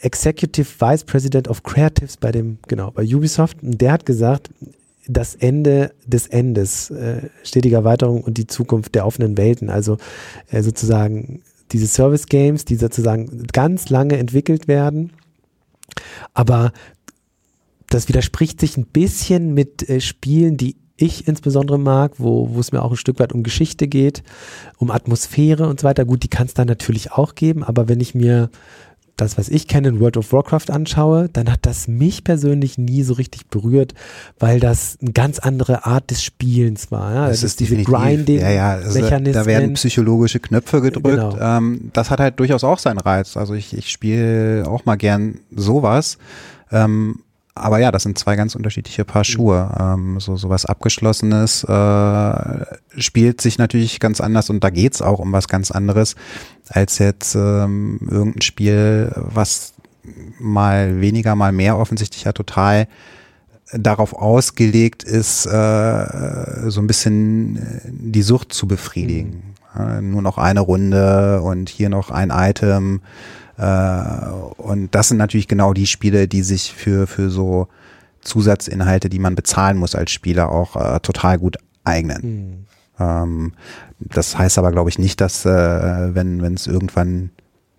Executive 0.00 0.68
Vice 0.78 1.04
President 1.04 1.48
of 1.48 1.62
Creatives 1.62 2.16
bei 2.16 2.32
dem, 2.32 2.58
genau, 2.68 2.90
bei 2.90 3.04
Ubisoft, 3.04 3.62
und 3.62 3.80
der 3.80 3.92
hat 3.92 4.06
gesagt, 4.06 4.50
das 5.08 5.34
Ende 5.34 5.92
des 6.06 6.28
Endes, 6.28 6.90
äh, 6.90 7.28
stetige 7.42 7.76
Erweiterung 7.76 8.22
und 8.22 8.38
die 8.38 8.46
Zukunft 8.46 8.94
der 8.94 9.04
offenen 9.06 9.36
Welten, 9.36 9.68
also 9.68 9.98
äh, 10.50 10.62
sozusagen 10.62 11.42
diese 11.72 11.86
Service 11.86 12.26
Games, 12.26 12.64
die 12.64 12.76
sozusagen 12.76 13.46
ganz 13.52 13.88
lange 13.88 14.18
entwickelt 14.18 14.68
werden, 14.68 15.12
aber 16.34 16.72
das 17.88 18.08
widerspricht 18.08 18.60
sich 18.60 18.76
ein 18.76 18.86
bisschen 18.86 19.54
mit 19.54 19.88
äh, 19.88 20.00
Spielen, 20.00 20.56
die 20.56 20.76
ich 21.02 21.26
insbesondere 21.26 21.78
mag, 21.78 22.12
wo, 22.18 22.50
wo 22.52 22.60
es 22.60 22.72
mir 22.72 22.82
auch 22.82 22.90
ein 22.90 22.96
Stück 22.96 23.18
weit 23.18 23.32
um 23.32 23.42
Geschichte 23.42 23.88
geht, 23.88 24.22
um 24.78 24.90
Atmosphäre 24.90 25.68
und 25.68 25.80
so 25.80 25.84
weiter. 25.84 26.04
Gut, 26.04 26.22
die 26.22 26.28
kann 26.28 26.46
es 26.46 26.54
da 26.54 26.64
natürlich 26.64 27.12
auch 27.12 27.34
geben, 27.34 27.64
aber 27.64 27.88
wenn 27.88 28.00
ich 28.00 28.14
mir 28.14 28.50
das, 29.16 29.36
was 29.36 29.48
ich 29.48 29.68
kenne, 29.68 29.88
in 29.88 30.00
World 30.00 30.16
of 30.16 30.32
Warcraft 30.32 30.70
anschaue, 30.70 31.28
dann 31.30 31.50
hat 31.50 31.60
das 31.62 31.86
mich 31.86 32.24
persönlich 32.24 32.78
nie 32.78 33.02
so 33.02 33.14
richtig 33.14 33.48
berührt, 33.48 33.94
weil 34.38 34.58
das 34.58 34.98
eine 35.00 35.12
ganz 35.12 35.38
andere 35.38 35.84
Art 35.84 36.10
des 36.10 36.22
Spielens 36.24 36.90
war. 36.90 37.14
Ja? 37.14 37.28
Das, 37.28 37.40
das 37.40 37.50
ist 37.50 37.60
diese 37.60 37.76
Grinding, 37.76 38.40
ja, 38.40 38.50
ja, 38.50 38.70
also 38.70 39.00
da 39.00 39.46
werden 39.46 39.74
psychologische 39.74 40.40
Knöpfe 40.40 40.80
gedrückt. 40.80 41.04
Genau. 41.04 41.36
Ähm, 41.38 41.90
das 41.92 42.10
hat 42.10 42.20
halt 42.20 42.40
durchaus 42.40 42.64
auch 42.64 42.78
seinen 42.78 42.98
Reiz. 42.98 43.36
Also 43.36 43.54
ich, 43.54 43.76
ich 43.76 43.90
spiele 43.90 44.64
auch 44.66 44.86
mal 44.86 44.96
gern 44.96 45.40
sowas. 45.54 46.16
Ähm, 46.70 47.20
aber 47.54 47.78
ja, 47.78 47.90
das 47.90 48.04
sind 48.04 48.18
zwei 48.18 48.36
ganz 48.36 48.54
unterschiedliche 48.54 49.04
Paar 49.04 49.24
Schuhe. 49.24 49.74
Ähm, 49.78 50.20
so 50.20 50.36
sowas 50.36 50.64
Abgeschlossenes 50.64 51.64
äh, 51.64 52.64
spielt 52.98 53.40
sich 53.40 53.58
natürlich 53.58 54.00
ganz 54.00 54.20
anders 54.20 54.48
und 54.48 54.64
da 54.64 54.70
geht's 54.70 55.02
auch 55.02 55.18
um 55.18 55.32
was 55.32 55.48
ganz 55.48 55.70
anderes 55.70 56.16
als 56.68 56.98
jetzt 56.98 57.34
ähm, 57.34 57.98
irgendein 58.10 58.42
Spiel, 58.42 59.12
was 59.14 59.74
mal 60.38 61.00
weniger, 61.00 61.36
mal 61.36 61.52
mehr 61.52 61.78
offensichtlich 61.78 62.24
ja 62.24 62.32
total 62.32 62.88
darauf 63.72 64.14
ausgelegt 64.14 65.02
ist, 65.02 65.46
äh, 65.46 66.70
so 66.70 66.80
ein 66.80 66.86
bisschen 66.86 67.80
die 67.84 68.22
Sucht 68.22 68.52
zu 68.52 68.66
befriedigen. 68.66 69.54
Mhm. 69.74 69.80
Äh, 69.80 70.02
nur 70.02 70.22
noch 70.22 70.38
eine 70.38 70.60
Runde 70.60 71.42
und 71.42 71.68
hier 71.68 71.88
noch 71.88 72.10
ein 72.10 72.30
Item 72.30 73.00
äh, 73.00 73.41
und 73.56 74.88
das 74.92 75.08
sind 75.08 75.18
natürlich 75.18 75.48
genau 75.48 75.72
die 75.72 75.86
Spiele, 75.86 76.26
die 76.26 76.42
sich 76.42 76.72
für, 76.72 77.06
für 77.06 77.30
so 77.30 77.68
Zusatzinhalte, 78.22 79.08
die 79.08 79.18
man 79.18 79.34
bezahlen 79.34 79.76
muss 79.76 79.94
als 79.94 80.10
Spieler, 80.10 80.50
auch 80.50 80.76
äh, 80.76 81.00
total 81.00 81.38
gut 81.38 81.58
eignen. 81.84 82.22
Mhm. 82.22 82.66
Ähm, 82.98 83.52
das 83.98 84.38
heißt 84.38 84.58
aber, 84.58 84.72
glaube 84.72 84.90
ich, 84.90 84.98
nicht, 84.98 85.20
dass 85.20 85.44
äh, 85.44 86.14
wenn 86.14 86.42
wenn 86.42 86.54
es 86.54 86.66
irgendwann 86.66 87.30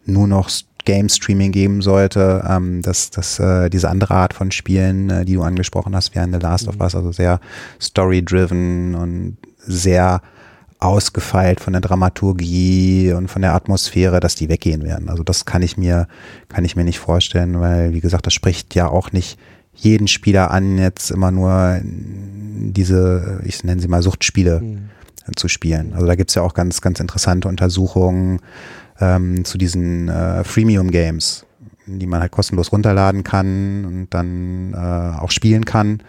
nur 0.06 0.28
noch 0.28 0.50
Game 0.86 1.10
Streaming 1.10 1.52
geben 1.52 1.82
sollte, 1.82 2.44
ähm, 2.48 2.82
dass, 2.82 3.10
dass 3.10 3.40
äh, 3.40 3.70
diese 3.70 3.90
andere 3.90 4.16
Art 4.16 4.34
von 4.34 4.52
Spielen, 4.52 5.10
äh, 5.10 5.26
die 5.26 5.36
du 5.36 5.42
angesprochen 5.42 5.96
hast, 5.96 6.14
wie 6.14 6.20
ein 6.20 6.34
The 6.34 6.40
Last 6.40 6.68
of 6.68 6.80
Us, 6.80 6.96
also 6.96 7.12
sehr 7.12 7.40
story-driven 7.80 8.96
und 8.96 9.38
sehr 9.60 10.22
ausgefeilt 10.84 11.60
von 11.60 11.74
der 11.74 11.82
Dramaturgie 11.82 13.14
und 13.14 13.30
von 13.30 13.42
der 13.42 13.54
Atmosphäre, 13.54 14.20
dass 14.20 14.36
die 14.36 14.50
weggehen 14.50 14.84
werden. 14.84 15.10
Also 15.10 15.24
das 15.24 15.46
kann 15.46 15.62
ich 15.62 15.78
mir, 15.78 16.08
kann 16.50 16.66
ich 16.66 16.76
mir 16.76 16.84
nicht 16.84 17.00
vorstellen, 17.00 17.60
weil, 17.62 17.94
wie 17.94 18.02
gesagt, 18.02 18.28
das 18.28 18.34
spricht 18.34 18.76
ja 18.76 18.88
auch 18.88 19.12
nicht 19.12 19.40
jeden 19.74 20.08
Spieler 20.08 20.52
an, 20.52 20.78
jetzt 20.78 21.10
immer 21.10 21.32
nur 21.32 21.80
diese, 21.84 23.42
ich 23.46 23.64
nenne 23.64 23.82
sie 23.82 23.88
mal 23.88 24.04
Suchtspiele 24.04 24.60
mhm. 24.60 24.90
zu 25.36 25.48
spielen. 25.48 25.94
Also 25.94 26.06
da 26.06 26.16
gibt's 26.16 26.36
ja 26.36 26.42
auch 26.42 26.54
ganz, 26.54 26.82
ganz 26.82 27.00
interessante 27.00 27.48
Untersuchungen 27.48 28.40
ähm, 29.00 29.46
zu 29.46 29.58
diesen 29.58 30.10
äh, 30.10 30.44
Freemium-Games, 30.44 31.46
die 31.88 32.08
man 32.08 32.22
halt 32.22 32.32
kostenlos 32.32 32.72
runterladen 32.72 33.24
kann 33.24 33.86
und 33.86 34.08
dann 34.12 34.74
äh, 34.74 35.20
auch 35.20 35.32
spielen 35.32 35.66
kann 35.66 36.02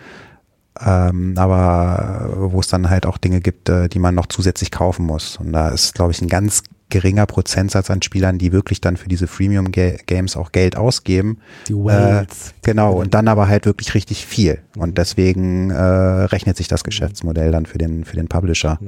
ähm, 0.81 1.35
aber 1.37 2.35
wo 2.37 2.61
es 2.61 2.69
dann 2.69 2.91
halt 2.91 3.07
auch 3.07 3.19
Dinge 3.19 3.41
gibt, 3.41 3.69
äh, 3.69 3.89
die 3.89 3.99
man 3.99 4.15
noch 4.15 4.27
zusätzlich 4.27 4.71
kaufen 4.71 5.07
muss. 5.07 5.37
Und 5.37 5.53
da 5.53 5.69
ist, 5.69 5.95
glaube 5.95 6.13
ich, 6.13 6.21
ein 6.21 6.29
ganz 6.29 6.63
geringer 6.91 7.27
Prozentsatz 7.27 7.91
an 7.91 8.03
Spielern, 8.03 8.39
die 8.39 8.53
wirklich 8.53 8.81
dann 8.81 8.97
für 8.97 9.09
diese 9.09 9.27
Freemium 9.27 9.73
Games 9.73 10.37
auch 10.37 10.53
Geld 10.53 10.77
ausgeben. 10.77 11.39
Die 11.69 11.75
Whales. 11.75 12.51
Äh, 12.51 12.53
genau, 12.63 12.93
und 12.95 13.15
dann 13.15 13.29
aber 13.29 13.49
halt 13.49 13.67
wirklich 13.67 13.95
richtig 13.95 14.27
viel. 14.27 14.61
Und 14.77 14.99
deswegen 14.99 15.71
äh, 15.71 15.77
rechnet 15.77 16.57
sich 16.57 16.69
das 16.69 16.85
Geschäftsmodell 16.85 17.51
dann 17.51 17.67
für 17.67 17.79
den, 17.79 18.05
für 18.05 18.17
den 18.17 18.29
Publisher. 18.29 18.79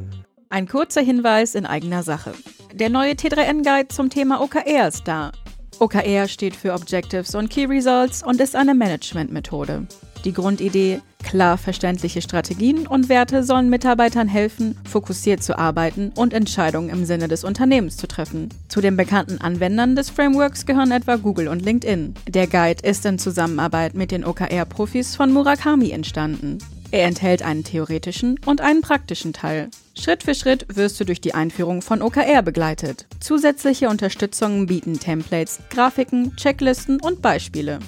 Ein 0.50 0.68
kurzer 0.68 1.00
Hinweis 1.00 1.54
in 1.54 1.66
eigener 1.66 2.02
Sache. 2.02 2.32
Der 2.72 2.90
neue 2.90 3.12
T3N-Guide 3.12 3.88
zum 3.88 4.10
Thema 4.10 4.40
OKR 4.40 4.88
ist 4.88 5.08
da. 5.08 5.32
OKR 5.78 6.28
steht 6.28 6.54
für 6.54 6.74
Objectives 6.74 7.34
und 7.34 7.50
Key 7.50 7.66
Results 7.66 8.22
und 8.22 8.40
ist 8.40 8.56
eine 8.56 8.74
Managementmethode. 8.74 9.86
Die 10.26 10.32
Grundidee, 10.32 11.02
klar 11.22 11.56
verständliche 11.56 12.20
Strategien 12.20 12.88
und 12.88 13.08
Werte 13.08 13.44
sollen 13.44 13.70
Mitarbeitern 13.70 14.26
helfen, 14.26 14.76
fokussiert 14.84 15.40
zu 15.40 15.56
arbeiten 15.56 16.10
und 16.16 16.34
Entscheidungen 16.34 16.88
im 16.88 17.04
Sinne 17.04 17.28
des 17.28 17.44
Unternehmens 17.44 17.96
zu 17.96 18.08
treffen. 18.08 18.48
Zu 18.66 18.80
den 18.80 18.96
bekannten 18.96 19.40
Anwendern 19.40 19.94
des 19.94 20.10
Frameworks 20.10 20.66
gehören 20.66 20.90
etwa 20.90 21.14
Google 21.14 21.46
und 21.46 21.64
LinkedIn. 21.64 22.14
Der 22.26 22.48
Guide 22.48 22.82
ist 22.82 23.06
in 23.06 23.20
Zusammenarbeit 23.20 23.94
mit 23.94 24.10
den 24.10 24.24
OKR-Profis 24.24 25.14
von 25.14 25.32
Murakami 25.32 25.92
entstanden. 25.92 26.58
Er 26.90 27.04
enthält 27.04 27.42
einen 27.42 27.62
theoretischen 27.62 28.40
und 28.46 28.60
einen 28.60 28.80
praktischen 28.80 29.32
Teil. 29.32 29.68
Schritt 29.94 30.24
für 30.24 30.34
Schritt 30.34 30.66
wirst 30.74 30.98
du 30.98 31.04
durch 31.04 31.20
die 31.20 31.34
Einführung 31.34 31.82
von 31.82 32.02
OKR 32.02 32.42
begleitet. 32.42 33.06
Zusätzliche 33.20 33.88
Unterstützungen 33.88 34.66
bieten 34.66 34.98
Templates, 34.98 35.60
Grafiken, 35.70 36.34
Checklisten 36.34 37.00
und 37.00 37.22
Beispiele. 37.22 37.78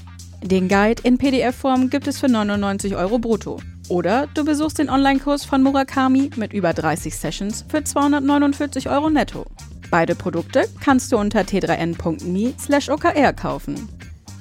Den 0.43 0.69
Guide 0.69 1.03
in 1.03 1.19
PDF-Form 1.19 1.91
gibt 1.91 2.07
es 2.07 2.21
für 2.21 2.29
99 2.29 2.95
Euro 2.95 3.19
brutto. 3.19 3.61
Oder 3.89 4.29
du 4.35 4.45
besuchst 4.45 4.79
den 4.79 4.89
Online-Kurs 4.89 5.45
von 5.45 5.63
Murakami 5.63 6.31
mit 6.37 6.53
über 6.53 6.73
30 6.73 7.17
Sessions 7.17 7.65
für 7.69 7.83
249 7.83 8.89
Euro 8.89 9.11
netto. 9.11 9.47
Beide 9.91 10.15
Produkte 10.15 10.69
kannst 10.81 11.11
du 11.11 11.19
unter 11.19 11.41
t3n.me/okr 11.41 13.33
kaufen. 13.33 13.89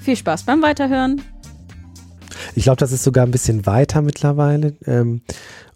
Viel 0.02 0.16
Spaß 0.16 0.44
beim 0.44 0.62
Weiterhören! 0.62 1.22
Ich 2.56 2.64
glaube, 2.64 2.78
das 2.78 2.92
ist 2.92 3.04
sogar 3.04 3.26
ein 3.26 3.32
bisschen 3.32 3.66
weiter 3.66 4.02
mittlerweile. 4.02 4.76
Ähm, 4.86 5.22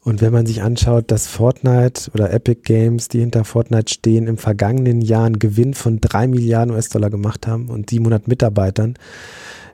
und 0.03 0.21
wenn 0.21 0.33
man 0.33 0.45
sich 0.45 0.61
anschaut, 0.63 1.11
dass 1.11 1.27
Fortnite 1.27 2.09
oder 2.13 2.31
Epic 2.33 2.61
Games, 2.63 3.07
die 3.07 3.19
hinter 3.19 3.43
Fortnite 3.43 3.93
stehen, 3.93 4.27
im 4.27 4.37
vergangenen 4.37 5.01
Jahr 5.01 5.25
einen 5.25 5.39
Gewinn 5.39 5.73
von 5.73 6.01
3 6.01 6.27
Milliarden 6.27 6.73
US-Dollar 6.73 7.09
gemacht 7.09 7.47
haben 7.47 7.69
und 7.69 7.89
700 7.89 8.27
Mitarbeitern, 8.27 8.95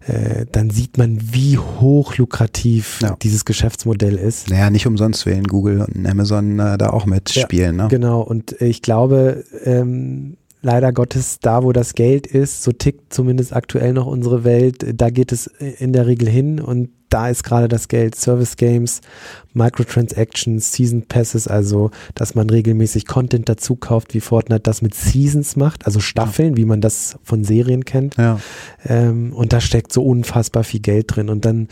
äh, 0.07 0.45
dann 0.51 0.69
sieht 0.69 0.97
man, 0.97 1.19
wie 1.21 1.57
hoch 1.57 2.17
lukrativ 2.17 2.99
ja. 3.01 3.15
dieses 3.21 3.45
Geschäftsmodell 3.45 4.15
ist. 4.15 4.49
Naja, 4.49 4.69
nicht 4.69 4.87
umsonst 4.87 5.25
wählen 5.25 5.43
Google 5.43 5.81
und 5.81 6.05
Amazon 6.05 6.59
äh, 6.59 6.77
da 6.77 6.91
auch 6.91 7.05
mitspielen. 7.05 7.77
Ja, 7.77 7.83
ne? 7.83 7.89
Genau, 7.89 8.21
und 8.21 8.61
ich 8.61 8.81
glaube, 8.81 9.43
ähm, 9.63 10.37
leider 10.61 10.91
Gottes, 10.91 11.39
da 11.39 11.63
wo 11.63 11.71
das 11.71 11.93
Geld 11.93 12.27
ist, 12.27 12.63
so 12.63 12.71
tickt 12.71 13.13
zumindest 13.13 13.53
aktuell 13.53 13.93
noch 13.93 14.05
unsere 14.05 14.43
Welt, 14.43 14.85
da 14.95 15.09
geht 15.09 15.31
es 15.31 15.47
in 15.47 15.93
der 15.93 16.07
Regel 16.07 16.27
hin 16.29 16.59
und 16.59 16.89
da 17.09 17.29
ist 17.29 17.43
gerade 17.43 17.67
das 17.67 17.87
Geld. 17.87 18.15
Service 18.15 18.57
Games, 18.57 19.01
Microtransactions, 19.53 20.73
Season 20.73 21.03
Passes, 21.03 21.47
also 21.47 21.91
dass 22.15 22.35
man 22.35 22.49
regelmäßig 22.49 23.05
Content 23.05 23.47
dazu 23.47 23.75
kauft, 23.75 24.13
wie 24.13 24.19
Fortnite 24.19 24.61
das 24.61 24.81
mit 24.81 24.93
Seasons 24.93 25.55
macht, 25.55 25.85
also 25.85 25.99
Staffeln, 25.99 26.51
ja. 26.51 26.57
wie 26.57 26.65
man 26.65 26.81
das 26.81 27.17
von 27.23 27.43
Serien 27.43 27.85
kennt. 27.85 28.17
Ja. 28.17 28.39
Ähm, 28.85 29.31
und 29.33 29.53
da 29.53 29.61
steckt 29.61 29.93
so 29.93 30.03
unfassbar 30.03 30.63
viel 30.63 30.81
Geld 30.81 31.15
drin. 31.15 31.29
Und 31.29 31.45
dann 31.45 31.69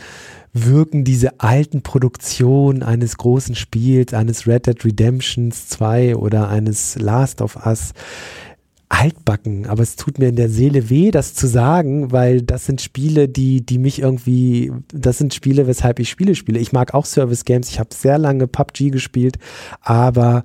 wirken 0.54 1.04
diese 1.04 1.40
alten 1.42 1.82
Produktionen 1.82 2.82
eines 2.82 3.18
großen 3.18 3.56
Spiels, 3.56 4.14
eines 4.14 4.48
Red 4.48 4.68
Dead 4.68 4.86
Redemptions 4.86 5.68
2 5.68 6.16
oder 6.16 6.48
eines 6.48 6.98
Last 6.98 7.42
of 7.42 7.66
Us, 7.66 7.92
altbacken, 8.98 9.66
aber 9.68 9.84
es 9.84 9.96
tut 9.96 10.20
mir 10.20 10.30
in 10.30 10.36
der 10.36 10.50
Seele 10.50 10.90
weh, 10.90 11.12
das 11.12 11.34
zu 11.34 11.48
sagen, 11.48 12.12
weil 12.12 12.42
das 12.42 12.66
sind 12.66 12.82
Spiele, 12.82 13.28
die, 13.28 13.66
die 13.66 13.78
mich 13.78 14.00
irgendwie, 14.00 14.72
das 14.94 15.18
sind 15.18 15.34
Spiele, 15.34 15.68
weshalb 15.68 16.00
ich 16.00 16.10
Spiele 16.10 16.36
spiele. 16.36 16.60
Ich 16.60 16.72
mag 16.72 16.94
auch 16.94 17.06
Service 17.06 17.46
Games, 17.46 17.70
ich 17.70 17.80
habe 17.80 17.90
sehr 17.94 18.18
lange 18.18 18.48
PUBG 18.48 18.92
gespielt, 18.92 19.38
aber 19.82 20.44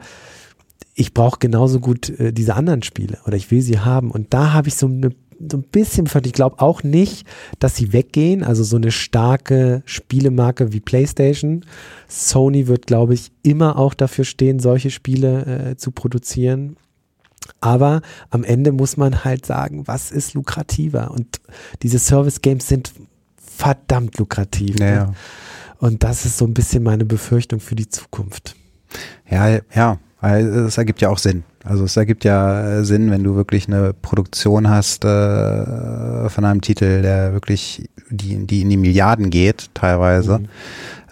ich 0.95 1.15
brauche 1.15 1.39
genauso 1.39 1.81
gut 1.81 2.11
äh, 2.19 2.33
diese 2.33 2.55
anderen 2.55 2.83
Spiele 2.83 3.19
oder 3.27 3.37
ich 3.37 3.51
will 3.51 3.63
sie 3.63 3.79
haben. 3.79 4.11
Und 4.11 4.35
da 4.35 4.53
habe 4.53 4.69
ich 4.69 4.75
so 4.75 4.87
eine 4.87 5.11
so 5.49 5.57
ein 5.57 5.63
bisschen 5.63 6.07
ich 6.25 6.33
glaube 6.35 6.61
auch 6.61 6.83
nicht, 6.83 7.27
dass 7.61 7.75
sie 7.75 7.95
weggehen. 7.95 8.45
Also 8.45 8.63
so 8.63 8.77
eine 8.77 8.91
starke 8.91 9.83
Spielemarke 9.87 10.75
wie 10.75 10.81
PlayStation. 10.81 11.65
Sony 12.09 12.67
wird, 12.67 12.87
glaube 12.87 13.15
ich, 13.15 13.33
immer 13.43 13.79
auch 13.79 13.95
dafür 13.95 14.25
stehen, 14.25 14.59
solche 14.59 14.91
Spiele 14.91 15.71
äh, 15.71 15.77
zu 15.77 15.93
produzieren. 15.93 16.77
Aber 17.61 18.03
am 18.31 18.45
Ende 18.45 18.73
muss 18.73 18.97
man 18.97 19.25
halt 19.25 19.47
sagen, 19.47 19.87
was 19.87 20.11
ist 20.11 20.35
lukrativer? 20.35 21.11
Und 21.11 21.41
diese 21.83 21.99
Service 21.99 22.41
Games 22.41 22.69
sind 22.69 22.93
verdammt 23.37 24.19
lukrativ. 24.19 24.79
Ja, 24.79 25.07
ne? 25.07 25.15
Und 25.79 26.05
das 26.05 26.27
ist 26.27 26.39
so 26.39 26.45
ein 26.45 26.55
bisschen 26.55 26.83
meine 26.83 27.05
Befürchtung 27.05 27.61
für 27.61 27.75
die 27.75 27.89
Zukunft. 27.89 28.55
Ja, 29.29 29.61
ja, 29.75 29.99
es 30.23 30.77
ergibt 30.77 31.01
ja 31.01 31.09
auch 31.09 31.19
Sinn. 31.19 31.45
Also 31.65 31.85
es 31.85 31.97
ergibt 31.97 32.25
ja 32.25 32.79
äh, 32.79 32.85
Sinn, 32.85 33.11
wenn 33.11 33.23
du 33.23 33.35
wirklich 33.35 33.69
eine 33.69 33.93
Produktion 33.93 34.69
hast 34.71 35.05
äh, 35.05 36.29
von 36.29 36.45
einem 36.45 36.61
Titel, 36.63 37.03
der 37.03 37.33
wirklich 37.33 37.89
die, 38.11 38.47
die 38.47 38.63
in 38.63 38.71
die 38.71 38.77
Milliarden 38.77 39.31
geht, 39.31 39.71
teilweise, 39.75 40.39
mhm. 40.39 40.49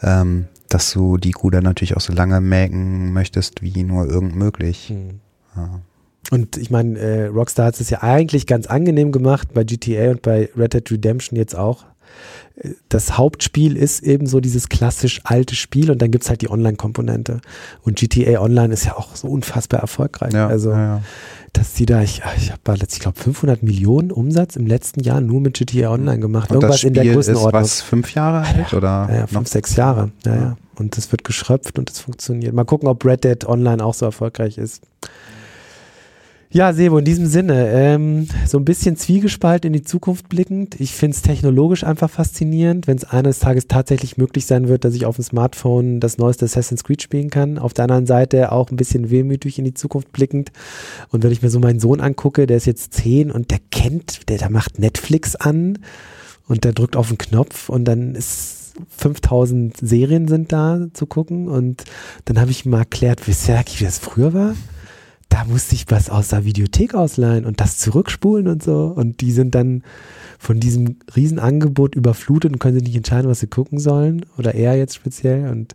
ähm, 0.03 0.45
dass 0.69 0.93
du 0.93 1.19
die 1.19 1.33
Kuh 1.33 1.51
dann 1.51 1.65
natürlich 1.65 1.97
auch 1.97 2.01
so 2.01 2.13
lange 2.13 2.41
melken 2.41 3.13
möchtest, 3.13 3.63
wie 3.63 3.83
nur 3.85 4.07
irgend 4.07 4.37
möglich. 4.37 4.91
Mhm. 4.91 5.21
Ja. 5.57 5.81
Und 6.31 6.57
ich 6.57 6.71
meine, 6.71 6.99
äh, 6.99 7.27
Rockstar 7.27 7.67
hat 7.67 7.81
es 7.81 7.91
ja 7.91 8.03
eigentlich 8.03 8.47
ganz 8.47 8.67
angenehm 8.67 9.13
gemacht, 9.13 9.49
bei 9.55 9.65
GTA 9.65 10.11
und 10.11 10.23
bei 10.23 10.51
Red 10.57 10.75
Dead 10.75 10.91
Redemption 10.91 11.39
jetzt 11.39 11.57
auch. 11.57 11.85
Äh, 12.57 12.71
das 12.89 13.17
Hauptspiel 13.17 13.77
ist 13.77 14.03
eben 14.03 14.27
so 14.27 14.41
dieses 14.41 14.69
klassisch 14.69 15.21
alte 15.25 15.55
Spiel 15.55 15.91
und 15.91 16.03
dann 16.03 16.11
gibt 16.11 16.25
es 16.25 16.31
halt 16.31 16.43
die 16.43 16.51
Online-Komponente. 16.51 17.41
Und 17.83 17.99
GTA 17.99 18.41
Online 18.41 18.75
ist 18.75 18.85
ja 18.85 18.97
auch 18.97 19.17
so 19.17 19.29
unfassbar 19.29 19.81
erfolgreich. 19.81 20.35
Ja, 20.35 20.49
also, 20.49 20.73
ja, 20.73 20.97
ja. 20.97 21.03
dass 21.55 21.73
die 21.75 21.87
da, 21.87 22.03
ich, 22.03 22.23
ich 22.37 22.53
habe 22.53 22.77
ich 22.77 23.01
glaube, 23.01 23.19
500 23.19 23.63
Millionen 23.63 24.11
Umsatz 24.11 24.57
im 24.57 24.67
letzten 24.67 25.01
Jahr 25.01 25.23
nur 25.23 25.41
mit 25.41 25.55
GTA 25.55 25.91
Online 25.91 26.21
gemacht. 26.21 26.51
Und 26.51 26.57
Irgendwas 26.57 26.73
das 26.73 26.81
Spiel 26.81 26.89
in 26.89 26.95
der 26.95 27.15
Größenordnung. 27.15 27.63
Ist 27.63 27.79
was, 27.79 27.81
fünf 27.81 28.13
Jahre 28.13 28.47
alt? 28.47 28.75
Oder 28.75 29.09
ja, 29.09 29.17
ja 29.17 29.27
fünf, 29.27 29.49
sechs 29.49 29.77
Jahre. 29.77 30.11
Ja, 30.27 30.35
ja. 30.35 30.57
Und 30.75 30.97
das 30.97 31.11
wird 31.11 31.25
geschröpft 31.25 31.79
und 31.79 31.89
das 31.89 32.01
funktioniert. 32.01 32.53
Mal 32.53 32.65
gucken, 32.65 32.89
ob 32.89 33.05
Red 33.05 33.25
Dead 33.25 33.45
Online 33.47 33.83
auch 33.83 33.95
so 33.95 34.05
erfolgreich 34.05 34.59
ist. 34.59 34.83
Ja, 36.51 36.73
Sebo, 36.73 36.97
in 36.97 37.05
diesem 37.05 37.27
Sinne, 37.27 37.69
ähm, 37.73 38.27
so 38.47 38.57
ein 38.57 38.65
bisschen 38.65 38.97
zwiegespalt 38.97 39.67
in 39.67 39.75
die 39.75 39.83
Zukunft 39.83 40.31
blickend. 40.31 40.81
Ich 40.81 40.93
finde 40.93 41.15
es 41.15 41.21
technologisch 41.21 41.85
einfach 41.85 42.09
faszinierend, 42.09 42.87
wenn 42.87 42.97
es 42.97 43.05
eines 43.05 43.39
Tages 43.39 43.69
tatsächlich 43.69 44.17
möglich 44.17 44.47
sein 44.47 44.67
wird, 44.67 44.87
dass 44.87 44.95
ich 44.95 45.05
auf 45.05 45.17
dem 45.17 45.25
Smartphone 45.25 46.01
das 46.01 46.17
neueste 46.17 46.47
Assassin's 46.47 46.85
Creed 46.85 47.03
spielen 47.03 47.29
kann. 47.29 47.59
Auf 47.59 47.75
der 47.75 47.85
anderen 47.85 48.07
Seite 48.07 48.51
auch 48.51 48.71
ein 48.71 48.77
bisschen 48.77 49.11
wehmütig 49.11 49.59
in 49.59 49.67
die 49.67 49.75
Zukunft 49.75 50.11
blickend. 50.13 50.51
Und 51.11 51.23
wenn 51.23 51.33
ich 51.33 51.43
mir 51.43 51.51
so 51.51 51.61
meinen 51.61 51.81
Sohn 51.81 52.01
angucke, 52.01 52.47
der 52.47 52.57
ist 52.57 52.67
jetzt 52.67 52.95
zehn 52.95 53.31
und 53.31 53.51
der 53.51 53.59
kennt, 53.71 54.31
der, 54.31 54.39
der 54.39 54.49
macht 54.49 54.79
Netflix 54.79 55.37
an 55.37 55.79
und 56.47 56.65
der 56.65 56.73
drückt 56.73 56.97
auf 56.97 57.09
den 57.09 57.19
Knopf 57.19 57.69
und 57.69 57.85
dann 57.85 58.15
ist 58.15 58.73
5000 58.97 59.77
Serien 59.77 60.29
sind 60.29 60.51
da 60.51 60.87
zu 60.95 61.05
gucken 61.05 61.49
und 61.49 61.85
dann 62.25 62.41
habe 62.41 62.51
ich 62.51 62.65
mal 62.65 62.79
erklärt, 62.79 63.27
wie, 63.29 63.33
wie 63.33 63.85
das 63.85 63.99
früher 63.99 64.33
war 64.33 64.55
da 65.29 65.45
musste 65.45 65.75
ich 65.75 65.85
was 65.89 66.11
aus 66.11 66.29
der 66.29 66.45
Videothek 66.45 66.95
ausleihen 66.95 67.45
und 67.45 67.61
das 67.61 67.79
zurückspulen 67.79 68.49
und 68.49 68.63
so. 68.63 68.87
Und 68.87 69.21
die 69.21 69.33
sind 69.33 69.55
dann 69.55 69.83
von 70.39 70.59
diesem 70.61 70.97
Riesenangebot 71.15 71.95
überflutet 71.95 72.53
und 72.53 72.59
können 72.59 72.75
sich 72.75 72.85
nicht 72.85 72.97
entscheiden, 72.97 73.31
was 73.31 73.41
sie 73.41 73.47
gucken 73.47 73.79
sollen. 73.79 74.25
Oder 74.39 74.55
er 74.55 74.77
jetzt 74.77 74.95
speziell. 74.95 75.49
Und 75.51 75.75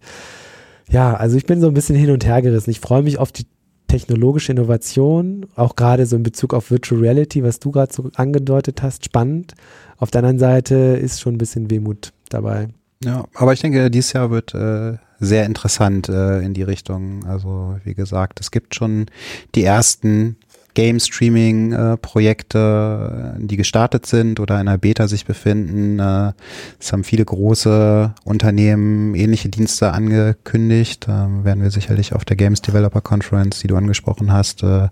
ja, 0.90 1.14
also 1.14 1.38
ich 1.38 1.46
bin 1.46 1.62
so 1.62 1.68
ein 1.68 1.74
bisschen 1.74 1.96
hin 1.96 2.10
und 2.10 2.26
her 2.26 2.42
gerissen. 2.42 2.72
Ich 2.72 2.80
freue 2.80 3.04
mich 3.04 3.20
auf 3.20 3.32
die 3.32 3.46
technologische 3.88 4.52
Innovation, 4.52 5.46
auch 5.56 5.76
gerade 5.76 6.08
so 6.08 6.16
in 6.16 6.24
Bezug 6.24 6.56
auf 6.56 6.72
Virtual 6.72 7.00
Reality, 7.00 7.44
was 7.44 7.60
du 7.60 7.70
gerade 7.70 7.94
so 7.94 8.10
angedeutet 8.16 8.82
hast, 8.82 9.06
spannend. 9.06 9.54
Auf 9.98 10.10
der 10.10 10.20
anderen 10.20 10.40
Seite 10.40 10.76
ist 10.76 11.22
schon 11.22 11.36
ein 11.36 11.38
bisschen 11.38 11.70
Wehmut 11.70 12.12
dabei. 12.30 12.70
Ja, 13.04 13.26
aber 13.34 13.54
ich 13.54 13.62
denke, 13.62 13.92
dieses 13.92 14.14
Jahr 14.14 14.32
wird 14.32 14.54
äh, 14.54 14.98
sehr 15.20 15.46
interessant 15.46 16.10
äh, 16.10 16.42
in 16.42 16.54
die 16.54 16.64
Richtung. 16.64 17.26
Also 17.26 17.78
wie 17.84 17.94
gesagt, 17.94 18.40
es 18.40 18.52
gibt 18.52 18.76
schon 18.76 19.08
die 19.56 19.64
ersten 19.64 20.38
Game-Streaming-Projekte, 20.74 23.36
die 23.38 23.58
gestartet 23.58 24.08
sind 24.08 24.40
oder 24.40 24.60
in 24.60 24.66
der 24.66 24.78
Beta 24.78 25.08
sich 25.08 25.26
befinden. 25.26 26.00
Äh, 26.00 26.34
es 26.80 26.92
haben 26.92 27.04
viele 27.04 27.26
große 27.26 28.12
Unternehmen 28.24 29.14
ähnliche 29.16 29.50
Dienste 29.50 29.92
angekündigt. 29.92 31.08
Da 31.08 31.30
werden 31.44 31.62
wir 31.62 31.70
sicherlich 31.72 32.14
auf 32.14 32.26
der 32.26 32.38
Games 32.38 32.62
Developer 32.62 33.02
Conference, 33.02 33.60
die 33.60 33.68
du 33.68 33.76
angesprochen 33.76 34.32
hast, 34.32 34.64
äh, 34.64 34.88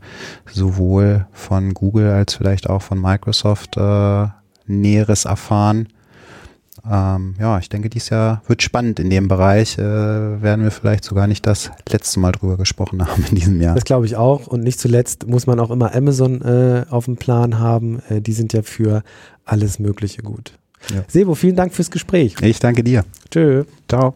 sowohl 0.51 1.25
von 1.31 1.73
Google 1.73 2.11
als 2.11 2.35
vielleicht 2.35 2.69
auch 2.69 2.83
von 2.83 3.01
Microsoft 3.01 3.77
äh, 3.77 4.27
Näheres 4.67 5.25
erfahren. 5.25 5.87
Ähm, 6.89 7.35
ja, 7.39 7.59
ich 7.59 7.69
denke, 7.69 7.89
dieses 7.89 8.09
Jahr 8.09 8.41
wird 8.47 8.61
spannend 8.61 8.99
in 8.99 9.09
dem 9.09 9.27
Bereich. 9.27 9.77
Äh, 9.77 9.81
werden 10.41 10.63
wir 10.63 10.71
vielleicht 10.71 11.03
sogar 11.03 11.27
nicht 11.27 11.45
das 11.45 11.71
letzte 11.89 12.19
Mal 12.19 12.31
drüber 12.31 12.57
gesprochen 12.57 13.05
haben 13.07 13.23
in 13.29 13.35
diesem 13.35 13.61
Jahr. 13.61 13.75
Das 13.75 13.85
glaube 13.85 14.05
ich 14.05 14.15
auch. 14.15 14.47
Und 14.47 14.63
nicht 14.63 14.79
zuletzt 14.79 15.27
muss 15.27 15.47
man 15.47 15.59
auch 15.59 15.71
immer 15.71 15.95
Amazon 15.95 16.41
äh, 16.41 16.85
auf 16.89 17.05
dem 17.05 17.17
Plan 17.17 17.59
haben. 17.59 18.01
Äh, 18.09 18.21
die 18.21 18.33
sind 18.33 18.53
ja 18.53 18.63
für 18.63 19.03
alles 19.45 19.79
Mögliche 19.79 20.21
gut. 20.21 20.53
Ja. 20.93 21.03
Sebo, 21.07 21.35
vielen 21.35 21.55
Dank 21.55 21.73
fürs 21.73 21.91
Gespräch. 21.91 22.35
Ich 22.41 22.59
danke 22.59 22.83
dir. 22.83 23.05
Tschö. 23.29 23.63
Ciao. 23.87 24.15